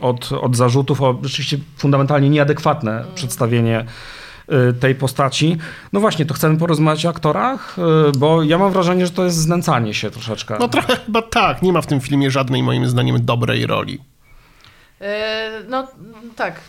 od, 0.00 0.32
od 0.32 0.56
zarzutów 0.56 1.02
o 1.02 1.18
rzeczywiście 1.22 1.58
fundamentalnie 1.76 2.30
nieadekwatne 2.30 2.92
mm. 2.92 3.14
przedstawienie 3.14 3.61
y, 3.68 4.72
tej 4.72 4.94
postaci. 4.94 5.56
No 5.92 6.00
właśnie, 6.00 6.24
to 6.26 6.34
chcemy 6.34 6.58
porozmawiać 6.58 7.06
o 7.06 7.08
aktorach, 7.08 7.76
bo 8.18 8.42
ja 8.42 8.58
mam 8.58 8.72
wrażenie, 8.72 9.06
że 9.06 9.12
to 9.12 9.24
jest 9.24 9.36
znęcanie 9.36 9.94
się 9.94 10.10
troszeczkę. 10.10 10.56
No 10.60 10.68
trochę 10.68 10.96
chyba 10.96 11.22
tak. 11.22 11.62
Nie 11.62 11.72
ma 11.72 11.80
w 11.80 11.86
tym 11.86 12.00
filmie 12.00 12.30
żadnej, 12.30 12.62
moim 12.62 12.88
zdaniem, 12.88 13.24
dobrej 13.24 13.66
roli. 13.66 14.11
E, 15.02 15.50
no 15.68 15.88
tak, 16.36 16.60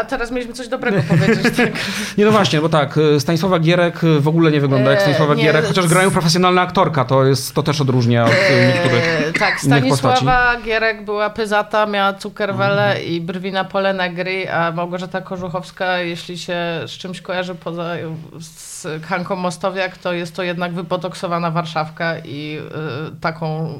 a 0.00 0.04
teraz 0.04 0.30
mieliśmy 0.30 0.54
coś 0.54 0.68
dobrego 0.68 1.02
powiedzieć. 1.08 1.38
Tak. 1.56 1.70
Nie 2.18 2.24
no 2.24 2.30
właśnie, 2.30 2.60
bo 2.60 2.68
tak, 2.68 2.98
e, 2.98 3.20
Stanisława 3.20 3.58
Gierek 3.58 4.04
e, 4.04 4.20
w 4.20 4.28
ogóle 4.28 4.50
nie 4.50 4.60
wygląda 4.60 4.90
jak 4.90 5.00
Stanisława 5.00 5.34
nie, 5.34 5.42
Gierek, 5.42 5.64
chociaż 5.64 5.86
grają 5.86 6.10
profesjonalna 6.10 6.62
aktorka, 6.62 7.04
to, 7.04 7.24
jest, 7.24 7.54
to 7.54 7.62
też 7.62 7.80
odróżnia 7.80 8.24
od 8.24 8.30
niektórych 8.66 9.32
Tak, 9.38 9.60
Stanisława 9.60 10.56
Gierek 10.64 11.04
była 11.04 11.30
pyzata, 11.30 11.86
miała 11.86 12.12
cukerwele 12.12 12.86
mhm. 12.86 13.04
i 13.04 13.20
brwi 13.20 13.52
na 13.52 13.64
pole 13.64 13.92
negry, 13.92 14.50
a 14.50 14.72
Małgorzata 14.72 15.20
Korzuchowska, 15.20 15.98
jeśli 15.98 16.38
się 16.38 16.56
z 16.86 16.90
czymś 16.90 17.20
kojarzy 17.20 17.54
poza 17.54 17.94
z 18.40 18.77
Hanką 19.02 19.36
Mostowiak, 19.36 19.98
to 19.98 20.12
jest 20.12 20.36
to 20.36 20.42
jednak 20.42 20.72
wypotoksowana 20.72 21.50
Warszawka 21.50 22.18
i 22.18 22.58
y, 23.08 23.20
taką, 23.20 23.72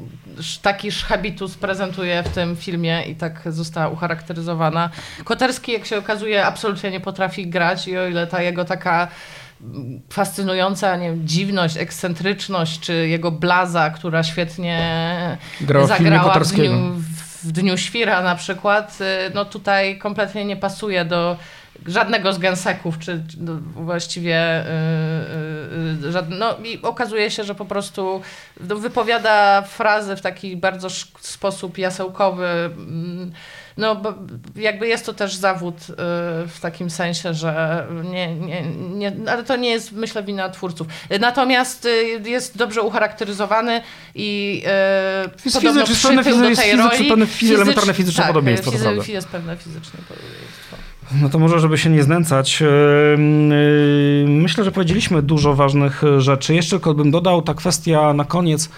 taki 0.61 0.91
habitus 0.91 1.55
prezentuje 1.55 2.23
w 2.23 2.29
tym 2.29 2.55
filmie 2.55 3.03
i 3.03 3.15
tak 3.15 3.41
została 3.45 3.87
ucharakteryzowana. 3.87 4.89
Koterski, 5.23 5.71
jak 5.71 5.85
się 5.85 5.97
okazuje, 5.97 6.45
absolutnie 6.45 6.91
nie 6.91 6.99
potrafi 6.99 7.47
grać 7.47 7.87
i 7.87 7.97
o 7.97 8.07
ile 8.07 8.27
ta 8.27 8.41
jego 8.41 8.65
taka 8.65 9.07
fascynująca 10.09 10.97
nie 10.97 11.09
wiem, 11.09 11.27
dziwność, 11.27 11.77
ekscentryczność, 11.77 12.79
czy 12.79 13.07
jego 13.07 13.31
blaza, 13.31 13.89
która 13.89 14.23
świetnie 14.23 15.37
Grała 15.61 15.87
zagrała 15.87 16.39
w, 16.39 16.47
w 16.47 16.51
dniu, 16.53 16.93
w 17.43 17.51
dniu 17.51 17.77
Świra 17.77 18.21
na 18.21 18.35
przykład, 18.35 18.97
y, 19.01 19.31
no 19.33 19.45
tutaj 19.45 19.97
kompletnie 19.97 20.45
nie 20.45 20.57
pasuje 20.57 21.05
do 21.05 21.37
żadnego 21.87 22.33
z 22.33 22.37
gęseków, 22.37 22.99
czy 22.99 23.23
no, 23.37 23.59
właściwie 23.75 24.65
yy, 26.01 26.05
yy, 26.05 26.11
żadne, 26.11 26.37
no 26.37 26.57
i 26.63 26.81
okazuje 26.81 27.31
się, 27.31 27.43
że 27.43 27.55
po 27.55 27.65
prostu 27.65 28.21
no, 28.61 28.75
wypowiada 28.75 29.61
frazy 29.61 30.15
w 30.15 30.21
taki 30.21 30.57
bardzo 30.57 30.89
sposób 31.19 31.77
jasełkowy. 31.77 32.69
Yy, 32.77 33.31
no, 33.79 33.95
bo 33.95 34.13
jakby 34.55 34.87
jest 34.87 35.05
to 35.05 35.13
też 35.13 35.35
zawód 35.35 35.75
y, 35.75 35.93
w 36.47 36.57
takim 36.61 36.89
sensie, 36.89 37.33
że 37.33 37.85
nie, 38.03 38.35
nie, 38.35 38.61
nie, 38.79 39.13
ale 39.27 39.43
to 39.43 39.55
nie 39.55 39.69
jest, 39.69 39.91
myślę, 39.91 40.23
wina 40.23 40.49
twórców. 40.49 40.87
Natomiast 41.19 41.85
y, 41.85 42.21
jest 42.25 42.57
dobrze 42.57 42.81
ucharakteryzowany 42.81 43.81
i 44.15 44.61
y, 45.45 45.51
podobno 45.53 45.85
fizy, 45.85 45.99
przytył 45.99 46.41
do 46.49 46.55
tej 46.55 46.75
roli. 46.75 47.09
Pewne 47.09 47.27
fizy, 47.27 47.55
elementarne 47.55 47.93
fizyczne 47.93 48.23
tak, 48.23 48.33
podobieństwo, 48.33 48.71
fizy, 48.71 48.83
to. 48.83 49.11
Jest 49.11 49.27
pewne 49.27 49.57
fizyczne 49.57 49.99
podobieństwo. 50.07 50.77
No 51.21 51.29
to 51.29 51.39
może, 51.39 51.59
żeby 51.59 51.77
się 51.77 51.89
nie 51.89 52.03
znęcać, 52.03 52.63
myślę, 54.25 54.63
że 54.63 54.71
powiedzieliśmy 54.71 55.21
dużo 55.21 55.55
ważnych 55.55 56.01
rzeczy. 56.17 56.55
Jeszcze 56.55 56.69
tylko 56.69 56.93
bym 56.93 57.11
dodał 57.11 57.41
ta 57.41 57.53
kwestia 57.53 58.13
na 58.13 58.25
koniec 58.25 58.69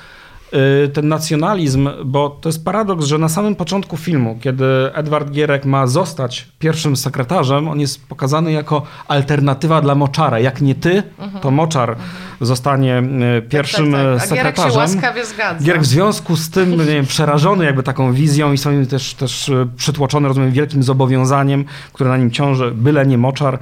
ten 0.93 1.08
nacjonalizm, 1.08 1.89
bo 2.06 2.30
to 2.30 2.49
jest 2.49 2.66
paradoks, 2.66 3.06
że 3.06 3.18
na 3.18 3.30
samym 3.30 3.56
początku 3.56 3.97
filmu, 3.97 4.38
kiedy 4.41 4.66
Edward 4.93 5.32
Gierek 5.32 5.66
ma 5.66 5.88
zostać 5.88 6.47
pierwszym 6.60 6.95
sekretarzem, 6.95 7.68
on 7.68 7.80
jest 7.80 8.08
pokazany 8.08 8.52
jako 8.52 8.84
alternatywa 9.08 9.82
dla 9.82 9.95
Moczara. 9.95 10.39
Jak 10.39 10.62
nie 10.62 10.76
ty, 10.76 11.04
to 11.41 11.52
Moczar 11.52 11.95
zostanie 12.41 13.04
y, 13.38 13.41
pierwszym 13.41 13.91
tak, 13.91 14.02
tak, 14.02 14.20
tak. 14.20 14.30
sekretarzem. 14.30 14.72
Gierek 14.72 14.89
się 14.89 14.95
łaskawie 14.95 15.26
zgadza. 15.26 15.66
Gierek 15.66 15.82
w 15.82 15.86
związku 15.86 16.36
z 16.36 16.49
tym 16.49 16.72
nie 16.72 16.86
wiem, 16.86 17.06
przerażony 17.06 17.66
jakby 17.66 17.84
taką 17.84 18.14
wizją 18.14 18.54
i 18.54 18.58
swoim 18.58 18.88
też, 18.88 19.14
też 19.14 19.49
y, 19.49 19.68
przytłoczony, 19.78 20.28
rozumiem, 20.28 20.52
wielkim 20.52 20.84
zobowiązaniem, 20.84 21.66
które 21.93 22.10
na 22.10 22.18
nim 22.18 22.32
ciąży, 22.32 22.72
byle 22.72 23.06
nie 23.06 23.18
Moczar, 23.18 23.60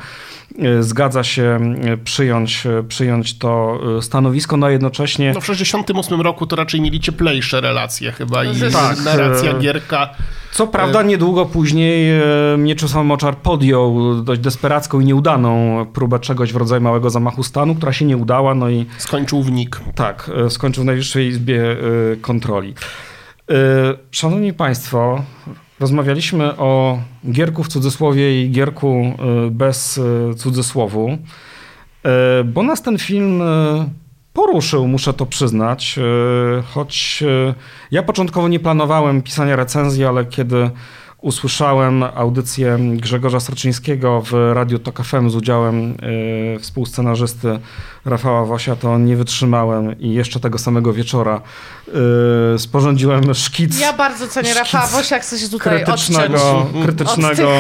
zgadza 0.80 1.24
się 1.24 1.60
e, 1.82 1.98
przyjąć, 1.98 2.66
e, 2.66 2.84
przyjąć 2.84 3.38
to 3.38 3.80
stanowisko, 4.02 4.58
no 4.58 4.68
a 4.68 4.72
jednocześnie... 4.72 5.32
No 5.34 5.42
w 5.42 5.46
68 5.46 6.22
roku 6.22 6.48
to 6.48 6.56
raczej 6.56 6.82
mieli 6.82 7.00
cieplejsze 7.00 7.62
relacje 7.62 8.12
chyba 8.12 8.44
i 8.44 8.56
tak, 8.72 9.04
narracja 9.04 9.54
Gierka... 9.54 10.10
Co 10.52 10.68
prawda 10.68 11.04
niedługo 11.04 11.46
później 11.46 12.22
Mieczysław 12.58 13.06
Moczar 13.06 13.38
podjął 13.38 14.16
dość 14.24 14.42
desperacką 14.42 15.00
i 15.00 15.06
nieudaną 15.06 15.86
próbę 15.94 16.20
czegoś 16.20 16.54
w 16.54 16.56
rodzaju 16.56 16.82
małego 16.82 17.10
zamachu 17.10 17.44
stanu, 17.44 17.76
która 17.76 17.94
się 17.94 18.06
nie 18.06 18.18
udała, 18.18 18.56
no 18.56 18.70
i... 18.70 18.86
Skończył 18.98 19.44
w 19.44 19.52
NIK. 19.52 19.82
Tak, 19.96 20.32
skończył 20.50 20.84
w 20.84 20.86
Najwyższej 20.86 21.28
Izbie 21.28 21.62
Kontroli. 22.22 22.74
Szanowni 24.12 24.54
Państwo, 24.54 25.24
Rozmawialiśmy 25.80 26.58
o 26.58 27.00
gierku 27.32 27.64
w 27.64 27.68
cudzysłowie 27.68 28.44
i 28.44 28.52
gierku 28.52 29.14
y, 29.48 29.52
bez 29.52 29.98
y, 29.98 30.36
cudzysłowu, 30.38 31.10
y, 31.10 32.44
bo 32.44 32.64
nas 32.64 32.82
ten 32.82 32.98
film 32.98 33.42
poruszył, 34.34 34.88
muszę 34.88 35.14
to 35.14 35.26
przyznać. 35.26 36.00
Choć 36.74 37.24
ja 37.92 38.04
początkowo 38.04 38.48
nie 38.48 38.60
planowałem 38.60 39.22
pisania 39.22 39.56
recenzji, 39.56 40.06
ale 40.06 40.26
kiedy 40.26 40.70
usłyszałem 41.22 42.04
audycję 42.04 42.78
Grzegorza 42.94 43.40
Straczyńskiego 43.40 44.22
w 44.22 44.34
Radiu 44.54 44.80
Tok 44.80 45.04
FM 45.04 45.30
z 45.30 45.36
udziałem 45.36 45.92
y, 46.56 46.60
współscenarzysty 46.60 47.60
Rafała 48.06 48.46
Wosia, 48.46 48.76
to 48.76 48.98
nie 48.98 49.16
wytrzymałem 49.16 50.00
i 50.00 50.14
jeszcze 50.14 50.40
tego 50.40 50.58
samego 50.58 50.94
wieczora 50.94 51.42
y, 52.56 52.60
sporządziłem 52.60 53.34
szkic. 53.34 53.80
Ja 53.80 53.94
bardzo 53.94 54.28
cenię 54.28 54.54
Rafała 54.54 54.88
Wosia, 54.88 55.20
chce 55.20 55.40
się 55.40 55.50
tutaj 55.50 55.84
krytycznego, 55.84 56.58
odciąć. 56.58 56.84
krytycznego 56.86 57.52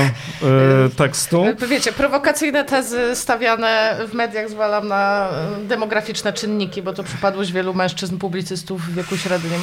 y, 0.85 0.89
tekstu. 0.95 1.45
Wiecie, 1.69 1.91
prowokacyjne 1.91 2.65
tezy 2.65 3.15
stawiane 3.15 3.97
w 4.11 4.13
mediach 4.13 4.49
zwalam 4.49 4.87
na 4.87 5.29
e, 5.29 5.67
demograficzne 5.67 6.33
czynniki, 6.33 6.81
bo 6.81 6.93
to 6.93 7.03
przypadłość 7.03 7.51
wielu 7.51 7.73
mężczyzn 7.73 8.17
publicystów 8.17 8.81
w 8.81 8.93
wieku 8.95 9.17
średnim. 9.17 9.61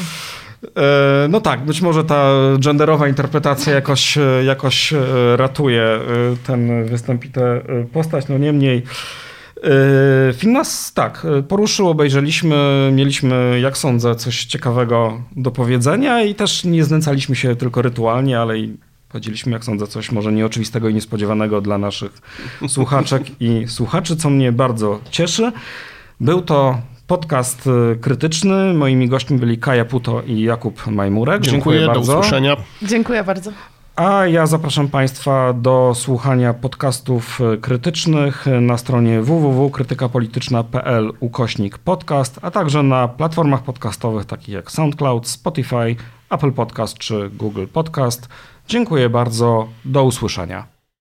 E, 0.77 1.29
No 1.29 1.41
tak, 1.41 1.61
być 1.61 1.81
może 1.81 2.05
ta 2.05 2.31
genderowa 2.59 3.09
interpretacja 3.09 3.75
jakoś, 3.87 4.19
e, 4.19 4.45
jakoś 4.45 4.93
e, 4.93 4.99
ratuje 5.37 5.83
e, 5.83 6.01
ten 6.47 6.85
występitę 6.85 7.43
e, 7.43 7.85
postać, 7.85 8.29
no 8.29 8.39
niemniej 8.39 8.83
film 10.35 10.53
nas 10.53 10.93
tak 10.93 11.27
poruszył, 11.49 11.89
obejrzeliśmy, 11.89 12.91
mieliśmy 12.93 13.61
jak 13.61 13.79
sądzę 13.79 14.15
coś 14.15 14.45
ciekawego 14.45 15.23
do 15.37 15.51
powiedzenia 15.51 16.23
i 16.23 16.35
też 16.35 16.65
nie 16.65 16.85
znęcaliśmy 16.85 17.37
się 17.37 17.57
tylko 17.57 17.83
rytualnie, 17.83 18.41
ale 18.41 18.59
i 18.59 18.77
powiedzieliśmy 19.09 19.53
jak 19.53 19.65
sądzę 19.65 19.87
coś 19.87 20.13
może 20.13 20.33
nieoczywistego 20.33 20.89
i 20.89 20.95
niespodziewanego 20.95 21.61
dla 21.61 21.79
naszych 21.79 22.13
słuchaczek 22.69 23.23
i 23.41 23.65
słuchaczy, 23.69 24.17
co 24.17 24.31
mnie 24.31 24.53
bardzo 24.53 25.01
cieszy. 25.11 25.53
Był 26.21 26.43
to 26.43 26.79
podcast 27.07 27.69
krytyczny. 28.01 28.75
Moimi 28.75 29.09
gośćmi 29.09 29.39
byli 29.39 29.59
Kaja 29.59 29.85
Puto 29.85 30.23
i 30.23 30.41
Jakub 30.41 30.87
Majmurek. 30.87 31.43
Dziękuję, 31.43 31.79
Dziękuję, 31.79 31.81
do 31.81 31.87
bardzo. 31.87 32.19
usłyszenia. 32.19 32.57
Dziękuję 32.83 33.25
bardzo. 33.25 33.53
A 33.97 34.27
ja 34.27 34.47
zapraszam 34.47 34.89
Państwa 34.89 35.53
do 35.53 35.93
słuchania 35.95 36.55
podcastów 36.55 37.41
y, 37.55 37.59
krytycznych 37.59 38.45
na 38.61 38.79
stronie 38.79 39.23
www.krytykapolityczna.pl 39.23 41.13
ukośnik 41.21 41.79
podcast, 41.79 42.39
a 42.43 42.51
także 42.51 42.83
na 42.83 43.09
platformach 43.09 43.63
podcastowych 43.63 44.25
takich 44.25 44.49
jak 44.49 44.71
SoundCloud, 44.71 45.29
Spotify, 45.29 45.97
Apple 46.31 46.53
Podcast 46.53 46.99
czy 46.99 47.31
Google 47.31 47.67
Podcast. 47.73 48.29
Dziękuję 48.69 49.09
bardzo. 49.09 49.69
Do 49.85 50.05
usłyszenia. 50.05 50.76